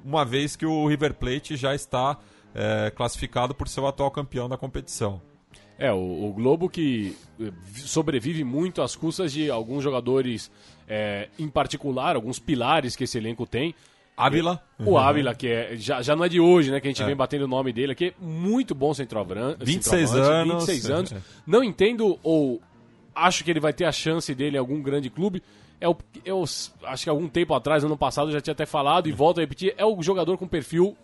uma 0.04 0.24
vez 0.24 0.54
que 0.54 0.66
o 0.66 0.86
River 0.86 1.14
Plate 1.14 1.56
já 1.56 1.74
está 1.74 2.18
é, 2.54 2.90
classificado 2.90 3.54
por 3.54 3.66
ser 3.66 3.80
o 3.80 3.86
atual 3.86 4.10
campeão 4.10 4.48
da 4.48 4.58
competição. 4.58 5.22
É, 5.78 5.92
o, 5.92 6.28
o, 6.28 6.32
Globo 6.32 6.68
que 6.68 7.16
eh, 7.40 7.52
sobrevive 7.72 8.42
muito 8.42 8.82
às 8.82 8.96
custas 8.96 9.32
de 9.32 9.48
alguns 9.48 9.84
jogadores, 9.84 10.50
é, 10.88 11.28
em 11.38 11.48
particular, 11.48 12.16
alguns 12.16 12.40
pilares 12.40 12.96
que 12.96 13.04
esse 13.04 13.16
elenco 13.16 13.46
tem. 13.46 13.76
Ávila. 14.18 14.60
O 14.80 14.90
uhum. 14.90 14.98
Ávila, 14.98 15.32
que 15.32 15.46
é, 15.46 15.76
já, 15.76 16.02
já 16.02 16.16
não 16.16 16.24
é 16.24 16.28
de 16.28 16.40
hoje, 16.40 16.72
né? 16.72 16.80
Que 16.80 16.88
a 16.88 16.90
gente 16.90 17.02
é. 17.02 17.06
vem 17.06 17.14
batendo 17.14 17.44
o 17.44 17.48
nome 17.48 17.72
dele 17.72 17.92
aqui. 17.92 18.12
Muito 18.20 18.74
bom 18.74 18.92
centroavante. 18.92 19.64
26 19.64 20.14
anos. 20.16 20.66
26 20.66 20.90
anos. 20.90 21.12
É. 21.12 21.20
Não 21.46 21.62
entendo 21.62 22.18
ou 22.24 22.60
acho 23.14 23.44
que 23.44 23.50
ele 23.50 23.60
vai 23.60 23.72
ter 23.72 23.84
a 23.84 23.92
chance 23.92 24.34
dele 24.34 24.56
em 24.56 24.60
algum 24.60 24.82
grande 24.82 25.08
clube. 25.08 25.40
É 25.80 25.88
o, 25.88 25.96
eu 26.24 26.42
acho 26.42 27.04
que 27.04 27.08
algum 27.08 27.28
tempo 27.28 27.54
atrás, 27.54 27.84
ano 27.84 27.96
passado, 27.96 28.28
eu 28.28 28.32
já 28.32 28.40
tinha 28.40 28.52
até 28.52 28.66
falado 28.66 29.08
e 29.08 29.12
volto 29.12 29.38
a 29.38 29.40
repetir. 29.40 29.72
É 29.78 29.84
o 29.84 30.02
jogador 30.02 30.36
com 30.36 30.48
perfil 30.48 30.96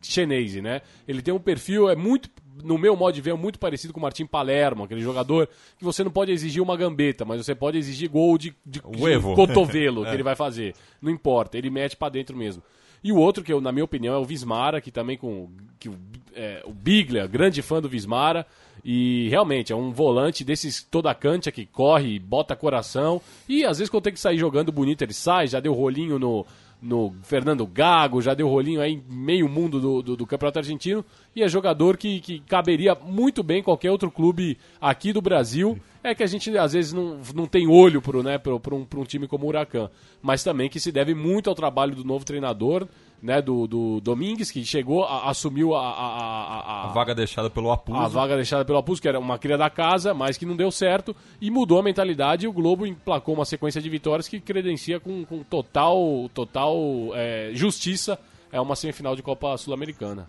chinês, 0.00 0.54
né? 0.62 0.82
Ele 1.08 1.20
tem 1.20 1.34
um 1.34 1.40
perfil, 1.40 1.90
é 1.90 1.96
muito 1.96 2.30
no 2.62 2.78
meu 2.78 2.96
modo 2.96 3.14
de 3.14 3.20
ver, 3.20 3.30
é 3.30 3.34
muito 3.34 3.58
parecido 3.58 3.92
com 3.92 4.00
o 4.00 4.02
Martim 4.02 4.26
Palermo, 4.26 4.84
aquele 4.84 5.00
jogador 5.00 5.48
que 5.78 5.84
você 5.84 6.02
não 6.04 6.10
pode 6.10 6.32
exigir 6.32 6.62
uma 6.62 6.76
gambeta, 6.76 7.24
mas 7.24 7.44
você 7.44 7.54
pode 7.54 7.78
exigir 7.78 8.08
gol 8.08 8.36
de, 8.38 8.54
de, 8.64 8.80
de 8.80 9.20
cotovelo 9.34 10.02
que 10.04 10.10
é. 10.10 10.14
ele 10.14 10.22
vai 10.22 10.36
fazer. 10.36 10.74
Não 11.00 11.10
importa, 11.10 11.56
ele 11.56 11.70
mete 11.70 11.96
para 11.96 12.10
dentro 12.10 12.36
mesmo. 12.36 12.62
E 13.02 13.12
o 13.12 13.16
outro, 13.16 13.44
que 13.44 13.52
eu, 13.52 13.60
na 13.60 13.70
minha 13.70 13.84
opinião, 13.84 14.14
é 14.14 14.18
o 14.18 14.24
Vismara, 14.24 14.80
que 14.80 14.90
também 14.90 15.16
com 15.16 15.48
que, 15.78 15.88
é, 16.34 16.62
o 16.64 16.72
Biglia, 16.72 17.26
grande 17.26 17.62
fã 17.62 17.80
do 17.80 17.88
Vismara. 17.88 18.46
E 18.84 19.28
realmente 19.28 19.72
é 19.72 19.76
um 19.76 19.90
volante 19.90 20.44
desses 20.44 20.82
toda 20.82 21.14
cancha 21.14 21.52
que 21.52 21.66
corre, 21.66 22.18
bota 22.18 22.56
coração. 22.56 23.20
E 23.48 23.64
às 23.64 23.78
vezes 23.78 23.90
quando 23.90 24.04
tem 24.04 24.12
que 24.12 24.20
sair 24.20 24.38
jogando 24.38 24.72
bonito, 24.72 25.02
ele 25.02 25.12
sai, 25.12 25.46
já 25.46 25.60
deu 25.60 25.74
rolinho 25.74 26.18
no, 26.18 26.46
no 26.80 27.14
Fernando 27.22 27.66
Gago, 27.66 28.22
já 28.22 28.34
deu 28.34 28.48
rolinho 28.48 28.80
aí 28.80 29.02
meio 29.08 29.48
mundo 29.48 29.80
do, 29.80 30.02
do, 30.02 30.16
do, 30.16 30.26
Campeonato 30.26 30.60
Argentino 30.60 31.04
e 31.34 31.42
é 31.42 31.48
jogador 31.48 31.96
que, 31.96 32.20
que 32.20 32.40
caberia 32.40 32.94
muito 32.94 33.42
bem 33.42 33.58
em 33.58 33.62
qualquer 33.62 33.90
outro 33.90 34.10
clube 34.10 34.56
aqui 34.80 35.12
do 35.12 35.20
Brasil. 35.20 35.78
É 36.02 36.14
que 36.14 36.22
a 36.22 36.26
gente 36.26 36.56
às 36.56 36.72
vezes 36.72 36.92
não, 36.92 37.20
não 37.34 37.46
tem 37.46 37.66
olho 37.66 38.00
para 38.00 38.22
né, 38.22 38.40
um, 38.46 39.00
um 39.00 39.04
time 39.04 39.26
como 39.26 39.44
o 39.44 39.48
Huracan, 39.48 39.90
mas 40.22 40.44
também 40.44 40.68
que 40.68 40.78
se 40.78 40.92
deve 40.92 41.14
muito 41.14 41.50
ao 41.50 41.56
trabalho 41.56 41.94
do 41.94 42.04
novo 42.04 42.24
treinador 42.24 42.86
né, 43.20 43.42
do, 43.42 43.66
do 43.66 44.00
Domingues, 44.00 44.50
que 44.50 44.64
chegou, 44.64 45.04
a, 45.04 45.28
assumiu 45.28 45.74
a, 45.74 45.80
a, 45.80 46.06
a, 46.06 46.84
a, 46.84 46.92
vaga 46.92 47.14
deixada 47.14 47.50
pelo 47.50 47.70
Apus. 47.70 47.96
A 47.96 48.06
vaga 48.06 48.36
deixada 48.36 48.64
pelo 48.64 48.78
Apus, 48.78 49.00
que 49.00 49.08
era 49.08 49.18
uma 49.18 49.38
cria 49.38 49.58
da 49.58 49.68
casa, 49.68 50.14
mas 50.14 50.36
que 50.36 50.46
não 50.46 50.56
deu 50.56 50.70
certo, 50.70 51.14
e 51.40 51.50
mudou 51.50 51.80
a 51.80 51.82
mentalidade 51.82 52.46
e 52.46 52.48
o 52.48 52.52
Globo 52.52 52.86
emplacou 52.86 53.34
uma 53.34 53.44
sequência 53.44 53.80
de 53.80 53.88
vitórias 53.88 54.28
que 54.28 54.40
credencia 54.40 55.00
com, 55.00 55.24
com 55.24 55.42
total, 55.42 56.30
total 56.32 56.76
é, 57.14 57.50
justiça 57.54 58.18
é 58.52 58.60
uma 58.60 58.76
semifinal 58.76 59.14
de 59.14 59.22
Copa 59.22 59.56
Sul-Americana. 59.56 60.28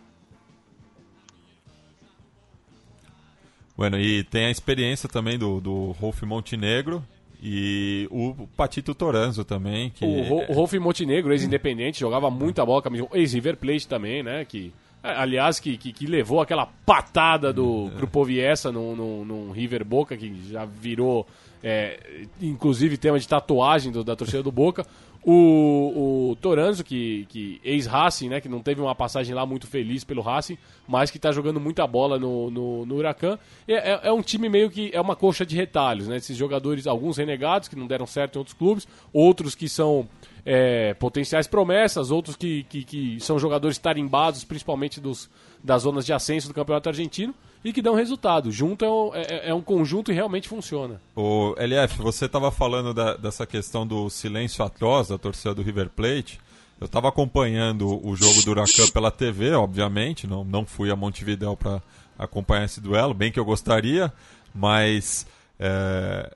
Bueno, 3.78 3.98
e 3.98 4.26
tem 4.26 4.48
a 4.48 4.52
experiência 4.52 5.08
também 5.08 5.38
do, 5.38 5.62
do 5.62 5.92
Rolf 5.92 6.22
Montenegro, 6.24 7.02
e 7.42 8.08
o 8.12 8.48
Patito 8.56 8.94
Toranzo 8.94 9.46
também. 9.46 9.90
Que... 9.92 10.04
O, 10.04 10.54
Rolf 10.54 10.74
Montenegro, 10.74 11.32
ex-independente, 11.32 12.00
jogava 12.00 12.30
muita 12.30 12.66
bola, 12.66 12.84
ex-River 13.14 13.56
Plate 13.56 13.88
também, 13.88 14.22
né? 14.22 14.44
Que, 14.44 14.74
aliás, 15.02 15.60
que, 15.60 15.78
que, 15.78 15.94
que 15.94 16.06
levou 16.06 16.42
aquela 16.42 16.66
patada 16.86 17.54
do 17.54 17.90
Krupoviesa 17.98 18.72
num, 18.72 18.96
num, 18.96 19.26
num 19.26 19.52
River 19.52 19.86
Boca, 19.86 20.18
que 20.18 20.52
já 20.52 20.66
virou, 20.66 21.26
é, 21.64 22.26
inclusive, 22.42 22.98
tema 22.98 23.18
de 23.18 23.28
tatuagem 23.28 23.92
do, 23.92 24.04
da 24.04 24.18
torcida 24.18 24.44
do 24.44 24.52
Boca. 24.52 24.86
O, 25.24 26.32
o 26.32 26.36
Toranzo, 26.38 26.84
que, 26.84 27.26
que 27.28 27.60
ex-Racing, 27.64 28.30
né, 28.30 28.40
que 28.40 28.48
não 28.48 28.62
teve 28.62 28.80
uma 28.80 28.96
passagem 28.96 29.36
lá 29.36 29.46
muito 29.46 29.68
feliz 29.68 30.04
pelo 30.06 30.22
Racing, 30.22 30.58
mas 30.88 31.12
que 31.12 31.18
está 31.18 31.32
jogando 31.32 31.60
muita 31.60 31.86
bola 31.86 32.18
no, 32.18 32.50
no, 32.50 32.86
no 32.86 32.96
Huracan. 32.96 33.38
É, 33.68 34.08
é, 34.08 34.12
um 34.14 34.22
time 34.22 34.48
meio 34.48 34.70
que 34.70 34.90
é 34.94 35.02
uma 35.02 35.18
coxa 35.18 35.46
de 35.46 35.56
retalhos, 35.56 36.08
né? 36.08 36.18
Esses 36.18 36.38
jogadores, 36.38 36.88
alguns 36.88 37.18
renegados 37.18 37.68
que 37.68 37.76
não 37.76 37.86
deram 37.86 38.08
certo 38.08 38.36
em 38.36 38.40
outros 38.40 38.56
clubes, 38.56 38.88
outros 39.12 39.56
que 39.56 39.68
são 39.68 40.08
é, 40.46 40.94
potenciais 40.94 41.48
promessas, 41.48 42.12
outros 42.12 42.38
que, 42.38 42.64
que, 42.64 42.84
que 42.86 43.20
são 43.20 43.38
jogadores 43.38 43.78
tarimbados, 43.78 44.46
principalmente 44.46 45.02
dos, 45.02 45.30
das 45.62 45.84
zonas 45.84 46.06
de 46.06 46.14
ascenso 46.14 46.48
do 46.48 46.54
Campeonato 46.54 46.88
Argentino 46.88 47.36
e 47.64 47.74
que 47.74 47.82
dão 47.82 47.96
resultado. 47.96 48.52
Junto 48.52 48.86
é 48.86 48.90
um, 48.90 49.16
é, 49.16 49.50
é 49.50 49.54
um 49.54 49.62
conjunto 49.62 50.12
e 50.12 50.16
realmente 50.16 50.48
funciona. 50.48 51.02
O 51.16 51.56
LF, 51.58 51.98
você 52.02 52.26
estava 52.26 52.52
falando 52.52 52.94
da, 52.94 53.16
dessa 53.16 53.46
questão 53.46 53.86
do 53.86 54.10
silêncio 54.10 54.64
atroz 54.64 55.10
da 55.10 55.18
torcida 55.18 55.54
do 55.54 55.62
River 55.62 55.90
Plate. 55.90 56.40
Eu 56.80 56.86
estava 56.86 57.10
acompanhando 57.10 58.06
o 58.06 58.16
jogo 58.16 58.42
do 58.44 58.52
Huracan 58.52 58.88
pela 58.94 59.12
TV, 59.12 59.52
obviamente, 59.52 60.26
não, 60.26 60.46
não 60.46 60.66
fui 60.66 60.90
a 60.90 60.96
Montevideo 60.96 61.58
para 61.58 61.82
acompanhar 62.18 62.64
esse 62.64 62.80
duelo, 62.80 63.14
bem 63.14 63.32
que 63.32 63.40
eu 63.40 63.44
gostaria, 63.44 64.14
mas 64.56 65.28
é, 65.60 66.34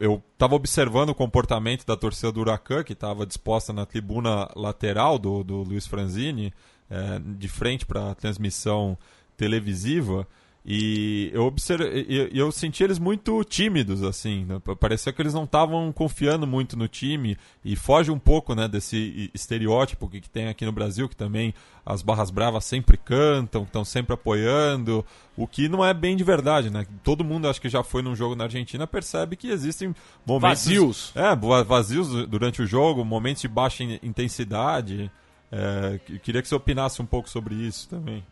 eu 0.00 0.22
estava 0.34 0.54
observando 0.54 1.08
o 1.08 1.14
comportamento 1.14 1.86
da 1.86 1.96
torcida 1.96 2.30
do 2.30 2.40
Huracan, 2.40 2.84
que 2.84 2.92
estava 2.92 3.24
disposta 3.24 3.72
na 3.72 3.86
tribuna 3.86 4.50
lateral 4.54 5.18
do, 5.18 5.42
do 5.42 5.62
Luiz 5.62 5.86
Franzini, 5.86 6.52
é, 6.90 7.18
de 7.18 7.48
frente 7.48 7.86
para 7.86 8.10
a 8.10 8.14
transmissão 8.14 8.98
televisiva. 9.34 10.26
E 10.68 11.30
eu, 11.32 11.44
observe, 11.44 12.04
eu, 12.08 12.26
eu 12.26 12.50
senti 12.50 12.82
eles 12.82 12.98
muito 12.98 13.44
tímidos, 13.44 14.02
assim. 14.02 14.44
Né? 14.44 14.60
Parecia 14.80 15.12
que 15.12 15.22
eles 15.22 15.32
não 15.32 15.44
estavam 15.44 15.92
confiando 15.92 16.44
muito 16.44 16.76
no 16.76 16.88
time 16.88 17.38
e 17.64 17.76
foge 17.76 18.10
um 18.10 18.18
pouco 18.18 18.52
né, 18.52 18.66
desse 18.66 19.30
estereótipo 19.32 20.08
que, 20.08 20.20
que 20.20 20.28
tem 20.28 20.48
aqui 20.48 20.66
no 20.66 20.72
Brasil, 20.72 21.08
que 21.08 21.14
também 21.14 21.54
as 21.84 22.02
barras 22.02 22.30
bravas 22.30 22.64
sempre 22.64 22.96
cantam, 22.96 23.62
estão 23.62 23.84
sempre 23.84 24.14
apoiando, 24.14 25.06
o 25.36 25.46
que 25.46 25.68
não 25.68 25.84
é 25.84 25.94
bem 25.94 26.16
de 26.16 26.24
verdade, 26.24 26.68
né? 26.68 26.84
Todo 27.04 27.22
mundo, 27.22 27.46
acho 27.46 27.60
que 27.60 27.68
já 27.68 27.84
foi 27.84 28.02
num 28.02 28.16
jogo 28.16 28.34
na 28.34 28.44
Argentina, 28.44 28.88
percebe 28.88 29.36
que 29.36 29.48
existem 29.48 29.94
momentos... 30.26 30.64
Vazios. 30.64 31.12
É, 31.14 31.36
vazios 31.64 32.26
durante 32.26 32.60
o 32.60 32.66
jogo, 32.66 33.04
momentos 33.04 33.42
de 33.42 33.46
baixa 33.46 33.84
intensidade. 34.02 35.12
É, 35.52 36.00
queria 36.24 36.42
que 36.42 36.48
você 36.48 36.56
opinasse 36.56 37.00
um 37.00 37.06
pouco 37.06 37.30
sobre 37.30 37.54
isso 37.54 37.88
também. 37.88 38.24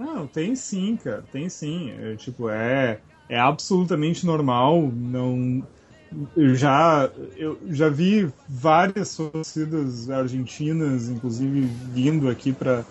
Não, 0.00 0.26
tem 0.26 0.56
sim, 0.56 0.96
cara, 0.96 1.22
tem 1.30 1.50
sim. 1.50 1.90
É, 1.90 2.16
tipo, 2.16 2.48
é, 2.48 2.98
é 3.28 3.38
absolutamente 3.38 4.24
normal. 4.24 4.90
Não, 4.90 5.62
eu 6.34 6.54
já, 6.54 7.10
eu 7.36 7.58
já 7.68 7.90
vi 7.90 8.32
várias 8.48 9.14
torcidas 9.14 10.08
argentinas, 10.08 11.10
inclusive 11.10 11.60
vindo 11.60 12.30
aqui 12.30 12.50
para 12.50 12.82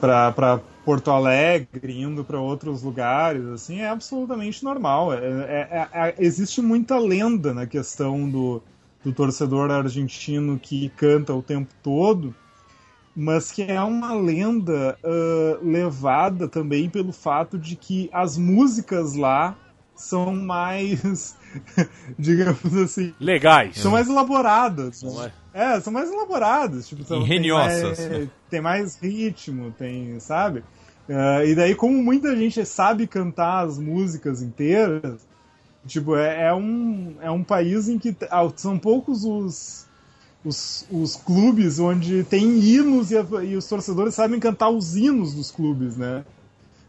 para 0.00 0.60
Porto 0.84 1.10
Alegre, 1.10 2.00
indo 2.00 2.22
para 2.24 2.40
outros 2.40 2.82
lugares, 2.82 3.44
assim, 3.46 3.80
é 3.80 3.88
absolutamente 3.88 4.62
normal. 4.62 5.12
É, 5.12 5.18
é, 5.18 5.88
é, 5.92 6.14
existe 6.18 6.60
muita 6.62 6.98
lenda 6.98 7.52
na 7.52 7.66
questão 7.66 8.30
do, 8.30 8.62
do 9.02 9.12
torcedor 9.12 9.70
argentino 9.72 10.56
que 10.58 10.88
canta 10.90 11.34
o 11.34 11.42
tempo 11.42 11.74
todo 11.82 12.32
mas 13.20 13.50
que 13.50 13.62
é 13.62 13.82
uma 13.82 14.14
lenda 14.14 14.96
uh, 15.02 15.66
levada 15.68 16.46
também 16.46 16.88
pelo 16.88 17.12
fato 17.12 17.58
de 17.58 17.74
que 17.74 18.08
as 18.12 18.38
músicas 18.38 19.16
lá 19.16 19.58
são 19.92 20.32
mais, 20.32 21.36
digamos 22.16 22.76
assim, 22.76 23.12
legais, 23.18 23.76
são 23.80 23.90
mais 23.90 24.08
elaboradas. 24.08 25.02
Né? 25.02 25.32
É, 25.52 25.80
são 25.80 25.92
mais 25.92 26.08
elaboradas, 26.08 26.86
tipo, 26.86 27.02
são, 27.02 27.26
tem 27.26 27.50
mais, 27.50 27.98
tem 28.48 28.60
mais 28.60 28.96
ritmo, 29.02 29.74
tem, 29.76 30.20
sabe? 30.20 30.60
Uh, 31.08 31.44
e 31.44 31.56
daí, 31.56 31.74
como 31.74 32.00
muita 32.00 32.36
gente 32.36 32.64
sabe 32.64 33.08
cantar 33.08 33.64
as 33.66 33.80
músicas 33.80 34.42
inteiras, 34.42 35.26
tipo, 35.84 36.14
é, 36.14 36.50
é 36.50 36.54
um, 36.54 37.16
é 37.20 37.32
um 37.32 37.42
país 37.42 37.88
em 37.88 37.98
que 37.98 38.16
são 38.54 38.78
poucos 38.78 39.24
os 39.24 39.87
os, 40.44 40.86
os 40.90 41.16
clubes 41.16 41.78
onde 41.78 42.24
tem 42.24 42.58
hinos 42.58 43.10
e, 43.10 43.16
e, 43.44 43.56
os 43.56 43.66
torcedores 43.66 44.14
sabem 44.14 44.38
cantar 44.38 44.70
os 44.70 44.96
hinos 44.96 45.34
dos 45.34 45.50
clubes, 45.50 45.96
né? 45.96 46.24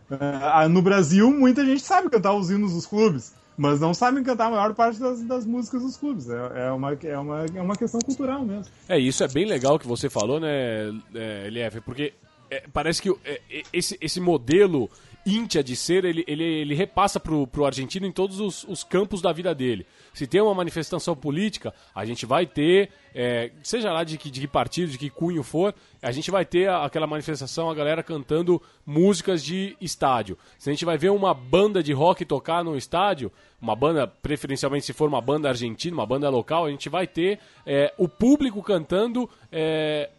Uh, 0.09 0.69
no 0.69 0.81
Brasil, 0.81 1.29
muita 1.31 1.63
gente 1.65 1.81
sabe 1.81 2.09
cantar 2.09 2.33
os 2.33 2.49
hinos 2.49 2.73
dos 2.73 2.85
clubes, 2.85 3.33
mas 3.55 3.79
não 3.79 3.93
sabem 3.93 4.23
cantar 4.23 4.47
a 4.47 4.51
maior 4.51 4.73
parte 4.73 4.99
das, 4.99 5.21
das 5.21 5.45
músicas 5.45 5.81
dos 5.81 5.97
clubes. 5.97 6.29
É, 6.29 6.67
é, 6.67 6.71
uma, 6.71 6.93
é, 6.93 7.17
uma, 7.17 7.45
é 7.53 7.61
uma 7.61 7.75
questão 7.75 7.99
cultural 8.01 8.43
mesmo. 8.43 8.71
É, 8.87 8.97
isso 8.97 9.23
é 9.23 9.27
bem 9.27 9.45
legal 9.45 9.77
que 9.77 9.87
você 9.87 10.09
falou, 10.09 10.39
né, 10.39 10.89
é, 11.13 11.47
LF? 11.47 11.81
Porque 11.81 12.13
é, 12.49 12.63
parece 12.73 13.01
que 13.01 13.13
é, 13.23 13.41
esse, 13.71 13.97
esse 14.01 14.19
modelo 14.19 14.89
íntia 15.25 15.63
de 15.63 15.75
ser, 15.75 16.05
ele, 16.05 16.23
ele, 16.27 16.43
ele 16.43 16.73
repassa 16.73 17.19
pro, 17.19 17.45
pro 17.45 17.65
argentino 17.65 18.07
em 18.07 18.11
todos 18.11 18.39
os, 18.39 18.63
os 18.63 18.83
campos 18.83 19.21
da 19.21 19.31
vida 19.31 19.53
dele. 19.53 19.85
Se 20.19 20.27
tem 20.27 20.41
uma 20.41 20.53
manifestação 20.53 21.15
política, 21.15 21.73
a 21.95 22.03
gente 22.03 22.25
vai 22.25 22.45
ter, 22.45 22.89
é, 23.15 23.51
seja 23.63 23.89
lá 23.89 24.03
de 24.03 24.17
que, 24.17 24.29
de 24.29 24.41
que 24.41 24.47
partido, 24.49 24.91
de 24.91 24.97
que 24.97 25.09
cunho 25.09 25.41
for, 25.43 25.73
a 26.01 26.11
gente 26.11 26.29
vai 26.29 26.43
ter 26.43 26.69
aquela 26.69 27.07
manifestação, 27.07 27.69
a 27.69 27.73
galera 27.73 28.03
cantando 28.03 28.61
músicas 28.85 29.41
de 29.41 29.77
estádio. 29.79 30.37
Se 30.57 30.69
a 30.69 30.73
gente 30.73 30.83
vai 30.83 30.97
ver 30.97 31.09
uma 31.09 31.33
banda 31.33 31.81
de 31.81 31.93
rock 31.93 32.25
tocar 32.25 32.65
no 32.65 32.75
estádio, 32.75 33.31
uma 33.61 33.77
banda, 33.77 34.07
preferencialmente 34.07 34.87
se 34.87 34.91
for 34.91 35.07
uma 35.07 35.21
banda 35.21 35.47
argentina, 35.47 35.95
uma 35.95 36.05
banda 36.05 36.29
local, 36.29 36.65
a 36.65 36.69
gente 36.69 36.89
vai 36.89 37.07
ter 37.07 37.39
é, 37.65 37.93
o 37.97 38.09
público 38.09 38.61
cantando 38.61 39.29
é, 39.49 40.09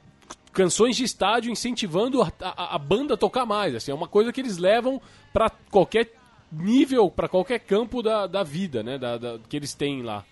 canções 0.50 0.96
de 0.96 1.04
estádio 1.04 1.52
incentivando 1.52 2.22
a, 2.22 2.32
a, 2.40 2.76
a, 2.76 2.78
banda 2.78 3.12
a 3.12 3.18
tocar 3.18 3.44
mais. 3.44 3.74
Assim, 3.74 3.90
é 3.90 3.94
uma 3.94 4.08
coisa 4.08 4.32
que 4.32 4.40
eles 4.40 4.56
levam 4.56 4.98
para 5.30 5.50
qualquer 5.70 6.19
nível, 6.52 7.10
para 7.10 7.28
qualquer 7.28 7.60
campo 7.60 8.02
da, 8.02 8.26
da 8.26 8.42
vida, 8.42 8.82
né? 8.82 8.98
Da, 8.98 9.18
da, 9.18 9.38
que 9.48 9.56
eles 9.56 9.74
têm 9.74 10.02
lá. 10.02 10.24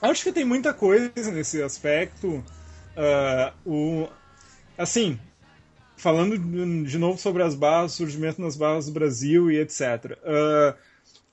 Acho 0.00 0.24
que 0.24 0.32
tem 0.32 0.44
muita 0.44 0.74
coisa 0.74 1.30
nesse 1.32 1.62
aspecto. 1.62 2.44
Uh, 2.96 3.52
o, 3.64 4.08
assim, 4.76 5.18
falando 5.96 6.38
de 6.38 6.98
novo 6.98 7.18
sobre 7.18 7.42
as 7.42 7.54
barras, 7.54 7.92
surgimento 7.92 8.40
nas 8.40 8.56
barras 8.56 8.86
do 8.86 8.92
Brasil 8.92 9.50
e 9.50 9.58
etc. 9.58 10.18
Uh, 10.22 10.76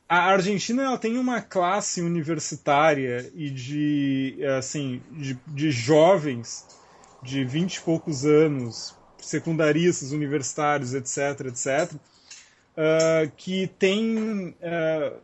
a 0.08 0.26
Argentina 0.26 0.84
ela 0.84 0.98
tem 0.98 1.18
uma 1.18 1.42
classe 1.42 2.02
universitária 2.02 3.32
e 3.34 3.50
de 3.50 4.38
assim 4.58 5.02
de, 5.12 5.40
de 5.48 5.72
jovens 5.72 6.66
de 7.24 7.46
vinte 7.46 7.76
e 7.76 7.82
poucos 7.82 8.26
anos, 8.26 8.96
secundaristas, 9.20 10.12
universitários, 10.12 10.94
etc, 10.94 11.48
etc, 11.48 11.94
uh, 12.78 13.32
que 13.38 13.68
tem 13.80 14.56
uh, 14.62 15.18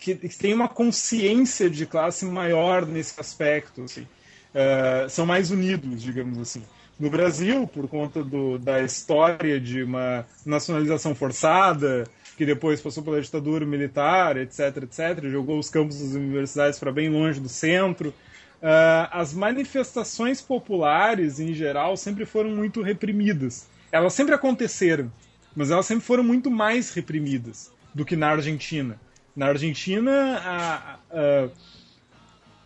que, 0.00 0.14
que, 0.14 0.38
tem 0.38 0.54
uma 0.54 0.68
consciência 0.68 1.68
de 1.68 1.86
classe 1.86 2.24
maior 2.24 2.86
nesse 2.86 3.20
aspecto, 3.20 3.82
assim. 3.82 4.02
uh, 4.02 5.08
são 5.08 5.26
mais 5.26 5.50
unidos, 5.50 6.02
digamos 6.02 6.38
assim. 6.38 6.62
No 6.98 7.10
Brasil, 7.10 7.66
por 7.66 7.86
conta 7.88 8.24
do, 8.24 8.58
da 8.58 8.82
história 8.82 9.60
de 9.60 9.84
uma 9.84 10.26
nacionalização 10.44 11.14
forçada, 11.14 12.04
que 12.36 12.44
depois 12.44 12.80
passou 12.80 13.02
pela 13.02 13.20
ditadura 13.20 13.64
militar, 13.64 14.36
etc, 14.36 14.82
etc, 14.82 15.24
jogou 15.28 15.58
os 15.58 15.70
campos 15.70 16.00
das 16.00 16.14
universidades 16.14 16.78
para 16.78 16.90
bem 16.90 17.08
longe 17.08 17.40
do 17.40 17.48
centro. 17.48 18.10
Uh, 18.60 19.06
as 19.12 19.32
manifestações 19.32 20.40
populares, 20.40 21.38
em 21.38 21.54
geral, 21.54 21.96
sempre 21.96 22.24
foram 22.24 22.50
muito 22.50 22.82
reprimidas. 22.82 23.68
Elas 23.92 24.12
sempre 24.12 24.34
aconteceram, 24.34 25.10
mas 25.58 25.72
elas 25.72 25.86
sempre 25.86 26.04
foram 26.04 26.22
muito 26.22 26.52
mais 26.52 26.94
reprimidas 26.94 27.72
do 27.92 28.04
que 28.04 28.14
na 28.14 28.28
Argentina. 28.28 28.96
Na 29.34 29.46
Argentina, 29.46 30.38
a, 30.38 30.98
a, 31.10 31.48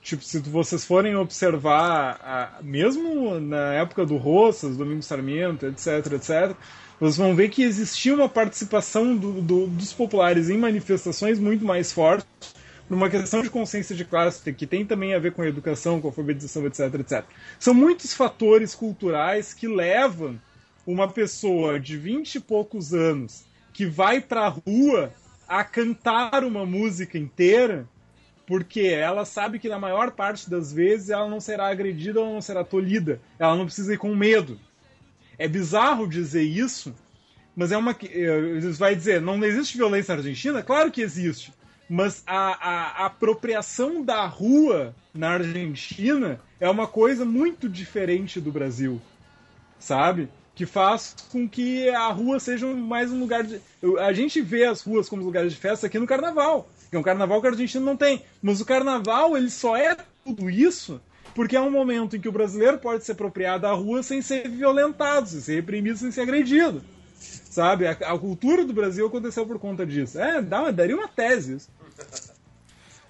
tipo, 0.03 0.23
se 0.23 0.39
vocês 0.41 0.85
forem 0.85 1.17
observar, 1.17 2.61
mesmo 2.63 3.41
na 3.41 3.73
época 3.73 4.05
do 4.05 4.19
Roças, 4.19 4.77
Domingos 4.77 5.07
Sarmiento, 5.07 5.65
etc, 5.65 6.13
etc, 6.13 6.55
vocês 7.01 7.17
vão 7.17 7.35
ver 7.35 7.49
que 7.49 7.63
existia 7.63 8.15
uma 8.15 8.29
participação 8.29 9.17
do, 9.17 9.41
do, 9.41 9.67
dos 9.69 9.95
populares 9.95 10.51
em 10.51 10.59
manifestações 10.59 11.39
muito 11.39 11.65
mais 11.65 11.91
forte, 11.91 12.27
por 12.87 12.95
uma 12.95 13.09
questão 13.09 13.41
de 13.41 13.49
consciência 13.49 13.97
de 13.97 14.05
classe, 14.05 14.53
que 14.53 14.67
tem 14.67 14.85
também 14.85 15.15
a 15.15 15.19
ver 15.19 15.33
com 15.33 15.41
a 15.41 15.49
educação, 15.49 15.99
com 15.99 16.09
a 16.09 16.11
alfabetização, 16.11 16.67
etc, 16.67 16.95
etc. 17.01 17.25
São 17.59 17.73
muitos 17.73 18.13
fatores 18.13 18.75
culturais 18.75 19.55
que 19.55 19.67
levam 19.67 20.39
uma 20.87 21.09
pessoa 21.09 21.79
de 21.79 21.97
vinte 21.97 22.37
e 22.37 22.41
poucos 22.41 22.93
anos 22.93 23.45
que 23.73 23.87
vai 23.87 24.21
para 24.21 24.47
a 24.47 24.49
rua 24.49 25.13
a 25.49 25.65
cantar 25.65 26.45
uma 26.45 26.65
música 26.65 27.19
inteira 27.19 27.89
porque 28.47 28.81
ela 28.83 29.25
sabe 29.25 29.59
que 29.59 29.69
na 29.69 29.79
maior 29.79 30.11
parte 30.11 30.51
das 30.51 30.73
vezes 30.73 31.11
ela 31.11 31.29
não 31.29 31.41
será 31.41 31.69
agredida 31.69 32.21
ou 32.21 32.35
não 32.35 32.41
será 32.41 32.65
tolhida. 32.65 33.21
Ela 33.39 33.57
não 33.57 33.65
precisa 33.65 33.95
ir 33.95 33.99
com 33.99 34.15
medo. 34.15 34.59
É 35.39 35.49
bizarro 35.49 36.07
dizer 36.07 36.43
isso, 36.43 36.95
mas 37.57 37.73
é 37.73 37.77
uma. 37.77 37.93
Eh, 38.03 38.61
você 38.61 38.73
vai 38.73 38.95
dizer, 38.95 39.21
não 39.21 39.43
existe 39.43 39.77
violência 39.77 40.15
na 40.15 40.21
Argentina? 40.21 40.63
Claro 40.63 40.91
que 40.91 41.01
existe. 41.01 41.53
Mas 41.89 42.23
a, 42.27 42.37
a, 42.37 43.03
a 43.03 43.07
apropriação 43.07 44.05
da 44.05 44.27
rua 44.27 44.95
na 45.15 45.31
Argentina 45.31 46.41
é 46.59 46.69
uma 46.69 46.87
coisa 46.87 47.25
muito 47.25 47.69
diferente 47.69 48.41
do 48.41 48.53
Brasil. 48.53 49.01
Sabe? 49.79 50.29
Que 50.55 50.67
faz 50.67 51.17
com 51.31 51.49
que 51.49 51.89
a 51.91 52.09
rua 52.09 52.39
seja 52.39 52.67
mais 52.67 53.11
um 53.11 53.19
lugar 53.19 53.43
de. 53.43 53.61
A 54.01 54.13
gente 54.13 54.41
vê 54.41 54.65
as 54.65 54.83
ruas 54.83 55.09
como 55.09 55.23
lugares 55.23 55.53
de 55.53 55.59
festa 55.59 55.87
aqui 55.87 55.99
no 55.99 56.07
carnaval, 56.07 56.69
que 56.91 56.97
é 56.97 56.99
um 56.99 57.03
carnaval 57.03 57.41
que 57.41 57.47
a 57.47 57.51
Argentina 57.51 57.85
não 57.85 57.97
tem. 57.97 58.23
Mas 58.43 58.61
o 58.61 58.65
carnaval, 58.65 59.37
ele 59.37 59.51
só 59.51 59.77
é 59.77 59.97
tudo 60.25 60.51
isso 60.51 61.01
porque 61.35 61.57
é 61.57 61.61
um 61.61 61.71
momento 61.71 62.17
em 62.17 62.21
que 62.21 62.29
o 62.29 62.33
brasileiro 62.33 62.79
pode 62.79 63.05
se 63.05 63.13
apropriar 63.13 63.59
da 63.59 63.73
rua 63.73 64.03
sem 64.03 64.21
ser 64.21 64.49
violentado, 64.49 65.29
sem 65.29 65.41
ser 65.41 65.55
reprimido, 65.57 65.99
sem 65.99 66.11
ser 66.11 66.23
agredido. 66.23 66.83
Sabe? 67.19 67.87
A, 67.87 67.93
a 67.93 68.19
cultura 68.19 68.65
do 68.65 68.73
Brasil 68.73 69.07
aconteceu 69.07 69.47
por 69.47 69.59
conta 69.59 69.87
disso. 69.87 70.19
É, 70.19 70.43
dá, 70.43 70.71
daria 70.71 70.97
uma 70.97 71.09
tese 71.09 71.57
isso. 71.57 71.71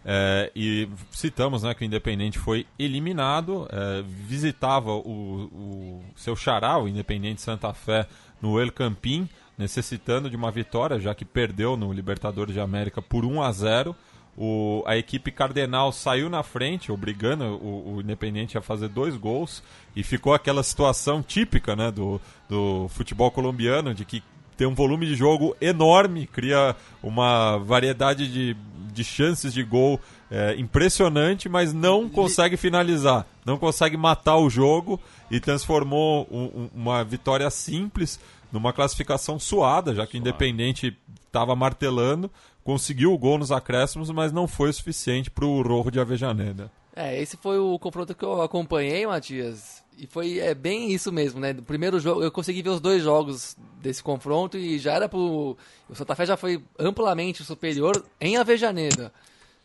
É, 0.05 0.51
e 0.55 0.89
citamos 1.11 1.63
né, 1.63 1.75
que 1.75 1.85
o 1.85 1.87
Independente 1.87 2.39
foi 2.39 2.67
eliminado, 2.79 3.69
é, 3.71 4.03
visitava 4.03 4.91
o, 4.93 5.49
o, 5.53 6.05
seu 6.17 6.35
xará, 6.35 6.79
o 6.79 6.89
Independente 6.89 7.41
Santa 7.41 7.73
Fé, 7.73 8.07
no 8.41 8.61
El 8.61 8.73
Campín, 8.73 9.29
necessitando 9.57 10.29
de 10.29 10.37
uma 10.37 10.51
vitória, 10.51 10.99
já 10.99 11.15
que 11.15 11.25
perdeu 11.25 11.77
no 11.77 11.93
Libertadores 11.93 12.55
de 12.55 12.61
América 12.61 13.01
por 13.01 13.25
1 13.25 13.43
a 13.43 13.53
0 13.53 13.97
o, 14.37 14.83
a 14.87 14.97
equipe 14.97 15.31
cardenal 15.31 15.93
saiu 15.93 16.31
na 16.31 16.43
frente, 16.43 16.91
obrigando 16.91 17.45
o, 17.45 17.97
o 17.97 18.01
Independente 18.01 18.57
a 18.57 18.63
fazer 18.63 18.89
dois 18.89 19.17
gols, 19.17 19.63
e 19.95 20.03
ficou 20.03 20.33
aquela 20.33 20.63
situação 20.63 21.23
típica 21.23 21.77
né, 21.77 21.91
do, 21.91 22.21
do 22.49 22.89
futebol 22.89 23.31
colombiano, 23.31 23.95
de 23.95 24.05
que 24.05 24.23
tem 24.57 24.67
um 24.67 24.75
volume 24.75 25.07
de 25.07 25.15
jogo 25.15 25.57
enorme, 25.61 26.27
cria 26.27 26.75
uma 27.03 27.59
variedade 27.59 28.31
de, 28.31 28.57
de 28.93 29.03
chances 29.05 29.53
de 29.53 29.62
gol 29.62 30.01
é, 30.30 30.55
impressionante, 30.57 31.49
mas 31.49 31.72
não 31.72 32.09
consegue 32.09 32.57
finalizar, 32.57 33.26
não 33.45 33.59
consegue 33.59 33.97
matar 33.97 34.36
o 34.36 34.51
jogo 34.51 35.01
e 35.30 35.40
transformou 35.40 36.26
um, 36.30 36.68
uma 36.74 37.03
vitória 37.03 37.49
simples 37.51 38.20
numa 38.53 38.72
classificação 38.72 39.38
suada, 39.38 39.95
já 39.95 40.07
que 40.07 40.16
o 40.16 40.20
Independente 40.20 40.97
estava 41.26 41.57
martelando, 41.57 42.30
conseguiu 42.62 43.12
o 43.12 43.18
gol 43.18 43.38
nos 43.38 43.51
acréscimos, 43.51 44.11
mas 44.11 44.30
não 44.30 44.47
foi 44.47 44.68
o 44.68 44.72
suficiente 44.72 45.30
para 45.30 45.47
o 45.47 45.62
Rojo 45.62 45.90
de 45.90 45.99
Avejaneda. 45.99 46.70
É, 46.95 47.20
esse 47.20 47.36
foi 47.38 47.59
o 47.59 47.78
confronto 47.78 48.14
que 48.14 48.24
eu 48.24 48.43
acompanhei, 48.43 49.07
Matias. 49.07 49.82
E 49.99 50.07
foi 50.07 50.38
é, 50.38 50.55
bem 50.55 50.93
isso 50.93 51.12
mesmo, 51.12 51.38
né? 51.38 51.53
Do 51.53 51.62
primeiro 51.62 52.01
jogo, 52.01 52.22
eu 52.22 52.30
consegui 52.30 52.62
ver 52.62 52.70
os 52.70 52.80
dois 52.80 53.03
jogos 53.03 53.57
desse 53.80 54.03
confronto 54.03 54.57
e 54.59 54.78
já 54.78 54.95
era 54.95 55.09
pro. 55.09 55.57
O 55.88 55.95
Santa 55.95 56.14
Fé 56.14 56.26
já 56.26 56.36
foi 56.36 56.62
amplamente 56.78 57.45
superior 57.45 58.05
em 58.20 58.36
Avejaneda. 58.36 59.12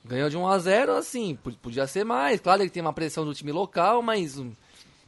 Ganhou 0.05 0.29
de 0.29 0.37
1 0.37 0.47
a 0.47 0.59
0 0.59 0.93
assim, 0.93 1.37
podia 1.61 1.85
ser 1.87 2.05
mais. 2.05 2.39
Claro 2.39 2.63
que 2.63 2.69
tem 2.69 2.81
uma 2.81 2.93
pressão 2.93 3.25
do 3.25 3.33
time 3.33 3.51
local, 3.51 4.01
mas 4.01 4.39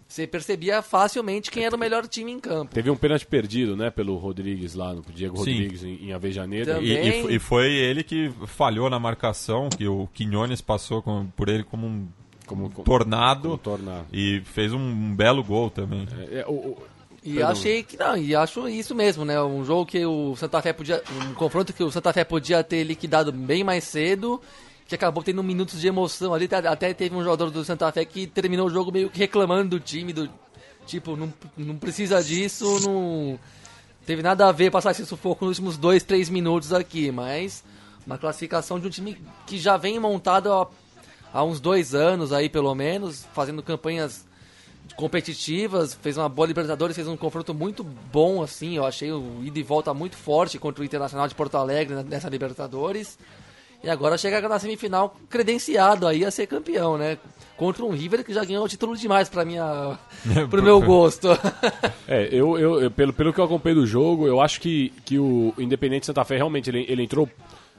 você 0.10 0.26
percebia 0.26 0.82
facilmente 0.82 1.52
quem 1.52 1.64
era 1.64 1.76
o 1.76 1.80
melhor 1.80 2.08
time 2.08 2.32
em 2.32 2.40
campo. 2.40 2.74
Teve 2.74 2.90
um 2.90 2.98
pênalti 2.98 3.28
perdido, 3.28 3.78
né, 3.78 3.92
pelo 3.92 4.18
Rodrigues 4.18 4.74
lá, 4.74 4.92
no 4.92 5.04
Diego 5.04 5.38
Sim. 5.38 5.52
Rodrigues 5.52 5.84
em, 5.84 6.08
em 6.08 6.14
Avejaneda. 6.14 6.80
E, 6.82 6.92
e, 6.92 7.36
e, 7.36 7.40
foi 7.40 7.68
ele 7.72 8.04
que 8.04 8.32
falhou 8.48 8.90
na 8.90 9.00
marcação, 9.00 9.70
que 9.70 9.88
o 9.88 10.08
Quinones 10.08 10.62
passou 10.62 11.04
com, 11.04 11.28
por 11.28 11.48
ele 11.48 11.64
como 11.64 11.86
um 11.86 12.08
como, 12.56 12.70
tornado, 12.84 13.44
como 13.44 13.58
tornado, 13.58 14.06
e 14.12 14.42
fez 14.46 14.74
um, 14.74 14.80
um 14.80 15.16
belo 15.16 15.44
gol 15.44 15.70
também. 15.70 16.08
É, 16.32 16.40
é, 16.40 16.46
o, 16.48 16.54
o... 16.54 16.78
E 17.24 17.34
Perdão. 17.34 17.52
achei 17.52 17.84
que 17.84 17.98
não, 17.98 18.18
e 18.18 18.34
acho 18.34 18.68
isso 18.68 18.96
mesmo, 18.96 19.26
né? 19.26 19.42
Um 19.42 19.64
jogo 19.66 19.86
que 19.86 20.06
o 20.06 20.36
Santa 20.38 20.62
Fé 20.62 20.72
podia. 20.72 21.04
Um 21.30 21.34
confronto 21.34 21.74
que 21.74 21.84
o 21.84 21.92
Santa 21.92 22.14
Fé 22.14 22.24
podia 22.24 22.64
ter 22.64 22.84
liquidado 22.84 23.32
bem 23.32 23.64
mais 23.64 23.84
cedo 23.84 24.42
que 24.88 24.96
acabou 24.96 25.22
tendo 25.22 25.44
minutos 25.44 25.80
de 25.80 25.88
emoção 25.88 26.34
ali. 26.34 26.50
Até 26.68 26.94
teve 26.96 27.16
um 27.16 27.24
jogador 27.24 27.52
do 27.52 27.64
Santa 27.64 27.92
Fé 27.92 28.04
que 28.04 28.26
terminou 28.26 28.66
o 28.66 28.70
jogo 28.72 28.92
meio 28.92 29.10
que 29.10 29.20
reclamando 29.20 29.78
do 29.78 29.80
time, 29.80 30.12
do 30.12 30.28
tipo, 30.88 31.16
não, 31.16 31.32
não 31.56 31.76
precisa 31.78 32.24
disso, 32.24 32.80
não 32.82 33.38
teve 34.04 34.24
nada 34.24 34.48
a 34.48 34.52
ver 34.52 34.72
passar 34.72 34.90
esse 34.90 35.06
sufoco 35.06 35.46
nos 35.46 35.60
últimos 35.60 35.78
dois, 35.78 36.02
três 36.02 36.28
minutos 36.30 36.74
aqui, 36.74 37.12
mas 37.12 37.64
uma 38.08 38.18
classificação 38.18 38.80
de 38.80 38.88
um 38.88 38.90
time 38.90 39.22
que 39.46 39.60
já 39.60 39.78
vem 39.78 40.00
montado 40.00 40.52
há, 40.52 40.68
há 41.34 41.44
uns 41.44 41.60
dois 41.60 41.94
anos 41.94 42.34
aí, 42.34 42.50
pelo 42.50 42.74
menos, 42.76 43.26
fazendo 43.34 43.62
campanhas 43.62 44.28
competitivas, 44.96 45.94
fez 45.94 46.18
uma 46.18 46.28
boa 46.28 46.48
Libertadores, 46.48 46.96
fez 46.96 47.08
um 47.08 47.16
confronto 47.16 47.54
muito 47.54 47.84
bom, 47.84 48.42
assim, 48.42 48.76
eu 48.76 48.86
achei 48.86 49.12
o 49.12 49.42
ida 49.44 49.60
e 49.60 49.64
volta 49.64 49.94
muito 49.94 50.18
forte 50.18 50.60
contra 50.60 50.82
o 50.82 50.86
Internacional 50.86 51.28
de 51.28 51.36
Porto 51.36 51.56
Alegre 51.56 52.04
nessa 52.04 52.30
Libertadores. 52.30 53.18
E 53.82 53.90
agora 53.90 54.18
chega 54.18 54.46
na 54.48 54.60
semifinal 54.60 55.16
credenciado 55.30 56.06
aí 56.06 56.26
a 56.26 56.32
ser 56.32 56.48
campeão, 56.48 56.98
né? 56.98 57.18
Contra 57.56 57.86
um 57.86 57.92
River 57.92 58.26
que 58.26 58.34
já 58.34 58.44
ganhou 58.44 58.66
o 58.66 58.68
título 58.68 58.96
demais 58.96 59.30
para 59.30 59.46
minha 59.46 59.98
pro 60.50 60.62
meu 60.62 60.82
gosto. 60.82 61.30
é, 62.06 62.28
eu, 62.30 62.60
eu, 62.60 62.82
eu, 62.82 62.92
pelo, 62.92 63.14
pelo 63.14 63.34
que 63.34 63.40
eu 63.40 63.46
acompanhei 63.46 63.80
do 63.80 63.88
jogo, 63.88 64.28
eu 64.28 64.42
acho 64.42 64.60
que, 64.60 64.92
que 65.06 65.18
o 65.18 65.54
Independente 65.58 66.06
Santa 66.06 66.26
Fé 66.26 66.36
realmente 66.36 66.70
ele, 66.70 66.86
ele 66.90 67.04
entrou 67.04 67.30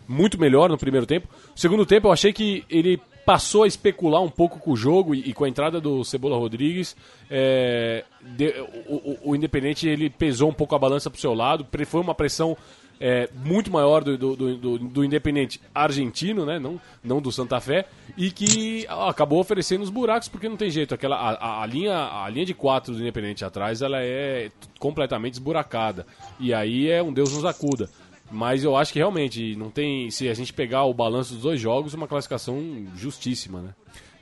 muito 0.09 0.41
melhor 0.41 0.71
no 0.71 0.79
primeiro 0.79 1.07
tempo. 1.07 1.29
No 1.51 1.59
segundo 1.59 1.85
tempo 1.85 2.09
eu 2.09 2.13
achei 2.13 2.33
que 2.33 2.65
ele 2.71 2.99
passou 3.25 3.65
a 3.65 3.67
especular 3.67 4.23
um 4.23 4.29
pouco 4.29 4.59
com 4.59 4.73
o 4.73 4.77
jogo 4.77 5.15
e, 5.15 5.31
e 5.31 5.33
com 5.33 5.45
a 5.45 5.49
entrada 5.49 5.81
do 5.81 6.05
Cebola 6.05 6.37
Rodrigues, 6.37 6.97
é, 7.31 8.05
de, 8.21 8.49
o, 8.87 8.95
o, 8.95 9.19
o, 9.31 9.37
Independente 9.37 9.89
ele 9.89 10.11
pesou 10.11 10.51
um 10.51 10.55
pouco 10.55 10.75
a 10.75 10.79
balança 10.79 11.11
pro 11.11 11.21
seu 11.21 11.35
lado, 11.35 11.67
foi 11.87 12.01
uma 12.01 12.15
pressão 12.15 12.57
é, 13.01 13.31
muito 13.35 13.71
maior 13.71 14.05
do, 14.05 14.19
do, 14.19 14.37
do, 14.37 14.79
do, 14.79 15.05
Independente 15.05 15.59
argentino, 15.75 16.45
né? 16.45 16.59
não, 16.59 16.79
não 17.03 17.21
do 17.21 17.33
Santa 17.33 17.59
Fé, 17.59 17.87
e 18.17 18.31
que 18.31 18.87
acabou 18.89 19.41
oferecendo 19.41 19.83
os 19.83 19.89
buracos, 19.89 20.29
porque 20.29 20.49
não 20.49 20.57
tem 20.57 20.71
jeito. 20.71 20.95
Aquela, 20.95 21.17
a, 21.17 21.63
a, 21.63 21.67
linha, 21.67 21.97
a 21.97 22.29
linha 22.29 22.45
de 22.45 22.53
quatro 22.53 22.93
do 22.93 23.01
Independente 23.01 23.43
atrás 23.43 23.81
ela 23.81 24.03
é 24.03 24.51
completamente 24.79 25.35
esburacada. 25.35 26.07
E 26.39 26.53
aí 26.53 26.91
é 26.91 27.03
um 27.03 27.13
Deus 27.13 27.33
nos 27.33 27.45
acuda. 27.47 27.89
Mas 28.31 28.63
eu 28.63 28.77
acho 28.77 28.93
que 28.93 28.99
realmente 28.99 29.57
não 29.57 29.71
tem. 29.71 30.11
Se 30.11 30.29
a 30.29 30.35
gente 30.35 30.53
pegar 30.53 30.85
o 30.85 30.95
balanço 30.95 31.35
dos 31.35 31.43
dois 31.43 31.61
jogos, 31.61 31.95
uma 31.95 32.07
classificação 32.07 32.87
justíssima, 32.95 33.61
né? 33.61 33.75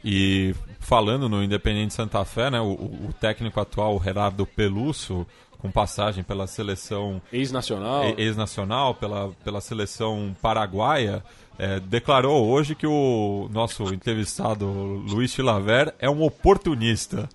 E 0.04 0.54
falando 0.78 1.28
no 1.28 1.42
Independente 1.42 1.92
Santa 1.92 2.24
Fé, 2.24 2.50
né, 2.50 2.60
o, 2.60 2.72
o 2.72 3.14
técnico 3.20 3.60
atual, 3.60 3.96
o 3.96 4.02
Gerardo 4.02 4.46
Peluso, 4.46 5.26
com 5.58 5.70
passagem 5.70 6.22
pela 6.22 6.46
seleção 6.46 7.20
ex-nacional, 7.32 8.14
ex-nacional 8.16 8.94
pela, 8.94 9.30
pela 9.44 9.60
seleção 9.60 10.36
paraguaia, 10.40 11.22
é, 11.58 11.80
declarou 11.80 12.46
hoje 12.46 12.76
que 12.76 12.86
o 12.86 13.48
nosso 13.52 13.92
entrevistado 13.92 14.66
Luiz 14.66 15.32
Chilaver 15.32 15.92
é 15.98 16.08
um 16.08 16.22
oportunista. 16.22 17.28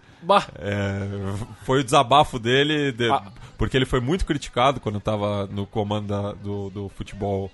É, 0.58 1.02
foi 1.66 1.82
o 1.82 1.84
desabafo 1.84 2.40
dele, 2.40 2.94
de. 2.94 3.10
Porque 3.58 3.78
ele 3.78 3.86
foi 3.86 4.00
muito 4.00 4.26
criticado 4.26 4.80
quando 4.80 4.98
estava 4.98 5.48
no 5.48 5.66
comando 5.66 6.08
da, 6.08 6.32
do, 6.34 6.70
do 6.70 6.90
futebol 6.90 7.52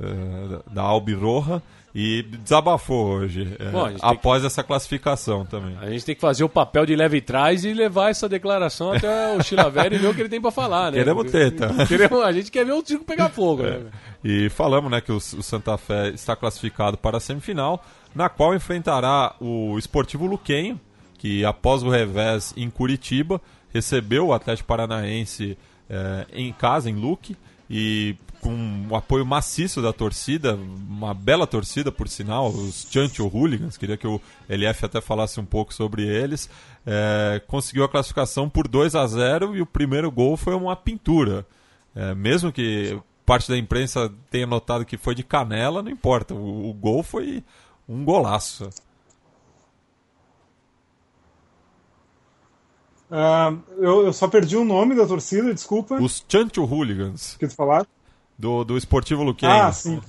é, 0.00 0.72
da 0.72 0.82
Albi 0.82 1.14
Roja 1.14 1.62
e 1.94 2.22
desabafou 2.22 3.16
hoje, 3.16 3.56
é, 3.58 3.68
Bom, 3.70 3.92
após 4.00 4.40
que... 4.40 4.46
essa 4.46 4.62
classificação 4.62 5.44
também. 5.44 5.76
A 5.80 5.90
gente 5.90 6.04
tem 6.04 6.14
que 6.14 6.20
fazer 6.20 6.44
o 6.44 6.48
papel 6.48 6.86
de 6.86 6.94
leve 6.94 7.20
trás 7.20 7.64
e 7.64 7.74
levar 7.74 8.10
essa 8.10 8.28
declaração 8.28 8.92
até 8.92 9.36
o 9.36 9.42
Chilaveri 9.42 9.96
e 9.96 9.98
ver 9.98 10.08
o 10.08 10.14
que 10.14 10.20
ele 10.20 10.28
tem 10.28 10.40
para 10.40 10.52
falar, 10.52 10.92
né? 10.92 10.98
Queremos 10.98 11.30
treta. 11.30 11.74
Queremos, 11.86 12.22
a 12.22 12.32
gente 12.32 12.50
quer 12.50 12.64
ver 12.64 12.72
o 12.72 12.82
Tico 12.82 13.04
pegar 13.04 13.28
fogo, 13.28 13.64
é. 13.64 13.78
né? 13.78 13.90
E 14.22 14.48
falamos 14.50 14.90
né, 14.90 15.00
que 15.00 15.10
o, 15.10 15.16
o, 15.16 15.42
Santa 15.42 15.76
Fé 15.76 16.10
está 16.10 16.36
classificado 16.36 16.96
para 16.96 17.16
a 17.16 17.20
semifinal, 17.20 17.84
na 18.14 18.28
qual 18.28 18.54
enfrentará 18.54 19.34
o 19.40 19.76
Esportivo 19.76 20.26
Luquenho, 20.26 20.80
que 21.18 21.44
após 21.44 21.82
o 21.82 21.90
revés 21.90 22.54
em 22.56 22.70
Curitiba, 22.70 23.40
recebeu 23.72 24.28
o 24.28 24.32
Atlético 24.32 24.68
Paranaense 24.68 25.56
é, 25.88 26.26
em 26.32 26.52
casa, 26.52 26.88
em 26.90 26.94
Luque, 26.94 27.36
e 27.68 28.16
com 28.40 28.86
o 28.88 28.96
apoio 28.96 29.24
maciço 29.24 29.82
da 29.82 29.92
torcida, 29.92 30.54
uma 30.54 31.12
bela 31.12 31.46
torcida, 31.46 31.92
por 31.92 32.08
sinal, 32.08 32.48
os 32.48 32.86
Chancho 32.90 33.26
Hooligans, 33.26 33.76
queria 33.76 33.96
que 33.96 34.06
o 34.06 34.20
LF 34.48 34.86
até 34.86 35.00
falasse 35.00 35.38
um 35.38 35.44
pouco 35.44 35.74
sobre 35.74 36.06
eles, 36.06 36.48
é, 36.86 37.40
conseguiu 37.46 37.84
a 37.84 37.88
classificação 37.88 38.48
por 38.48 38.66
2 38.66 38.94
a 38.94 39.06
0 39.06 39.56
e 39.56 39.60
o 39.60 39.66
primeiro 39.66 40.10
gol 40.10 40.36
foi 40.36 40.54
uma 40.54 40.74
pintura. 40.74 41.46
É, 41.94 42.14
mesmo 42.14 42.50
que 42.50 42.98
parte 43.26 43.48
da 43.48 43.58
imprensa 43.58 44.10
tenha 44.30 44.46
notado 44.46 44.84
que 44.84 44.96
foi 44.96 45.14
de 45.14 45.22
canela, 45.22 45.82
não 45.82 45.90
importa, 45.90 46.34
o, 46.34 46.70
o 46.70 46.72
gol 46.72 47.02
foi 47.02 47.44
um 47.88 48.04
golaço. 48.04 48.70
Uh, 53.10 53.58
eu, 53.78 54.06
eu, 54.06 54.12
só 54.12 54.28
perdi 54.28 54.56
o 54.56 54.64
nome 54.64 54.94
da 54.94 55.04
torcida, 55.06 55.52
desculpa. 55.52 55.96
Os 55.96 56.24
Chancho 56.28 56.62
Hooligans. 56.64 57.36
Que 57.38 57.48
tu 57.48 57.54
falar? 57.54 57.84
do, 58.40 58.64
do 58.64 58.78
Esportivo 58.78 59.22
Luquenho. 59.22 59.52
Ah, 59.52 59.70
sim. 59.70 60.00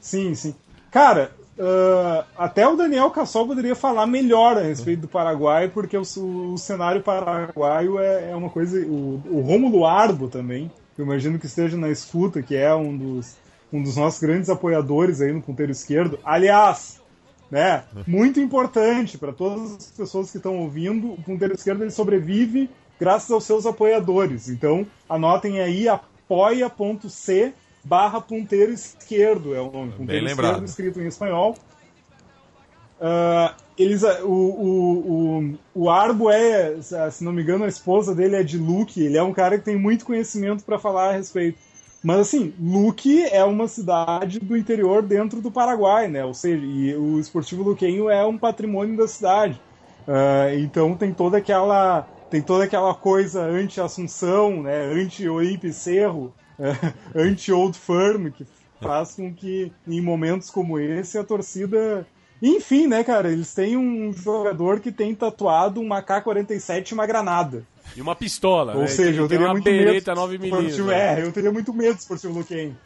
sim, 0.00 0.34
sim. 0.34 0.54
Cara, 0.90 1.30
uh, 1.58 2.24
até 2.36 2.66
o 2.66 2.76
Daniel 2.76 3.10
Cassol 3.10 3.46
poderia 3.46 3.74
falar 3.74 4.06
melhor 4.06 4.56
a 4.56 4.62
respeito 4.62 5.02
do 5.02 5.08
Paraguai, 5.08 5.68
porque 5.68 5.96
o, 5.96 6.02
o 6.02 6.56
cenário 6.56 7.02
paraguaio 7.02 7.98
é, 7.98 8.30
é, 8.30 8.34
uma 8.34 8.48
coisa. 8.48 8.80
O, 8.86 9.22
o 9.30 9.40
Rômulo 9.42 9.84
Arbo 9.84 10.28
também, 10.28 10.70
eu 10.96 11.04
imagino 11.04 11.38
que 11.38 11.46
esteja 11.46 11.76
na 11.76 11.90
escuta, 11.90 12.42
que 12.42 12.56
é 12.56 12.74
um 12.74 12.96
dos, 12.96 13.36
um 13.70 13.82
dos 13.82 13.96
nossos 13.96 14.18
grandes 14.18 14.48
apoiadores 14.48 15.20
aí 15.20 15.30
no 15.30 15.42
ponteiro 15.42 15.70
esquerdo. 15.70 16.18
Aliás, 16.24 17.02
né, 17.50 17.84
muito 18.06 18.40
importante 18.40 19.16
para 19.16 19.32
todas 19.32 19.72
as 19.72 19.90
pessoas 19.90 20.30
que 20.30 20.36
estão 20.36 20.58
ouvindo, 20.58 21.12
o 21.12 21.22
ponteiro 21.22 21.54
esquerdo 21.54 21.82
ele 21.82 21.90
sobrevive 21.90 22.68
graças 23.00 23.30
aos 23.30 23.44
seus 23.44 23.64
apoiadores. 23.64 24.48
Então, 24.48 24.86
anotem 25.08 25.60
aí 25.60 25.88
apoia.c 25.88 27.54
barra 27.84 28.20
ponteiro 28.20 28.72
esquerdo, 28.72 29.54
é 29.54 29.60
o 29.60 29.70
nome, 29.70 29.92
ponteiro 29.92 30.24
Bem 30.24 30.34
esquerdo 30.34 30.64
escrito 30.64 31.00
em 31.00 31.06
espanhol. 31.06 31.56
Uh, 33.00 33.54
eles, 33.78 34.02
o, 34.02 34.26
o, 34.26 34.98
o, 35.44 35.58
o 35.74 35.90
Arbo 35.90 36.28
é, 36.30 36.76
se 36.82 37.22
não 37.22 37.32
me 37.32 37.42
engano, 37.42 37.64
a 37.64 37.68
esposa 37.68 38.14
dele 38.14 38.34
é 38.34 38.42
de 38.42 38.58
Luque, 38.58 39.04
ele 39.04 39.16
é 39.16 39.22
um 39.22 39.32
cara 39.32 39.56
que 39.56 39.64
tem 39.64 39.76
muito 39.76 40.04
conhecimento 40.04 40.64
para 40.64 40.78
falar 40.78 41.10
a 41.10 41.12
respeito. 41.12 41.58
Mas 42.02 42.20
assim, 42.20 42.54
Luque 42.60 43.24
é 43.24 43.42
uma 43.44 43.66
cidade 43.66 44.38
do 44.38 44.56
interior 44.56 45.02
dentro 45.02 45.40
do 45.40 45.50
Paraguai, 45.50 46.08
né? 46.08 46.24
Ou 46.24 46.32
seja, 46.32 46.64
e 46.64 46.94
o 46.94 47.18
Esportivo 47.18 47.62
Luquenho 47.62 48.08
é 48.08 48.24
um 48.24 48.38
patrimônio 48.38 48.96
da 48.96 49.08
cidade. 49.08 49.60
Uh, 50.06 50.58
então 50.58 50.94
tem 50.94 51.12
toda 51.12 51.36
aquela 51.36 52.08
tem 52.30 52.42
toda 52.42 52.64
aquela 52.64 52.94
coisa 52.94 53.42
anti-Assunção, 53.42 54.62
né, 54.62 54.84
anti-Olímpio 54.84 55.72
Cerro, 55.72 56.32
é, 56.58 56.92
anti-Old 57.18 57.78
Firm, 57.78 58.28
que 58.30 58.46
faz 58.80 59.14
com 59.14 59.32
que 59.32 59.72
em 59.86 60.00
momentos 60.00 60.50
como 60.50 60.78
esse 60.78 61.16
a 61.16 61.24
torcida 61.24 62.06
enfim, 62.40 62.86
né, 62.86 63.02
cara, 63.02 63.32
eles 63.32 63.52
têm 63.52 63.76
um 63.76 64.12
jogador 64.12 64.78
que 64.78 64.92
tem 64.92 65.14
tatuado 65.14 65.80
um 65.80 65.92
AK-47 65.92 66.90
e 66.90 66.94
uma 66.94 67.06
granada. 67.06 67.66
E 67.98 68.00
uma 68.00 68.14
pistola, 68.14 68.74
Ou 68.74 68.82
né? 68.82 68.86
seja, 68.86 69.20
eu 69.20 69.26
teria 69.28 69.46
uma 69.46 69.52
muito 69.54 69.64
bereta 69.64 70.12
medo. 70.12 70.20
9 70.20 70.32
se 70.32 70.38
fosse 70.38 70.52
milímetros. 70.62 70.86
o- 70.86 70.90
É, 70.92 71.22
eu 71.22 71.32
teria 71.32 71.50
muito 71.52 71.74
medo 71.74 72.00
se 72.00 72.06
fosse 72.06 72.26
o 72.26 72.32
Luquem. 72.32 72.76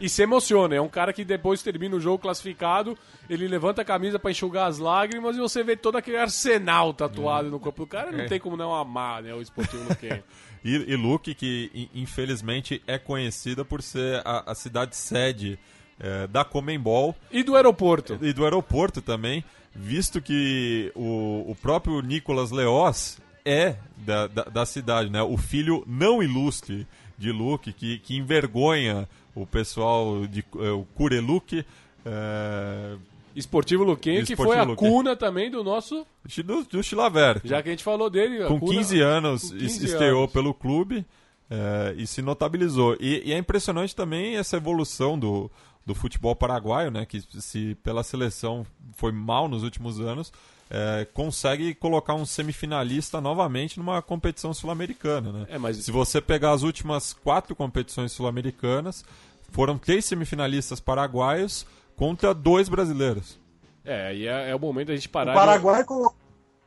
E 0.00 0.08
se 0.08 0.22
emociona, 0.22 0.74
é 0.74 0.80
um 0.80 0.88
cara 0.88 1.12
que 1.12 1.24
depois 1.24 1.62
termina 1.62 1.94
o 1.96 2.00
jogo 2.00 2.18
classificado, 2.18 2.96
ele 3.28 3.46
levanta 3.46 3.82
a 3.82 3.84
camisa 3.84 4.18
pra 4.18 4.30
enxugar 4.30 4.66
as 4.68 4.78
lágrimas 4.78 5.36
e 5.36 5.38
você 5.40 5.62
vê 5.62 5.76
todo 5.76 5.96
aquele 5.98 6.16
arsenal 6.16 6.94
tatuado 6.94 7.50
no 7.50 7.60
corpo 7.60 7.84
do 7.84 7.86
cara, 7.88 8.10
não 8.10 8.20
É. 8.20 8.26
tem 8.26 8.40
como 8.40 8.56
não 8.56 8.74
amar, 8.74 9.22
né, 9.22 9.34
o 9.34 9.40
esportivo 9.42 9.84
Luquem. 9.88 10.22
E, 10.66 10.76
e 10.92 10.96
Luque, 10.96 11.34
que 11.34 11.70
in- 11.74 12.00
infelizmente 12.02 12.82
é 12.86 12.96
conhecida 12.98 13.66
por 13.66 13.82
ser 13.82 14.22
a, 14.24 14.50
a 14.50 14.54
cidade 14.54 14.96
sede 14.96 15.58
eh, 16.00 16.26
da 16.26 16.42
Comembol 16.42 17.14
E 17.30 17.42
do 17.42 17.54
aeroporto. 17.54 18.18
e 18.22 18.32
do 18.32 18.44
aeroporto 18.44 19.02
também, 19.02 19.44
visto 19.74 20.22
que 20.22 20.90
o, 20.94 21.44
o 21.50 21.54
próprio 21.60 22.00
Nicolas 22.00 22.50
Leoz 22.50 23.18
é 23.44 23.76
da, 23.98 24.26
da, 24.26 24.44
da 24.44 24.66
cidade, 24.66 25.10
né? 25.10 25.22
O 25.22 25.36
filho 25.36 25.84
não 25.86 26.22
ilustre 26.22 26.86
de 27.18 27.30
Luque, 27.30 27.72
que, 27.72 27.98
que 27.98 28.16
envergonha 28.16 29.08
o 29.34 29.46
pessoal 29.46 30.26
de 30.26 30.40
eh, 30.60 30.70
o 30.70 30.84
Cureluque, 30.94 31.64
eh, 32.04 32.96
Esportivo 33.36 33.82
Luquem, 33.82 34.24
que 34.24 34.36
foi 34.36 34.56
a 34.56 34.62
Luquem. 34.62 34.88
cuna 34.88 35.16
também 35.16 35.50
do 35.50 35.64
nosso, 35.64 36.06
do, 36.44 36.62
do 36.64 36.82
Chilaver. 36.82 37.40
já 37.44 37.60
que 37.62 37.68
a 37.68 37.72
gente 37.72 37.82
falou 37.84 38.08
dele. 38.08 38.44
com 38.46 38.60
cuna- 38.60 38.78
15 38.78 39.00
anos 39.00 39.50
com 39.50 39.58
15 39.58 39.84
estreou 39.86 40.20
anos. 40.22 40.32
pelo 40.32 40.54
clube 40.54 41.04
eh, 41.50 41.94
e 41.98 42.06
se 42.06 42.22
notabilizou. 42.22 42.96
E, 43.00 43.22
e 43.28 43.32
é 43.32 43.38
impressionante 43.38 43.94
também 43.94 44.36
essa 44.36 44.56
evolução 44.56 45.18
do, 45.18 45.50
do 45.84 45.94
futebol 45.94 46.34
paraguaio, 46.36 46.90
né, 46.92 47.04
que 47.04 47.20
se 47.40 47.76
pela 47.82 48.02
seleção 48.04 48.64
foi 48.96 49.10
mal 49.12 49.48
nos 49.48 49.62
últimos 49.64 49.98
anos, 50.00 50.32
eh, 50.76 51.06
consegue 51.14 51.72
colocar 51.72 52.14
um 52.14 52.26
semifinalista 52.26 53.20
novamente 53.20 53.78
numa 53.78 54.02
competição 54.02 54.52
sul-americana. 54.52 55.30
Né? 55.32 55.46
É, 55.50 55.58
mas 55.58 55.76
Se 55.76 55.92
você 55.92 56.20
pegar 56.20 56.50
as 56.50 56.62
últimas 56.62 57.12
quatro 57.12 57.54
competições 57.54 58.10
sul-americanas, 58.10 59.04
foram 59.52 59.78
três 59.78 60.04
semifinalistas 60.04 60.80
paraguaios 60.80 61.64
contra 61.96 62.34
dois 62.34 62.68
brasileiros. 62.68 63.38
É, 63.84 64.12
e 64.16 64.26
é, 64.26 64.50
é 64.50 64.56
o 64.56 64.58
momento 64.58 64.88
da 64.88 64.94
gente 64.96 65.08
parar 65.08 65.30
O 65.30 65.34
de- 65.34 65.38
Paraguai 65.40 65.84
colocou 65.84 66.16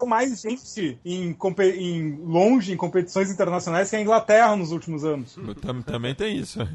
mais 0.05 0.39
gente 0.41 0.97
em, 1.03 1.35
em 1.75 2.15
longe 2.23 2.71
em 2.71 2.77
competições 2.77 3.29
internacionais 3.29 3.89
que 3.89 3.95
a 3.97 4.01
Inglaterra 4.01 4.55
nos 4.55 4.71
últimos 4.71 5.03
anos. 5.03 5.35
Tam- 5.61 5.81
também 5.81 6.15
tem 6.15 6.37
isso. 6.37 6.65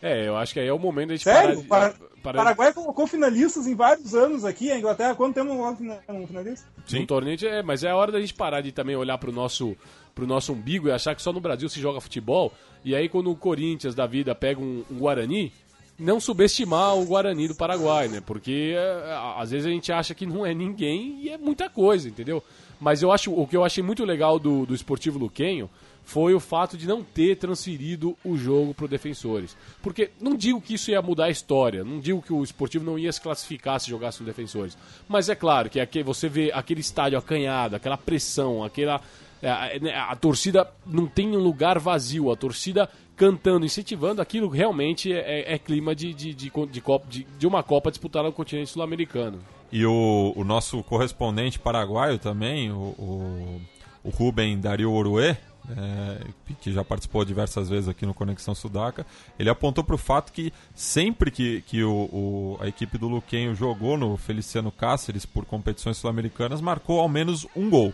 É, 0.00 0.28
eu 0.28 0.36
acho 0.36 0.52
que 0.54 0.60
aí 0.60 0.68
é 0.68 0.72
o 0.72 0.78
momento 0.78 1.08
da 1.08 1.14
gente 1.16 1.24
Sério? 1.24 1.64
parar 1.64 1.92
de... 1.92 1.98
Para- 2.32 2.40
O 2.40 2.42
parar 2.42 2.50
de- 2.52 2.56
Paraguai 2.56 2.72
colocou 2.72 3.06
finalistas 3.06 3.66
em 3.66 3.74
vários 3.74 4.14
anos 4.14 4.44
aqui. 4.44 4.70
A 4.70 4.78
Inglaterra, 4.78 5.14
quanto 5.14 5.34
tempo 5.34 5.52
um 5.52 6.26
finalista? 6.26 6.66
Sim. 6.86 7.00
No 7.00 7.06
torneio, 7.06 7.38
é, 7.46 7.62
mas 7.62 7.84
é 7.84 7.90
a 7.90 7.96
hora 7.96 8.10
da 8.12 8.20
gente 8.20 8.34
parar 8.34 8.60
de 8.60 8.72
também 8.72 8.96
olhar 8.96 9.16
pro 9.18 9.30
nosso, 9.32 9.76
pro 10.14 10.26
nosso 10.26 10.52
umbigo 10.52 10.88
e 10.88 10.92
achar 10.92 11.14
que 11.14 11.22
só 11.22 11.32
no 11.32 11.40
Brasil 11.40 11.68
se 11.68 11.80
joga 11.80 12.00
futebol. 12.00 12.52
E 12.84 12.94
aí, 12.94 13.08
quando 13.08 13.30
o 13.30 13.36
Corinthians 13.36 13.94
da 13.94 14.06
vida 14.06 14.34
pega 14.34 14.60
um, 14.60 14.84
um 14.90 14.98
Guarani, 14.98 15.52
não 15.98 16.20
subestimar 16.20 16.96
o 16.96 17.04
Guarani 17.06 17.48
do 17.48 17.54
Paraguai, 17.54 18.08
né? 18.08 18.20
Porque 18.24 18.74
é, 18.76 19.12
a- 19.12 19.36
às 19.40 19.50
vezes 19.50 19.66
a 19.66 19.70
gente 19.70 19.90
acha 19.92 20.14
que 20.14 20.26
não 20.26 20.44
é 20.44 20.52
ninguém 20.54 21.18
e 21.22 21.28
é 21.30 21.38
muita 21.38 21.70
coisa, 21.70 22.08
entendeu? 22.08 22.42
Mas 22.80 23.02
eu 23.02 23.10
acho, 23.10 23.32
o 23.32 23.46
que 23.46 23.56
eu 23.56 23.64
achei 23.64 23.82
muito 23.82 24.04
legal 24.04 24.38
do, 24.38 24.66
do 24.66 24.74
Esportivo 24.74 25.18
Luquenho 25.18 25.70
foi 26.06 26.32
o 26.34 26.40
fato 26.40 26.78
de 26.78 26.86
não 26.86 27.02
ter 27.02 27.36
transferido 27.36 28.16
o 28.24 28.38
jogo 28.38 28.72
pro 28.72 28.86
Defensores. 28.88 29.56
Porque 29.82 30.10
não 30.20 30.34
digo 30.36 30.60
que 30.60 30.74
isso 30.74 30.90
ia 30.90 31.02
mudar 31.02 31.24
a 31.26 31.30
história, 31.30 31.82
não 31.84 31.98
digo 32.00 32.22
que 32.22 32.32
o 32.32 32.42
esportivo 32.44 32.84
não 32.84 32.96
ia 32.98 33.12
se 33.12 33.20
classificar 33.20 33.80
se 33.80 33.90
jogasse 33.90 34.20
no 34.20 34.26
Defensores. 34.26 34.78
Mas 35.08 35.28
é 35.28 35.34
claro 35.34 35.68
que 35.68 35.80
aqui 35.80 36.02
você 36.04 36.28
vê 36.28 36.50
aquele 36.54 36.80
estádio 36.80 37.18
acanhado, 37.18 37.74
aquela 37.76 37.98
pressão, 37.98 38.62
aquela. 38.64 39.00
é, 39.42 39.80
né, 39.80 39.94
A, 39.96 40.14
torcida 40.14 40.70
não 40.86 41.06
tem 41.08 41.36
um 41.36 41.40
lugar 41.40 41.78
vazio, 41.80 42.30
a 42.30 42.36
torcida 42.36 42.88
cantando, 43.16 43.66
incentivando, 43.66 44.22
aquilo 44.22 44.48
realmente 44.48 45.12
é, 45.12 45.54
é 45.54 45.58
clima 45.58 45.92
de, 45.94 46.14
de, 46.14 46.32
de, 46.34 46.50
de, 46.50 46.80
Copa- 46.80 47.06
de- 47.08 47.26
de 47.38 47.46
uma 47.46 47.62
Copa 47.62 47.90
disputada 47.90 48.28
no 48.28 48.32
continente 48.32 48.70
sul-americano. 48.70 49.40
E 49.72 49.84
o, 49.84 50.32
o 50.36 50.44
nosso 50.44 50.82
correspondente 50.84 51.58
paraguaio 51.58 52.18
também, 52.18 52.70
o, 52.70 52.76
o, 52.98 53.60
o 54.04 54.10
Rubem 54.10 54.60
Dario 54.60 54.92
Oruê, 54.92 55.36
é, 55.76 56.18
que 56.60 56.72
já 56.72 56.84
participou 56.84 57.24
diversas 57.24 57.68
vezes 57.68 57.88
aqui 57.88 58.04
no 58.06 58.12
Conexão 58.14 58.54
Sudaca, 58.54 59.06
ele 59.38 59.48
apontou 59.50 59.82
para 59.82 59.94
o 59.94 59.98
fato 59.98 60.32
que 60.32 60.52
sempre 60.74 61.30
que, 61.30 61.62
que 61.62 61.82
o, 61.82 61.90
o- 61.92 62.58
a 62.60 62.68
equipe 62.68 62.98
do 62.98 63.08
Luquenho 63.08 63.54
jogou 63.54 63.96
no 63.96 64.16
Feliciano 64.16 64.70
Cáceres 64.70 65.24
por 65.26 65.44
competições 65.44 65.96
sul-americanas, 65.96 66.60
marcou 66.60 67.00
ao 67.00 67.08
menos 67.08 67.46
um 67.56 67.68
gol. 67.70 67.92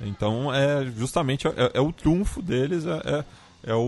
Então, 0.00 0.52
é 0.54 0.86
justamente 0.96 1.46
é, 1.46 1.52
é 1.74 1.80
o 1.80 1.92
triunfo 1.92 2.40
deles, 2.40 2.86
é, 2.86 3.02
é, 3.04 3.24
é 3.72 3.74
o, 3.74 3.78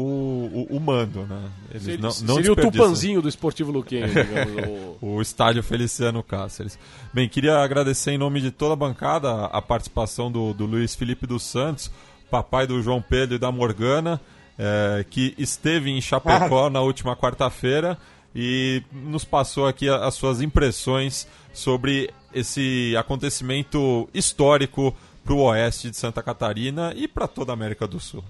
o, 0.71 0.77
o 0.77 0.79
mando, 0.81 1.23
né? 1.27 1.49
Eles 1.71 1.83
Seria, 1.85 1.99
não, 1.99 2.11
não 2.23 2.35
seria 2.37 2.53
o 2.53 2.57
tupanzinho 2.57 3.23
do 3.23 3.29
esportivo 3.31 3.73
Luquenho, 3.73 4.07
digamos. 4.13 4.99
o- 5.01 5.15
o 5.17 5.23
estádio 5.23 5.63
Feliciano 5.63 6.23
Cáceres. 6.23 6.79
Bem, 7.15 7.29
queria 7.29 7.59
agradecer 7.61 8.11
em 8.11 8.19
nome 8.19 8.43
de 8.43 8.51
toda 8.51 8.75
a 8.75 8.77
bancada 8.77 9.47
a 9.47 9.63
participação 9.63 10.31
do, 10.31 10.53
do 10.53 10.67
Luiz 10.67 10.95
Felipe 10.95 11.27
dos 11.27 11.43
Santos, 11.45 11.91
papai 12.33 12.67
do 12.67 12.83
João 12.83 13.03
Pedro 13.03 13.37
e 13.37 13.39
da 13.39 13.53
Morgana, 13.53 14.19
eh, 14.59 15.05
que 15.11 15.35
esteve 15.37 15.91
em 15.91 16.01
Chapecó 16.01 16.71
na 16.71 16.81
última 16.81 17.15
quarta-feira 17.15 17.99
e 18.35 18.83
nos 18.91 19.23
passou 19.23 19.67
aqui 19.67 19.87
as 19.87 20.15
suas 20.15 20.41
impressões 20.41 21.29
sobre 21.53 22.09
esse 22.33 22.97
acontecimento 22.97 24.09
histórico 24.15 24.97
para 25.23 25.35
o 25.35 25.43
oeste 25.43 25.91
de 25.91 25.97
Santa 25.99 26.23
Catarina 26.23 26.95
e 26.97 27.07
para 27.07 27.29
toda 27.29 27.53
a 27.53 27.55
América 27.55 27.87
do 27.87 28.01
Sul. 28.01 28.25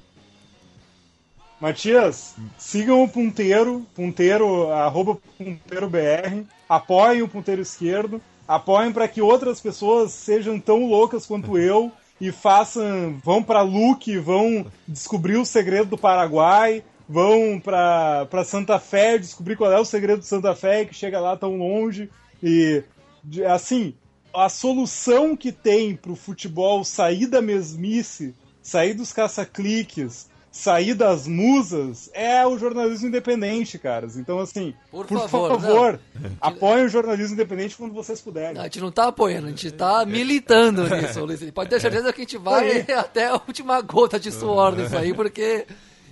Matias, 1.61 2.35
sigam 2.59 3.05
o 3.05 3.09
Punteiro, 3.09 3.87
Punteiro, 3.95 4.73
arroba 4.73 5.17
Punteiro 5.39 5.89
BR, 5.89 6.43
apoiem 6.69 7.23
o 7.23 7.29
Punteiro 7.29 7.63
Esquerdo, 7.63 8.21
apoiem 8.49 8.93
para 8.93 9.07
que 9.07 9.23
outras 9.23 9.61
pessoas 9.61 10.11
sejam 10.11 10.59
tão 10.59 10.89
loucas 10.89 11.25
quanto 11.25 11.57
eu 11.57 11.93
e 12.23 12.31
façam, 12.31 13.19
vão 13.25 13.43
para 13.43 13.63
Luque, 13.63 14.17
vão 14.17 14.65
descobrir 14.87 15.39
o 15.39 15.45
segredo 15.45 15.87
do 15.91 15.99
Paraguai, 15.99 16.85
vão 17.09 17.59
para 17.59 18.45
Santa 18.45 18.79
Fé 18.79 19.19
descobrir 19.19 19.57
qual 19.57 19.73
é 19.73 19.81
o 19.81 19.85
segredo 19.85 20.21
do 20.21 20.25
Santa 20.25 20.55
Fé 20.55 20.85
que 20.85 20.95
chega 20.95 21.19
lá 21.19 21.37
tão 21.37 21.57
longe. 21.59 22.09
E 22.41 22.85
de- 23.25 23.45
assim, 23.45 23.93
a 24.33 24.49
solução 24.49 25.37
que 25.37 25.51
tem 25.51 25.97
pro 25.97 26.15
futebol 26.15 26.85
sair 26.85 27.27
da 27.27 27.43
mesmice, 27.43 28.37
sair 28.63 28.95
dos 28.95 29.13
caça-cliques, 29.13 30.29
sair 30.53 30.93
das 30.93 31.27
musas, 31.27 32.11
é 32.13 32.47
o 32.47 32.59
jornalismo 32.59 33.09
independente, 33.09 33.79
caras. 33.79 34.19
Então, 34.19 34.39
assim, 34.39 34.75
Por 34.91 35.07
por, 35.07 35.27
favor, 35.27 35.61
favor, 35.61 36.01
apoiem 36.39 36.85
o 36.85 36.89
jornalismo 36.91 37.33
independente 37.33 37.75
quando 37.75 37.95
vocês 37.95 38.21
puderem. 38.21 38.61
A 38.61 38.65
gente 38.65 38.81
não 38.81 38.93
tá 38.93 39.09
apoiando, 39.09 39.47
a 39.47 39.51
gente 39.51 39.71
tá 39.71 40.05
militando 40.05 40.87
nisso, 40.95 41.25
Luiz. 41.25 41.51
Pode 41.53 41.71
ter 41.71 41.81
certeza 41.81 42.13
que 42.13 42.21
a 42.21 42.25
gente 42.25 42.37
vai 42.37 42.83
até 42.93 43.29
a 43.29 43.35
última 43.35 43.81
gota 43.81 44.21
de 44.21 44.31
suor 44.31 44.77
nisso 44.77 44.95
aí, 44.97 45.15
porque 45.15 45.67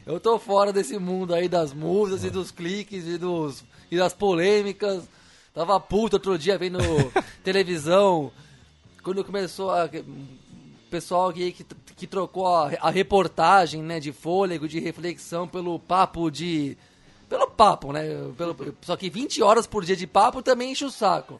eu 0.06 0.18
tô 0.18 0.38
fora 0.38 0.72
desse 0.72 0.98
mundo 0.98 1.34
aí 1.34 1.46
das 1.46 1.74
musas 1.74 2.24
e 2.24 2.30
dos 2.30 2.50
cliques 2.50 3.06
e, 3.06 3.18
dos, 3.18 3.62
e 3.90 3.98
das 3.98 4.14
polêmicas. 4.14 5.04
Tava 5.52 5.78
puto 5.78 6.16
outro 6.16 6.38
dia 6.38 6.56
vendo 6.56 6.78
televisão, 7.44 8.32
quando 9.02 9.22
começou 9.22 9.70
a. 9.70 9.84
O 9.84 10.90
pessoal 10.90 11.32
que, 11.32 11.54
que, 12.00 12.06
trocou 12.06 12.46
a, 12.46 12.70
a 12.80 12.90
reportagem 12.90 13.82
né, 13.82 14.00
de 14.00 14.12
fôlego, 14.12 14.66
de 14.66 14.80
reflexão 14.80 15.46
pelo 15.46 15.78
papo 15.78 16.30
de. 16.30 16.76
Pelo 17.28 17.48
papo, 17.48 17.92
né? 17.92 18.02
Pelo, 18.36 18.56
só 18.80 18.96
que 18.96 19.08
20 19.08 19.42
horas 19.42 19.66
por 19.66 19.84
dia 19.84 19.94
de 19.94 20.06
papo 20.06 20.42
também 20.42 20.72
enche 20.72 20.84
o 20.84 20.90
saco. 20.90 21.38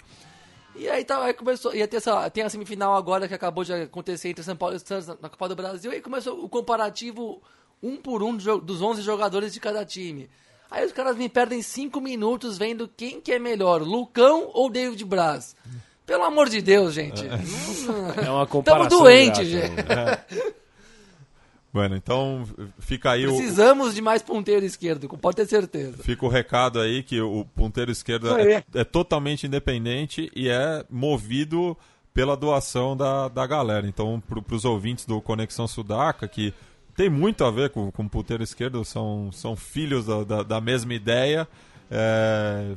E 0.77 0.89
aí, 0.89 1.05
tá, 1.05 1.23
aí 1.23 1.35
começou. 1.35 1.73
Ter 1.73 1.97
essa, 1.97 2.31
tem 2.31 2.45
a 2.45 2.49
semifinal 2.49 2.95
agora 2.95 3.27
que 3.27 3.35
acabou 3.35 3.65
de 3.65 3.73
acontecer 3.73 4.29
entre 4.29 4.45
São 4.45 4.57
Paulo 4.57 4.77
e 4.77 4.79
Santos 4.79 5.09
na 5.09 5.29
Copa 5.29 5.49
do 5.49 5.57
Brasil. 5.57 5.91
E 5.91 5.97
aí 5.97 6.01
começou 6.01 6.45
o 6.45 6.49
comparativo 6.49 7.43
um 7.83 7.97
por 7.97 8.23
um 8.23 8.37
dos 8.37 8.81
11 8.81 9.03
jogadores 9.03 9.53
de 9.53 9.61
cada 9.61 9.85
time. 9.85 10.31
Aí 10.71 10.87
os 10.87 10.93
caras 10.93 11.17
me 11.17 11.29
perdem 11.29 11.61
5 11.61 12.01
minutos 12.01 12.57
vendo 12.57 12.89
quem 12.97 13.21
que 13.21 13.33
é 13.33 13.39
melhor, 13.39 13.83
Lucão 13.83 14.49
ou 14.55 14.71
David 14.71 15.05
Braz. 15.05 15.57
Pelo 16.11 16.25
amor 16.25 16.49
de 16.49 16.61
Deus, 16.61 16.93
gente. 16.93 17.25
É 17.25 18.29
uma 18.29 18.45
Tamo 18.45 18.47
comparação. 18.49 18.99
doente, 18.99 19.43
ingrata. 19.43 20.27
gente. 20.29 20.51
Bueno, 21.73 21.95
então 21.95 22.45
fica 22.81 23.13
aí 23.13 23.29
o, 23.29 23.37
Precisamos 23.37 23.95
de 23.95 24.03
mais 24.03 24.21
ponteiro 24.21 24.67
esquerdo, 24.67 25.09
pode 25.09 25.37
ter 25.37 25.47
certeza. 25.47 26.03
Fica 26.03 26.27
o 26.27 26.29
recado 26.29 26.81
aí 26.81 27.01
que 27.05 27.21
o 27.21 27.45
ponteiro 27.55 27.93
esquerdo 27.93 28.37
é, 28.37 28.65
é 28.75 28.83
totalmente 28.83 29.47
independente 29.47 30.29
e 30.35 30.49
é 30.49 30.85
movido 30.91 31.77
pela 32.13 32.37
doação 32.37 32.97
da, 32.97 33.29
da 33.29 33.47
galera. 33.47 33.87
Então, 33.87 34.21
para 34.21 34.57
os 34.57 34.65
ouvintes 34.65 35.07
do 35.07 35.21
Conexão 35.21 35.69
Sudaca, 35.69 36.27
que 36.27 36.53
tem 36.97 37.09
muito 37.09 37.45
a 37.45 37.53
ver 37.53 37.71
com, 37.71 37.93
com 37.93 38.03
o 38.03 38.11
ponteiro 38.11 38.43
esquerdo, 38.43 38.85
são, 38.85 39.31
são 39.31 39.55
filhos 39.55 40.07
da, 40.07 40.25
da, 40.25 40.43
da 40.43 40.61
mesma 40.61 40.93
ideia, 40.93 41.47
é, 41.89 42.73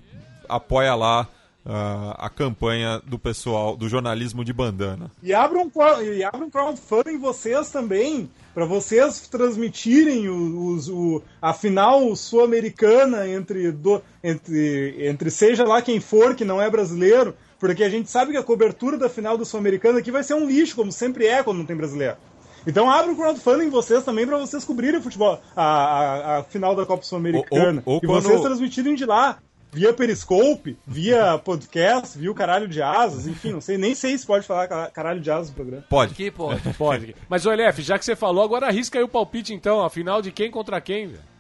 apoia 0.48 0.94
lá 0.94 1.28
uh, 1.66 2.16
a 2.18 2.30
campanha 2.30 3.01
do 3.05 3.18
pessoal 3.18 3.76
do 3.76 3.88
jornalismo 3.88 4.43
de 4.43 4.53
bandana. 4.53 5.11
E 5.22 5.34
abra 5.34 5.59
um, 5.59 5.72
e 6.01 6.24
abra 6.24 6.45
um 6.45 6.49
crowdfunding 6.49 7.18
vocês 7.18 7.70
também, 7.70 8.30
para 8.53 8.66
vocês 8.66 9.28
transmitirem 9.28 10.30
os, 10.30 10.89
o, 10.89 11.22
a 11.41 11.53
final 11.53 12.16
sul-americana 12.16 13.28
entre, 13.28 13.72
do, 13.72 14.01
entre, 14.24 15.07
entre 15.07 15.32
seja 15.32 15.64
lá 15.64 15.82
quem 15.82 15.99
for 15.99 16.36
que 16.36 16.45
não 16.45 16.61
é 16.61 16.70
brasileiro, 16.70 17.36
porque 17.59 17.84
a 17.84 17.89
gente 17.89 18.09
sabe 18.09 18.32
que 18.32 18.38
a 18.38 18.43
cobertura 18.43 18.97
da 18.97 19.09
final 19.09 19.38
do 19.38 19.45
sul-americana 19.45 19.99
aqui 19.99 20.11
vai 20.11 20.24
ser 20.24 20.34
um 20.34 20.45
lixo, 20.45 20.76
como 20.76 20.91
sempre 20.91 21.28
é 21.28 21.43
quando 21.43 21.57
não 21.57 21.66
tem 21.66 21.76
brasileiro. 21.76 22.18
Então 22.66 22.89
abre 22.89 23.11
um 23.11 23.16
crowdfunding 23.16 23.70
vocês 23.70 24.05
também 24.05 24.26
para 24.26 24.38
vocês 24.38 24.64
cobrirem 24.64 24.99
o 24.99 25.03
futebol, 25.03 25.41
a, 25.53 25.64
a, 25.64 26.38
a 26.38 26.43
final 26.43 26.74
da 26.74 26.86
Copa 26.86 27.03
Sul-Americana. 27.03 27.82
E 27.86 28.07
quando... 28.07 28.22
vocês 28.22 28.41
transmitirem 28.41 28.95
de 28.95 29.05
lá 29.05 29.39
via 29.74 29.93
Periscope, 29.93 30.78
via 30.86 31.38
podcast, 31.39 32.17
via 32.17 32.32
o 32.32 32.36
caralho 32.36 32.67
de 32.67 32.82
asas, 32.82 33.26
enfim, 33.26 33.51
não 33.51 33.61
sei, 33.61 33.78
nem 33.78 33.95
sei 33.95 34.17
se 34.17 34.26
pode 34.26 34.45
falar 34.45 34.67
caralho 34.91 35.19
de 35.19 35.32
asas 35.32 35.49
no 35.49 35.55
programa. 35.55 35.86
Pode. 35.89 36.13
Aqui, 36.13 36.30
pode. 36.30 36.61
pode. 36.78 37.15
Mas, 37.28 37.45
o 37.45 37.51
LF, 37.51 37.82
já 37.82 37.97
que 37.97 38.05
você 38.05 38.15
falou, 38.15 38.43
agora 38.43 38.67
arrisca 38.67 38.99
aí 38.99 39.03
o 39.03 39.09
palpite 39.09 39.53
então, 39.53 39.84
afinal 39.84 40.21
de 40.21 40.32
quem 40.32 40.51
contra 40.51 40.80
quem, 40.80 41.07
velho? 41.07 41.34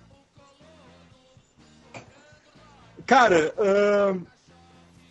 Cara, 3.05 3.53
uh, 3.57 4.21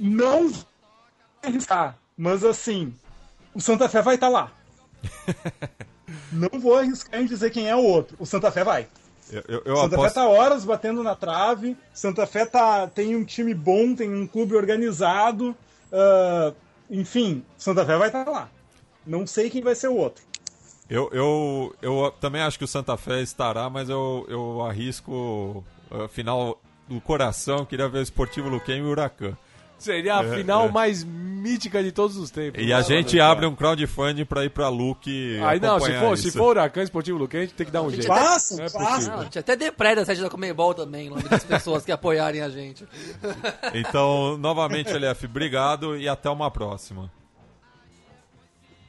não 0.00 0.48
vou 0.48 0.64
arriscar, 1.42 1.96
mas 2.16 2.42
assim, 2.42 2.94
o 3.54 3.60
Santa 3.60 3.88
Fé 3.88 4.02
vai 4.02 4.14
estar 4.16 4.28
tá 4.28 4.32
lá. 4.32 4.52
não 6.32 6.58
vou 6.58 6.78
arriscar 6.78 7.20
em 7.20 7.26
dizer 7.26 7.50
quem 7.50 7.68
é 7.68 7.76
o 7.76 7.84
outro. 7.84 8.16
O 8.18 8.26
Santa 8.26 8.50
Fé 8.50 8.64
vai. 8.64 8.88
Eu, 9.32 9.42
eu, 9.48 9.62
eu 9.64 9.76
Santa 9.76 9.94
aposto... 9.96 10.14
Fé 10.14 10.20
tá 10.20 10.28
horas 10.28 10.64
batendo 10.64 11.02
na 11.02 11.16
trave. 11.16 11.76
Santa 11.92 12.26
Fé 12.26 12.44
tá, 12.44 12.86
tem 12.86 13.16
um 13.16 13.24
time 13.24 13.54
bom, 13.54 13.94
tem 13.94 14.12
um 14.12 14.26
clube 14.26 14.54
organizado. 14.54 15.56
Uh, 15.90 16.54
enfim, 16.90 17.42
Santa 17.56 17.84
Fé 17.86 17.96
vai 17.96 18.08
estar 18.08 18.24
tá 18.24 18.30
lá. 18.30 18.50
Não 19.06 19.26
sei 19.26 19.48
quem 19.48 19.62
vai 19.62 19.74
ser 19.74 19.88
o 19.88 19.96
outro. 19.96 20.22
Eu, 20.88 21.08
eu, 21.12 21.74
eu 21.80 22.12
também 22.20 22.42
acho 22.42 22.58
que 22.58 22.64
o 22.64 22.68
Santa 22.68 22.96
Fé 22.98 23.22
estará, 23.22 23.70
mas 23.70 23.88
eu, 23.88 24.26
eu 24.28 24.60
arrisco 24.62 25.64
uh, 25.90 26.06
final 26.08 26.60
do 26.86 27.00
coração. 27.00 27.64
Queria 27.64 27.88
ver 27.88 28.00
o 28.00 28.02
Esportivo 28.02 28.50
Luquem 28.50 28.78
e 28.78 28.82
o 28.82 28.90
Huracan. 28.90 29.36
Seria 29.82 30.18
a 30.18 30.24
é, 30.24 30.36
final 30.36 30.66
é. 30.66 30.70
mais 30.70 31.04
mítica 31.04 31.82
de 31.82 31.90
todos 31.90 32.16
os 32.16 32.30
tempos. 32.30 32.62
E 32.62 32.72
a 32.72 32.80
gente 32.82 33.18
abre 33.18 33.44
um 33.46 33.54
crowdfunding 33.54 34.24
pra 34.24 34.44
ir 34.44 34.50
pra 34.50 34.68
Luke. 34.68 35.40
Aí 35.44 35.58
não, 35.58 35.80
se 35.80 35.92
for, 35.98 36.18
se 36.18 36.30
for 36.30 36.50
Huracan 36.50 36.82
Esportivo 36.82 37.18
Luque, 37.18 37.36
a 37.36 37.40
gente 37.40 37.54
tem 37.54 37.66
que 37.66 37.72
dar 37.72 37.82
um 37.82 37.90
jeito. 37.90 38.06
Passa, 38.06 38.62
é 38.62 38.70
passa. 38.70 39.14
a 39.14 39.24
gente 39.24 39.38
até 39.40 39.56
depreda 39.56 40.02
a 40.02 40.04
sede 40.04 40.22
da 40.22 40.30
Comebol 40.30 40.72
também, 40.72 41.08
em 41.08 41.10
nome 41.10 41.24
das 41.24 41.42
pessoas 41.42 41.84
que 41.84 41.90
apoiarem 41.90 42.40
a 42.40 42.48
gente. 42.48 42.86
Então, 43.74 44.36
novamente, 44.38 44.92
LF, 44.92 45.26
obrigado 45.26 45.96
e 45.96 46.08
até 46.08 46.28
uma 46.28 46.50
próxima. 46.50 47.10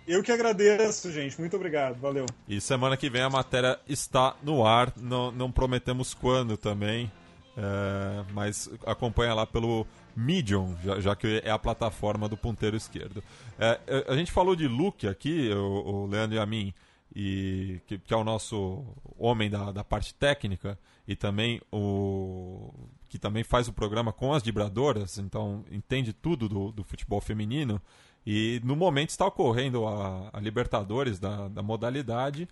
Eu 0.08 0.22
que 0.22 0.32
agradeço, 0.32 1.12
gente. 1.12 1.40
Muito 1.40 1.56
obrigado. 1.56 2.00
Valeu. 2.00 2.26
E 2.48 2.60
semana 2.60 2.98
que 2.98 3.10
vem 3.10 3.22
a 3.22 3.30
matéria 3.30 3.80
está 3.88 4.36
no 4.44 4.66
ar. 4.66 4.94
Não, 4.98 5.32
não 5.32 5.52
prometemos 5.52 6.14
quando 6.14 6.58
também. 6.58 7.10
É, 7.56 8.24
mas 8.34 8.70
acompanha 8.86 9.34
lá 9.34 9.46
pelo 9.46 9.86
Medium, 10.16 10.76
já, 10.84 11.00
já, 11.00 11.16
que 11.16 11.42
é 11.44 11.52
a 11.52 11.60
plataforma 11.60 12.30
do 12.30 12.38
ponteiro 12.38 12.76
esquerdo. 12.76 13.24
É, 13.58 13.80
é, 13.88 14.06
a 14.08 14.16
gente 14.16 14.32
falou 14.32 14.56
de 14.56 14.68
Luke 14.68 15.08
aqui, 15.08 15.50
o, 15.52 16.04
o 16.04 16.06
Leandro 16.06 16.36
e 16.36 16.40
a 16.40 16.46
mim, 16.46 16.74
e, 17.16 17.80
que, 17.86 17.98
que, 17.98 18.14
é 18.14 18.18
o 18.18 18.24
nosso 18.24 18.84
homem 19.18 19.50
da, 19.50 19.72
da 19.72 19.84
parte 19.84 20.14
técnica 20.14 20.78
e 21.08 21.16
também 21.16 21.62
o 21.72 22.72
que 23.10 23.20
também 23.20 23.44
faz 23.44 23.68
o 23.68 23.74
programa 23.74 24.12
com 24.12 24.34
as 24.34 24.42
vibradoras, 24.42 25.20
então 25.20 25.64
entende 25.72 26.12
tudo 26.12 26.50
do, 26.50 26.72
do 26.72 26.84
futebol 26.84 27.22
feminino. 27.22 27.80
E 28.26 28.60
no 28.64 28.76
momento 28.76 29.10
está 29.10 29.28
ocorrendo 29.28 29.86
a, 29.86 30.30
a 30.34 30.40
Libertadores 30.40 31.20
da, 31.20 31.48
da 31.48 31.62
modalidade. 31.62 32.48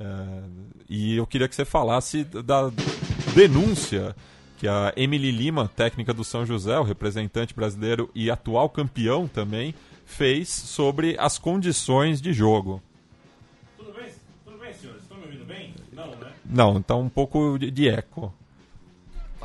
É, 0.00 0.04
e 0.88 1.16
eu 1.16 1.26
queria 1.26 1.48
que 1.48 1.54
você 1.54 1.66
falasse 1.66 2.24
da 2.24 2.70
denúncia 3.34 4.16
que 4.56 4.66
a 4.66 4.92
Emily 4.96 5.30
Lima, 5.30 5.70
técnica 5.74 6.12
do 6.14 6.24
São 6.24 6.46
José, 6.46 6.78
o 6.78 6.82
representante 6.82 7.54
brasileiro 7.54 8.10
e 8.14 8.30
atual 8.30 8.68
campeão 8.68 9.28
também, 9.28 9.74
fez 10.04 10.48
sobre 10.48 11.16
as 11.18 11.38
condições 11.38 12.20
de 12.20 12.32
jogo. 12.32 12.82
Tudo 13.76 13.92
bem, 13.92 14.10
tudo 14.44 14.58
bem 14.58 14.72
senhores? 14.72 15.02
Estão 15.02 15.18
me 15.18 15.24
ouvindo 15.24 15.44
bem? 15.44 15.74
Não, 15.92 16.10
né? 16.16 16.32
Não, 16.44 16.78
está 16.78 16.94
um 16.94 17.08
pouco 17.08 17.58
de, 17.58 17.70
de 17.70 17.88
eco. 17.88 18.32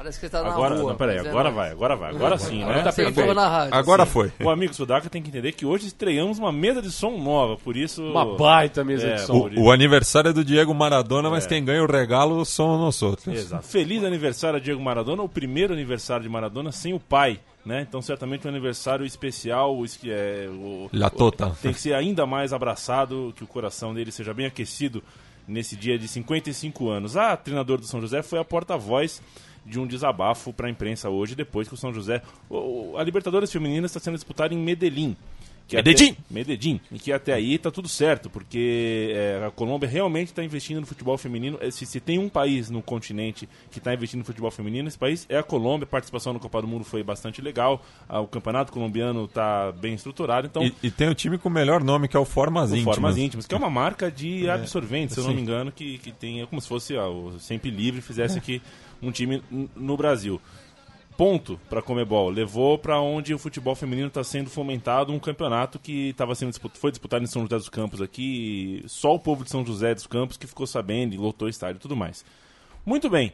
Parece 0.02 0.20
que 0.20 0.26
está 0.26 0.42
na 0.42 0.50
agora, 0.50 0.76
rua. 0.76 0.90
Não, 0.90 0.98
peraí, 0.98 1.20
agora 1.20 1.50
é 1.50 1.52
vai, 1.52 1.70
agora 1.70 1.96
vai, 1.96 2.10
agora 2.10 2.36
sim, 2.36 2.64
agora 2.64 2.78
né? 2.78 2.84
Tá 2.84 2.92
perfeito. 2.92 3.34
Na 3.36 3.48
rádio, 3.48 3.76
agora 3.76 4.04
sim. 4.04 4.12
foi. 4.12 4.32
O 4.44 4.50
amigo 4.50 4.74
Sudaca 4.74 5.08
tem 5.08 5.22
que 5.22 5.30
entender 5.30 5.52
que 5.52 5.64
hoje 5.64 5.86
estreamos 5.86 6.40
uma 6.40 6.52
mesa 6.52 6.82
de 6.82 6.90
som 6.90 7.20
nova, 7.20 7.56
por 7.56 7.78
isso. 7.78 8.04
Uma 8.04 8.36
baita 8.36 8.84
mesa 8.84 9.06
é, 9.06 9.14
de 9.14 9.22
som. 9.22 9.48
O, 9.56 9.66
o, 9.66 9.72
aniversário 9.72 10.32
é 10.32 10.34
do 10.34 10.44
Diego 10.44 10.74
Maradona, 10.74 11.30
mas 11.30 11.46
é. 11.46 11.50
quem 11.50 11.64
ganha 11.64 11.84
o 11.84 11.86
regalo 11.86 12.44
são 12.46 12.80
nós 12.80 13.00
outros. 13.04 13.28
Exato. 13.28 13.68
Feliz 13.68 14.04
aniversário 14.04 14.58
a 14.58 14.60
Diego 14.60 14.82
Maradona, 14.82 15.22
o 15.22 15.30
primeiro 15.30 15.72
aniversário 15.72 16.24
de 16.24 16.30
Maradona 16.30 16.72
sem 16.72 16.96
o 16.96 17.00
pai. 17.00 17.40
Né? 17.64 17.86
Então, 17.88 18.02
certamente 18.02 18.48
um 18.48 18.50
aniversário 18.50 19.06
especial, 19.06 19.78
é, 20.06 20.48
o, 20.50 20.90
La 20.92 21.12
Tota. 21.12 21.56
tem 21.62 21.72
que 21.72 21.80
ser 21.80 21.94
ainda 21.94 22.26
mais 22.26 22.54
abraçado, 22.54 23.32
que 23.38 23.44
o 23.44 23.48
coração 23.48 23.94
dele 23.94 24.12
seja 24.12 24.34
bem 24.34 24.48
aquecido 24.48 25.04
nesse 25.48 25.76
dia 25.76 26.00
de 26.00 26.08
55 26.08 26.90
anos. 26.90 27.16
A 27.16 27.38
treinadora 27.38 27.82
do 27.82 27.88
São 27.88 28.02
José 28.02 28.24
foi 28.24 28.40
a 28.40 28.44
porta-voz 28.44 29.22
de 29.66 29.80
um 29.80 29.88
desabafo 29.88 30.52
para 30.52 30.68
a 30.68 30.70
imprensa 30.70 31.10
hoje, 31.10 31.36
depois 31.36 31.68
que 31.68 31.74
o 31.74 31.78
São 31.78 31.94
José. 31.94 32.22
O, 32.50 32.96
a 32.98 33.04
Libertadores 33.04 33.52
Feminina 33.52 33.86
está 33.86 34.00
sendo 34.00 34.16
disputada 34.16 34.54
em 34.54 34.58
Medellín. 34.58 35.16
Que 35.72 35.78
Medellín! 35.78 36.12
Até, 36.12 36.18
Medellín. 36.30 36.82
E 36.92 37.00
que 37.00 37.14
até 37.14 37.34
aí 37.34 37.56
está 37.56 37.72
tudo 37.72 37.88
certo, 37.88 38.30
porque 38.30 39.12
é, 39.14 39.46
a 39.46 39.52
Colômbia 39.52 39.88
realmente 39.88 40.28
está 40.28 40.44
investindo 40.44 40.82
no 40.82 40.86
futebol 40.86 41.18
feminino. 41.18 41.58
É, 41.62 41.72
se, 41.72 41.86
se, 41.86 42.00
tem 42.02 42.20
um 42.20 42.28
país 42.28 42.70
no 42.70 42.82
continente 42.82 43.48
que 43.70 43.78
está 43.78 43.94
investindo 43.94 44.20
no 44.20 44.26
futebol 44.26 44.52
feminino, 44.52 44.90
esse 44.90 44.98
país 44.98 45.26
é 45.30 45.38
a 45.38 45.44
Colômbia. 45.44 45.86
A 45.86 45.88
participação 45.88 46.34
no 46.34 46.40
Copa 46.40 46.62
do 46.62 46.68
Mundo 46.68 46.84
foi 46.84 47.04
bastante 47.04 47.42
legal. 47.42 47.82
o 48.10 48.28
campeonato 48.28 48.72
colombiano 48.72 49.26
está 49.26 49.72
bem 49.72 49.94
estruturado. 49.94 50.48
Então, 50.48 50.64
e, 50.64 50.76
e, 50.84 50.92
tem 50.92 51.08
o 51.08 51.16
time 51.16 51.38
com 51.38 51.48
o 51.48 51.52
melhor 51.52 51.82
nome, 51.84 52.10
que 52.10 52.18
é 52.18 52.20
o 52.20 52.26
Formas 52.26 52.72
o 52.72 52.76
Íntimas. 52.76 52.96
Formas 52.96 53.18
Íntimas, 53.18 53.48
que 53.48 53.56
é 53.56 53.58
uma 53.58 53.70
marca 53.70 54.12
de 54.12 54.48
é, 54.48 54.52
absorvente, 54.52 55.14
se 55.14 55.20
eu 55.20 55.24
não 55.24 55.34
me 55.34 55.42
engano, 55.42 55.72
que, 55.72 55.98
que 56.00 56.12
tem 56.12 56.42
é 56.42 56.46
como 56.46 56.60
se 56.60 56.68
fosse 56.68 56.98
ó, 56.98 57.10
o 57.10 57.40
Sempre 57.40 57.70
Livre 57.70 58.02
fizesse 58.02 58.38
aqui 58.38 58.62
um 59.02 59.12
time 59.12 59.44
no 59.76 59.98
Brasil. 59.98 60.42
Ponto 61.18 61.60
para 61.70 61.82
Comebol. 61.82 62.30
Levou 62.30 62.78
para 62.78 63.00
onde 63.00 63.34
o 63.34 63.38
futebol 63.38 63.76
feminino 63.76 64.08
está 64.08 64.24
sendo 64.24 64.50
fomentado 64.50 65.14
um 65.14 65.20
campeonato 65.20 65.78
que 65.78 66.10
estava 66.10 66.34
sendo 66.34 66.54
foi 66.74 66.92
disputado 66.92 67.24
em 67.24 67.28
São 67.28 67.44
José 67.44 67.58
dos 67.58 67.70
Campos 67.70 68.02
aqui. 68.02 68.84
Só 68.88 69.14
o 69.14 69.20
povo 69.20 69.44
de 69.44 69.50
São 69.50 69.66
José 69.66 69.94
dos 69.94 70.08
Campos 70.08 70.38
que 70.38 70.48
ficou 70.48 70.66
sabendo 70.66 71.14
e 71.14 71.18
lotou 71.18 71.48
o 71.48 71.50
estádio 71.50 71.78
e 71.78 71.82
tudo 71.82 71.96
mais. 71.96 72.26
Muito 72.86 73.10
bem. 73.10 73.34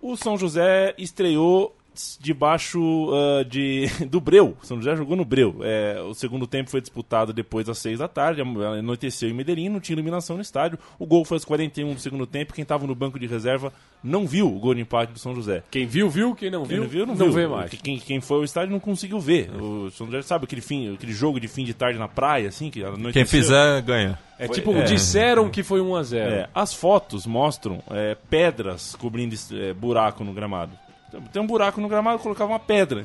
O 0.00 0.16
São 0.16 0.38
José 0.38 0.94
estreou 0.96 1.76
debaixo 2.20 2.80
uh, 2.80 3.44
de, 3.44 3.86
do 4.08 4.20
Breu. 4.20 4.56
São 4.62 4.78
José 4.78 4.96
jogou 4.96 5.16
no 5.16 5.24
Breu. 5.24 5.56
É, 5.62 6.00
o 6.00 6.14
segundo 6.14 6.46
tempo 6.46 6.70
foi 6.70 6.80
disputado 6.80 7.32
depois 7.32 7.66
das 7.66 7.78
6 7.78 7.98
da 7.98 8.08
tarde, 8.08 8.40
anoiteceu 8.40 9.28
em 9.28 9.32
Medellín, 9.32 9.68
não 9.68 9.80
tinha 9.80 9.94
iluminação 9.94 10.36
no 10.36 10.42
estádio. 10.42 10.78
O 10.98 11.06
gol 11.06 11.24
foi 11.24 11.36
aos 11.36 11.44
41 11.44 11.94
do 11.94 12.00
segundo 12.00 12.26
tempo. 12.26 12.54
Quem 12.54 12.62
estava 12.62 12.86
no 12.86 12.94
banco 12.94 13.18
de 13.18 13.26
reserva 13.26 13.72
não 14.02 14.26
viu 14.26 14.48
o 14.48 14.58
gol 14.58 14.74
de 14.74 14.80
empate 14.80 15.12
do 15.12 15.18
São 15.18 15.34
José. 15.34 15.62
Quem 15.70 15.86
viu, 15.86 16.08
viu. 16.08 16.34
Quem 16.34 16.50
não 16.50 16.64
quem 16.64 16.76
viu, 16.76 16.82
não 16.82 16.88
viu, 16.88 17.06
não, 17.06 17.14
não 17.14 17.26
viu. 17.26 17.34
vê 17.34 17.46
mais. 17.46 17.70
Quem, 17.70 17.98
quem 17.98 18.20
foi 18.20 18.38
ao 18.38 18.44
estádio 18.44 18.72
não 18.72 18.80
conseguiu 18.80 19.20
ver. 19.20 19.50
O 19.54 19.90
São 19.90 20.06
José 20.06 20.22
sabe 20.22 20.44
aquele, 20.44 20.62
fim, 20.62 20.94
aquele 20.94 21.12
jogo 21.12 21.38
de 21.38 21.48
fim 21.48 21.64
de 21.64 21.74
tarde 21.74 21.98
na 21.98 22.08
praia, 22.08 22.48
assim, 22.48 22.70
que 22.70 22.82
Quem 23.12 23.24
fizer, 23.24 23.82
ganha. 23.82 24.18
É 24.38 24.46
foi, 24.46 24.56
tipo, 24.56 24.72
é, 24.72 24.82
disseram 24.82 25.48
que 25.48 25.62
foi 25.62 25.80
1 25.80 25.94
a 25.94 26.02
0 26.02 26.34
é, 26.34 26.48
As 26.52 26.74
fotos 26.74 27.26
mostram 27.26 27.80
é, 27.90 28.16
pedras 28.28 28.96
cobrindo 28.96 29.36
é, 29.52 29.72
buraco 29.72 30.24
no 30.24 30.32
gramado. 30.32 30.72
Tem 31.32 31.42
um 31.42 31.46
buraco 31.46 31.80
no 31.80 31.88
gramado, 31.88 32.18
colocava 32.18 32.52
uma 32.52 32.58
pedra. 32.58 33.04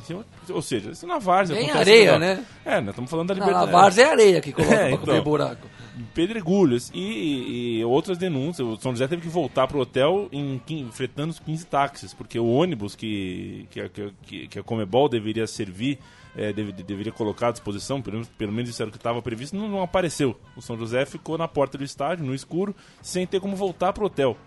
Ou 0.50 0.62
seja, 0.62 0.92
isso 0.92 1.06
na 1.06 1.18
várzea. 1.18 1.58
Tem 1.58 1.70
areia, 1.72 2.18
né? 2.18 2.46
É, 2.66 2.80
nós 2.80 2.90
estamos 2.90 3.10
falando 3.10 3.28
da 3.30 3.34
liberdade. 3.34 3.66
Na 3.66 3.72
várzea 3.72 4.04
é 4.04 4.10
areia 4.10 4.42
que 4.42 4.54
coloca 4.54 4.74
é, 4.76 4.92
então, 4.92 5.24
buraco. 5.24 5.68
Pedregulhos 6.14 6.92
e, 6.94 7.00
e, 7.00 7.80
e, 7.80 7.86
outras 7.86 8.18
denúncias. 8.18 8.68
O 8.68 8.78
São 8.78 8.92
José 8.92 9.08
teve 9.08 9.24
que 9.24 9.28
voltar 9.28 9.68
para 9.68 9.78
o 9.78 9.82
hotel 9.82 10.30
em, 10.32 10.62
enfrentando 10.70 11.32
os 11.32 11.40
15 11.40 11.66
táxis, 11.66 12.14
porque 12.14 12.40
o 12.40 12.48
ônibus 12.48 12.96
que, 12.96 13.68
que, 13.70 13.90
que, 14.24 14.48
que 14.48 14.60
a 14.60 14.64
Comebol 14.64 15.10
deveria 15.10 15.48
servir, 15.48 16.00
é, 16.36 16.54
deve, 16.54 16.72
deveria 16.72 17.12
colocar 17.12 17.50
à 17.50 17.52
disposição, 17.52 18.02
pelo, 18.02 18.26
pelo 18.38 18.52
menos 18.54 18.70
isso 18.70 18.82
era 18.82 18.90
o 18.90 18.92
que 18.92 18.98
estava 18.98 19.22
previsto, 19.22 19.56
não, 19.56 19.68
não 19.68 19.82
apareceu. 19.82 20.40
O 20.56 20.62
São 20.62 20.78
José 20.78 21.06
ficou 21.06 21.38
na 21.38 21.48
porta 21.48 21.78
do 21.78 21.84
estádio, 21.84 22.24
no 22.24 22.36
escuro, 22.36 22.76
sem 23.02 23.26
ter 23.26 23.40
como 23.40 23.56
voltar 23.56 23.92
para 23.92 24.04
o 24.04 24.08
hotel. 24.08 24.38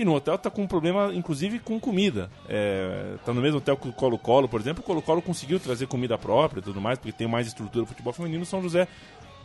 E 0.00 0.04
no 0.04 0.14
hotel 0.14 0.38
tá 0.38 0.48
com 0.48 0.62
um 0.62 0.66
problema, 0.66 1.12
inclusive, 1.14 1.58
com 1.58 1.78
comida. 1.78 2.30
É, 2.48 3.16
tá 3.22 3.34
no 3.34 3.42
mesmo 3.42 3.58
hotel 3.58 3.76
que 3.76 3.86
o 3.86 3.92
Colo-Colo, 3.92 4.48
por 4.48 4.58
exemplo. 4.58 4.82
O 4.82 4.86
Colo-Colo 4.86 5.20
conseguiu 5.20 5.60
trazer 5.60 5.88
comida 5.88 6.16
própria 6.16 6.60
e 6.60 6.62
tudo 6.62 6.80
mais, 6.80 6.98
porque 6.98 7.12
tem 7.12 7.28
mais 7.28 7.46
estrutura 7.46 7.84
do 7.84 7.86
futebol 7.86 8.10
feminino. 8.10 8.46
São 8.46 8.62
José 8.62 8.88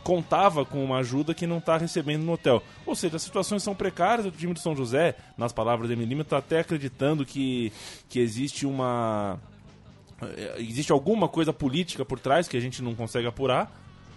contava 0.02 0.64
com 0.64 0.82
uma 0.82 0.96
ajuda 0.96 1.34
que 1.34 1.46
não 1.46 1.58
está 1.58 1.76
recebendo 1.76 2.22
no 2.22 2.32
hotel. 2.32 2.62
Ou 2.86 2.94
seja, 2.94 3.16
as 3.16 3.22
situações 3.22 3.62
são 3.62 3.74
precárias. 3.74 4.26
O 4.26 4.30
time 4.30 4.54
do 4.54 4.58
São 4.58 4.74
José, 4.74 5.14
nas 5.36 5.52
palavras 5.52 5.90
de 5.90 5.94
Lima, 5.94 6.22
está 6.22 6.38
até 6.38 6.60
acreditando 6.60 7.26
que, 7.26 7.70
que 8.08 8.18
existe 8.18 8.64
uma 8.64 9.38
é, 10.22 10.54
existe 10.58 10.90
alguma 10.90 11.28
coisa 11.28 11.52
política 11.52 12.02
por 12.02 12.18
trás 12.18 12.48
que 12.48 12.56
a 12.56 12.60
gente 12.60 12.80
não 12.80 12.94
consegue 12.94 13.26
apurar. 13.26 13.70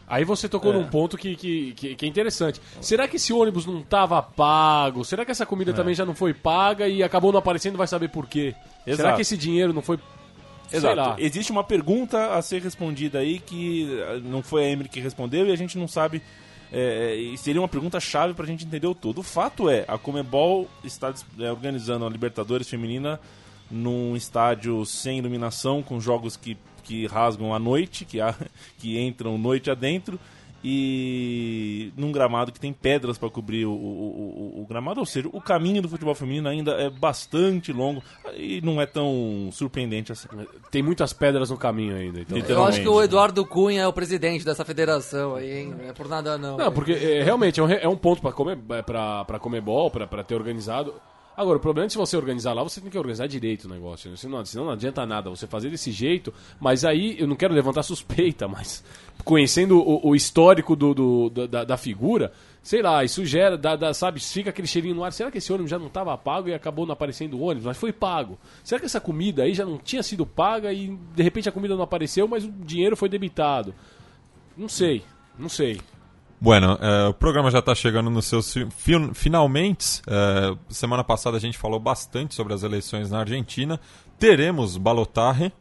Aí 0.09 0.23
você 0.25 0.49
tocou 0.49 0.71
É. 0.73 0.75
num 0.75 0.85
ponto 0.87 1.15
que, 1.17 1.35
que, 1.35 1.71
que, 1.73 1.95
que 1.95 2.05
é 2.05 2.09
interessante. 2.09 2.59
Será 2.81 3.07
que 3.07 3.17
esse 3.17 3.31
ônibus 3.31 3.65
não 3.67 3.79
estava 3.81 4.21
pago? 4.21 5.05
Será 5.05 5.23
que 5.23 5.29
essa 5.31 5.45
comida 5.45 5.71
também 5.71 5.93
já 5.93 6.03
não 6.05 6.15
foi 6.15 6.33
paga 6.33 6.87
e 6.87 7.03
acabou 7.03 7.31
não 7.31 7.37
aparecendo? 7.39 7.77
Vai 7.77 7.87
saber 7.87 8.09
por 8.09 8.25
quê? 8.25 8.55
Será 8.83 8.93
Exato. 8.93 9.15
que 9.17 9.21
esse 9.21 9.37
dinheiro 9.37 9.71
não 9.71 9.81
foi. 9.83 9.99
Exato. 10.71 11.21
Existe 11.21 11.51
uma 11.51 11.63
pergunta 11.63 12.33
a 12.35 12.41
ser 12.41 12.61
respondida 12.61 13.19
aí 13.19 13.39
que 13.39 13.87
eh, 14.01 14.19
não 14.23 14.41
foi 14.43 14.65
a 14.65 14.69
Emily 14.69 14.89
que 14.89 14.99
respondeu 14.99 15.45
e 15.47 15.51
a 15.51 15.55
gente 15.55 15.77
não 15.77 15.87
sabe. 15.87 16.21
e 16.71 17.35
seria 17.37 17.59
uma 17.61 17.67
pergunta 17.67 17.99
chave 17.99 18.33
pra 18.33 18.45
gente 18.45 18.65
entender 18.65 18.85
o 18.87 18.93
todo. 18.95 19.19
O 19.19 19.23
fato 19.23 19.69
é, 19.69 19.85
a 19.87 19.97
Comebol 19.97 20.67
está 20.83 21.11
organizando 21.51 22.05
a 22.05 22.09
Libertadores 22.09 22.69
Feminina 22.69 23.19
num 23.71 24.15
estádio 24.15 24.85
sem 24.85 25.17
iluminação, 25.19 25.81
com 25.83 25.99
jogos 25.99 26.35
que, 26.37 26.55
que 26.89 27.05
rasgam 27.05 27.53
a 27.53 27.59
noite, 27.59 28.03
que, 28.03 28.19
há- 28.19 28.33
que 28.79 28.99
entram 28.99 29.37
noite 29.37 29.69
adentro, 29.69 30.19
e 30.61 31.93
num 31.95 32.11
gramado 32.11 32.51
que 32.51 32.59
tem 32.59 32.73
pedras 32.73 33.17
para 33.17 33.29
cobrir 33.29 33.65
o, 33.65 33.71
o, 33.71 34.55
o- 34.57 34.61
o 34.61 34.65
gramado. 34.67 34.99
Ou 34.99 35.05
seja, 35.05 35.29
o 35.31 35.39
caminho 35.39 35.81
do 35.81 35.87
futebol 35.87 36.13
feminino 36.15 36.49
ainda 36.49 36.71
é 36.73 36.89
bastante 36.89 37.71
longo 37.71 38.03
e 38.35 38.59
não 38.61 38.81
é 38.81 38.85
tão 38.85 39.49
surpreendente 39.53 40.11
assim. 40.11 40.27
Tem 40.71 40.81
muitas 40.83 41.13
pedras 41.13 41.49
no 41.49 41.57
caminho 41.57 41.95
ainda. 41.95 42.21
Então. 42.21 42.37
Eu 42.39 42.63
acho 42.65 42.81
que 42.81 42.87
o. 42.89 43.01
Eduardo 43.01 43.45
Cunha 43.45 43.83
é 43.83 43.87
o 43.87 43.93
presidente 43.93 44.43
dessa 44.43 44.65
federação 44.65 45.35
aí, 45.35 45.59
hein? 45.59 45.75
Não 45.79 45.89
é 45.89 45.93
por 45.93 46.07
nada 46.09 46.37
não. 46.37 46.57
Não, 46.57 46.71
porque 46.71 46.91
é, 46.91 47.23
realmente 47.23 47.59
é 47.59 47.63
um, 47.63 47.71
é 47.71 47.87
um 47.87 47.95
ponto 47.97 48.21
pra 48.21 48.31
comer, 48.31 48.57
é, 48.71 48.81
pra, 48.81 49.23
pra 49.25 49.39
comer 49.39 49.61
bol, 49.61 49.89
pra, 49.89 50.05
pra 50.07 50.23
ter 50.23 50.35
organizado. 50.35 50.93
Agora, 51.39 51.57
o 51.57 51.61
problema 51.61 51.85
é 51.85 51.87
que 51.87 51.93
se 51.93 51.97
você 51.97 52.17
organizar 52.17 52.51
lá, 52.51 52.61
você 52.61 52.81
tem 52.81 52.89
que 52.89 52.97
organizar 52.97 53.25
direito 53.25 53.63
o 53.63 53.69
negócio. 53.69 54.11
né? 54.11 54.17
Senão, 54.17 54.43
senão 54.43 54.65
não 54.65 54.73
adianta 54.73 55.05
nada 55.05 55.29
você 55.29 55.47
fazer 55.47 55.69
desse 55.69 55.89
jeito. 55.89 56.33
Mas 56.59 56.83
aí, 56.83 57.15
eu 57.17 57.25
não 57.25 57.35
quero 57.37 57.53
levantar 57.53 57.81
suspeita, 57.83 58.45
mas 58.49 58.83
conhecendo 59.23 59.79
o, 59.79 60.09
o 60.09 60.15
histórico 60.17 60.75
do, 60.75 60.93
do- 60.93 61.29
da- 61.47 61.63
da, 61.63 61.77
figura, 61.77 62.33
sei 62.61 62.81
lá, 62.81 63.05
isso 63.05 63.25
gera, 63.25 63.57
dá, 63.57 63.77
dá, 63.77 63.93
sabe, 63.93 64.19
fica 64.19 64.49
aquele 64.49 64.67
cheirinho 64.67 64.95
no 64.95 65.03
ar. 65.05 65.13
Será 65.13 65.31
que 65.31 65.37
esse 65.37 65.53
ônibus 65.53 65.71
já 65.71 65.79
não 65.79 65.87
estava 65.87 66.17
pago 66.17 66.49
e 66.49 66.53
acabou 66.53 66.85
não 66.85 66.91
aparecendo 66.91 67.35
o 67.37 67.41
ônibus? 67.41 67.63
Mas 67.67 67.77
foi 67.77 67.93
pago. 67.93 68.37
Será 68.61 68.77
que 68.77 68.85
essa 68.85 68.99
comida 68.99 69.43
aí 69.43 69.53
já 69.53 69.63
não 69.63 69.77
tinha 69.77 70.03
sido 70.03 70.25
paga 70.25 70.73
e 70.73 70.97
de 71.15 71.23
repente 71.23 71.47
a 71.47 71.53
comida 71.53 71.73
não 71.73 71.83
apareceu, 71.83 72.27
mas 72.27 72.43
o 72.43 72.51
dinheiro 72.51 72.97
foi 72.97 73.07
debitado? 73.07 73.73
Não 74.57 74.67
sei, 74.67 75.03
não 75.37 75.47
sei. 75.47 75.79
Bueno, 76.41 76.77
eh, 76.81 77.07
o 77.09 77.13
programa 77.13 77.51
já 77.51 77.59
está 77.59 77.75
chegando 77.75 78.09
nos 78.09 78.25
seus 78.25 78.53
fi- 78.53 78.67
fin- 78.71 79.13
finalmente. 79.13 80.01
Eh, 80.07 80.55
semana 80.69 81.03
passada 81.03 81.35
a 81.35 81.39
gente 81.39 81.57
falou 81.57 81.79
bastante 81.79 82.33
sobre 82.33 82.53
as 82.53 82.63
eleições 82.63 83.09
na 83.11 83.19
Argentina. 83.19 83.79
Teremos 84.17 84.77
balotarre 84.77 85.51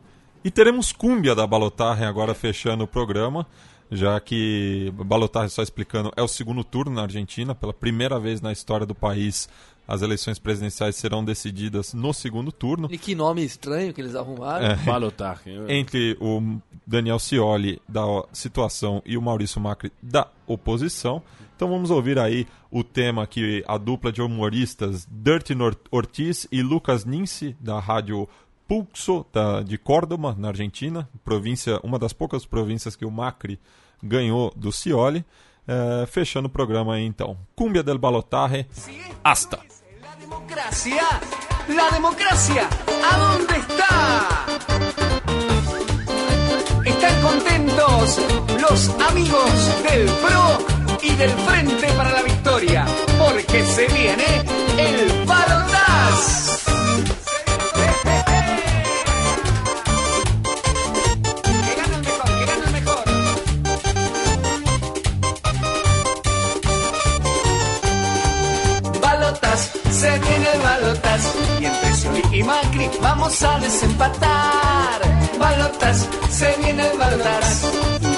e 0.45 0.51
teremos 0.53 0.93
cúmbia 0.93 1.35
da 1.35 1.47
balotarre 1.47 2.05
agora 2.05 2.33
fechando 2.33 2.85
o 2.85 2.87
programa, 2.87 3.45
já 3.91 4.21
que 4.21 4.93
balotarre, 4.95 5.49
só 5.49 5.63
explicando, 5.63 6.13
é 6.17 6.23
o 6.23 6.29
segundo 6.29 6.63
turno 6.63 6.95
na 6.95 7.03
Argentina. 7.03 7.57
Pela 7.57 7.73
primeira 7.73 8.21
vez 8.21 8.41
na 8.41 8.53
história 8.53 8.87
do 8.87 8.95
país, 8.95 9.49
as 9.89 10.03
eleições 10.03 10.39
presidenciais 10.39 10.97
serão 10.97 11.25
decididas 11.25 11.95
no 11.95 12.13
segundo 12.13 12.53
turno. 12.53 12.89
E 12.93 12.99
que 12.99 13.15
nome 13.15 13.43
estranho 13.43 13.95
que 13.95 14.03
eles 14.03 14.15
arrumaram. 14.15 14.67
É. 14.67 14.77
Balotar. 14.77 15.41
entre 15.67 16.15
o 16.21 16.61
Daniel 16.87 17.19
Scioli 17.19 17.81
da 17.89 18.03
situação 18.31 19.03
e 19.07 19.17
o 19.17 19.23
Maurício 19.23 19.59
Macri 19.59 19.91
da 20.03 20.29
oposição. 20.47 21.23
Então 21.57 21.71
vamos 21.71 21.91
ouvir 21.91 22.19
aí 22.19 22.47
o 22.71 22.85
tema 22.85 23.27
que 23.27 23.65
a 23.67 23.79
dupla 23.79 24.13
de 24.13 24.21
humoristas 24.21 25.09
Dirty 25.11 25.55
Ortiz 25.91 26.47
e 26.53 26.63
Lucas 26.63 27.07
Nince 27.07 27.57
da 27.59 27.81
rádio 27.81 28.29
Pulso 28.69 29.25
da, 29.33 29.63
de 29.63 29.79
Córdoba, 29.79 30.37
na 30.39 30.49
Argentina, 30.49 31.09
província, 31.25 31.81
uma 31.83 31.99
das 31.99 32.13
poucas 32.13 32.45
províncias 32.45 32.95
que 32.95 33.07
o 33.07 33.11
Macri 33.11 33.59
ganhou 34.03 34.53
do 34.55 34.71
Scioli. 34.71 35.25
Eh, 35.67 36.07
fechando 36.07 36.47
o 36.47 36.51
programa 36.51 36.95
aí 36.95 37.05
então. 37.05 37.37
Cumbia 37.55 37.83
del 37.83 37.99
Balotaje. 37.99 38.67
Hasta! 39.23 39.78
Democracia, 40.29 41.03
la 41.69 41.89
democracia, 41.89 42.69
¿a 43.11 43.17
dónde 43.17 43.57
está? 43.57 44.47
Están 46.85 47.23
contentos 47.23 48.21
los 48.61 48.91
amigos 49.09 49.51
del 49.85 50.07
PRO 50.07 50.59
y 51.01 51.15
del 51.15 51.31
Frente 51.31 51.87
para 51.95 52.13
la 52.13 52.21
Victoria, 52.21 52.85
porque 53.19 53.65
se 53.65 53.87
viene 53.87 54.45
el 54.77 55.25
Balotaz. 55.25 56.63
Se 69.91 70.19
viene 70.19 70.47
el 70.55 70.61
balotas 70.61 71.35
y 71.61 71.65
entre 71.65 71.95
Scioli 71.95 72.23
y 72.33 72.43
Macri 72.43 72.91
vamos 73.01 73.43
a 73.43 73.59
desempatar. 73.59 75.01
Balotas, 75.39 76.09
se 76.31 76.57
viene 76.59 76.83
el 76.87 76.99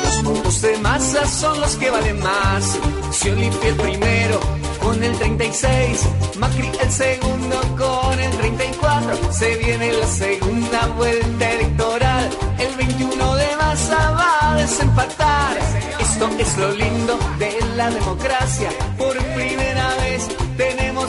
los 0.02 0.22
votos 0.22 0.62
de 0.62 0.76
masa 0.78 1.26
son 1.26 1.60
los 1.60 1.76
que 1.76 1.90
valen 1.90 2.20
más. 2.20 2.78
Scioli 3.12 3.50
el 3.64 3.74
primero 3.76 4.40
con 4.82 5.02
el 5.02 5.16
36, 5.16 6.08
Macri 6.38 6.70
el 6.82 6.90
segundo 6.90 7.60
con 7.78 8.20
el 8.20 8.30
34. 8.30 9.32
Se 9.32 9.56
viene 9.56 9.92
la 9.92 10.06
segunda 10.06 10.86
vuelta 10.96 11.50
electoral, 11.52 12.30
el 12.58 12.76
21 12.76 13.34
de 13.36 13.56
masa 13.56 14.10
va 14.12 14.52
a 14.52 14.56
desempatar. 14.56 15.58
Esto 16.00 16.28
es 16.38 16.58
lo 16.58 16.72
lindo 16.72 17.18
de 17.38 17.58
la 17.76 17.90
democracia, 17.90 18.70
por 18.98 19.16
primera 19.34 19.94
vez 19.96 20.28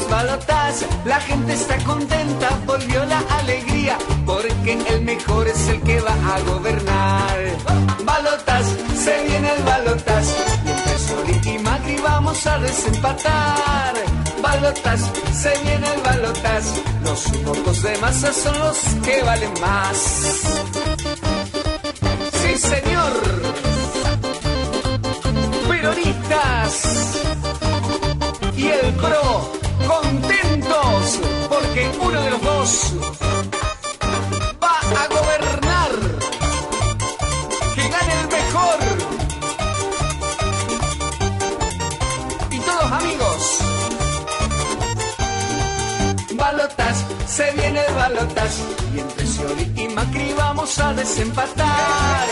balotas, 0.10 0.86
la 1.06 1.20
gente 1.20 1.54
está 1.54 1.78
contenta, 1.84 2.50
volvió 2.66 3.04
la 3.06 3.20
alegría, 3.40 3.98
porque 4.26 4.74
el 4.90 5.02
mejor 5.02 5.48
es 5.48 5.68
el 5.68 5.82
que 5.82 6.00
va 6.02 6.14
a 6.14 6.40
gobernar. 6.42 7.38
Balotas, 8.04 8.66
se 8.96 9.24
viene 9.24 9.54
el 9.54 9.64
balotas, 9.64 10.36
entre 10.66 11.54
y 11.54 11.60
Macri 11.60 11.98
vamos 11.98 12.46
a 12.48 12.58
desempatar. 12.60 13.94
Balotas, 14.42 15.12
se 15.34 15.58
viene 15.64 15.88
el 15.94 16.02
balotas, 16.02 16.66
los 17.04 17.44
votos 17.44 17.84
de 17.84 17.98
masa 17.98 18.34
son 18.34 18.60
los 18.60 18.78
que 19.04 19.24
valen 19.24 19.54
más. 19.62 19.98
Sí, 22.42 22.58
señor. 22.58 23.61
Va 34.62 34.76
a 35.02 35.08
gobernar. 35.08 35.92
Que 37.74 37.90
gane 37.90 38.14
el 38.22 38.28
mejor. 38.28 38.80
Y 42.52 42.60
todos 42.60 42.92
amigos. 42.92 43.60
Balotas, 46.36 47.06
se 47.28 47.52
viene 47.52 47.82
balotas 47.96 48.60
y 48.94 49.00
entre 49.00 49.26
Scioli 49.26 49.72
y 49.76 49.88
Macri 49.90 50.34
vamos 50.38 50.78
a 50.80 50.94
desempatar. 50.94 52.28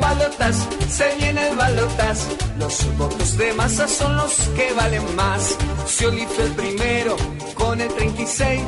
Balotas, 0.00 0.66
se 0.90 1.14
viene 1.16 1.54
balotas, 1.56 2.26
los 2.58 2.96
votos 2.96 3.36
de 3.36 3.52
masa 3.52 3.86
son 3.86 4.16
los 4.16 4.32
que 4.56 4.72
valen 4.72 5.16
más. 5.16 5.56
Scioli 5.86 6.26
fue 6.26 6.44
el 6.44 6.52
primero 6.52 7.16
con 7.54 7.80
el 7.80 7.88
36, 7.88 8.62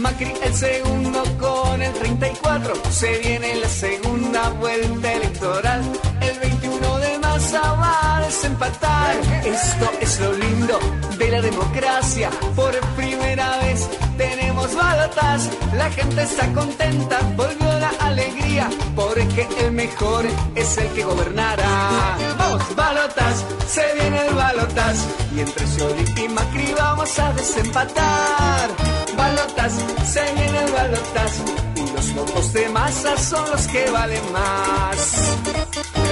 Macri 0.00 0.32
el 0.42 0.54
segundo 0.54 1.22
con 1.38 1.82
el 1.82 1.92
34. 1.92 2.72
Se 2.90 3.18
viene 3.18 3.56
la 3.56 3.68
segunda 3.68 4.48
vuelta 4.50 5.12
electoral, 5.12 5.82
el 6.22 6.38
21 6.38 6.98
de 6.98 7.18
masa 7.18 7.60
va 7.74 8.16
a 8.16 8.20
desempatar. 8.22 9.16
Esto 9.44 9.90
es 10.00 10.20
lo 10.20 10.32
lindo 10.32 10.78
de 11.18 11.30
la 11.30 11.42
democracia, 11.42 12.30
por 12.56 12.72
primera 12.96 13.58
vez 13.58 13.88
tenemos 14.16 14.74
balotas, 14.74 15.50
la 15.74 15.90
gente 15.90 16.22
está 16.22 16.50
contenta, 16.52 17.18
volvió 17.36 17.78
la 17.78 17.90
alegría, 18.00 18.70
porque 18.96 19.46
el 19.60 19.72
mejor 19.72 20.24
es 20.54 20.78
el 20.78 20.88
que 20.94 21.04
gobernará. 21.04 22.16
Vamos, 22.38 22.74
balotas, 22.74 23.44
se 23.68 23.84
viene 23.94 24.26
el 24.26 24.34
balotas, 24.34 25.06
y 25.34 25.40
entre 25.40 25.66
Scioli 25.66 26.04
y 26.24 26.28
Macri 26.28 26.74
vamos 26.78 27.18
a 27.18 27.32
desempatar 27.34 28.99
balotas, 29.20 29.72
se 30.12 30.22
llenan 30.36 30.72
balotas 30.72 31.32
y 31.76 31.82
los 31.94 32.06
locos 32.14 32.52
de 32.52 32.68
masa 32.70 33.16
son 33.18 33.50
los 33.50 33.66
que 33.68 33.90
valen 33.90 34.32
más. 34.32 34.98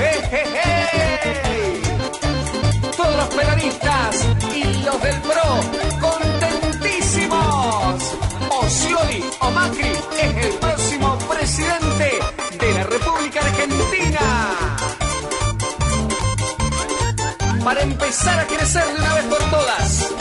¡Hey! 0.01 1.83
Todos 2.97 3.17
los 3.17 3.29
peronistas 3.37 4.13
y 4.55 4.65
los 4.87 5.03
del 5.03 5.19
PRO 5.27 5.51
contentísimos. 6.09 7.95
Ocioli 8.61 9.25
o 9.41 9.51
Macri 9.51 9.93
es 10.25 10.33
el 10.47 10.53
próximo 10.65 11.19
presidente 11.33 12.09
de 12.61 12.69
la 12.75 12.85
República 12.85 13.41
Argentina 13.41 14.27
para 17.65 17.81
empezar 17.83 18.39
a 18.41 18.47
crecer 18.47 18.85
de 18.87 18.95
una 18.95 19.15
vez 19.15 19.25
por 19.25 19.43
todas. 19.51 20.18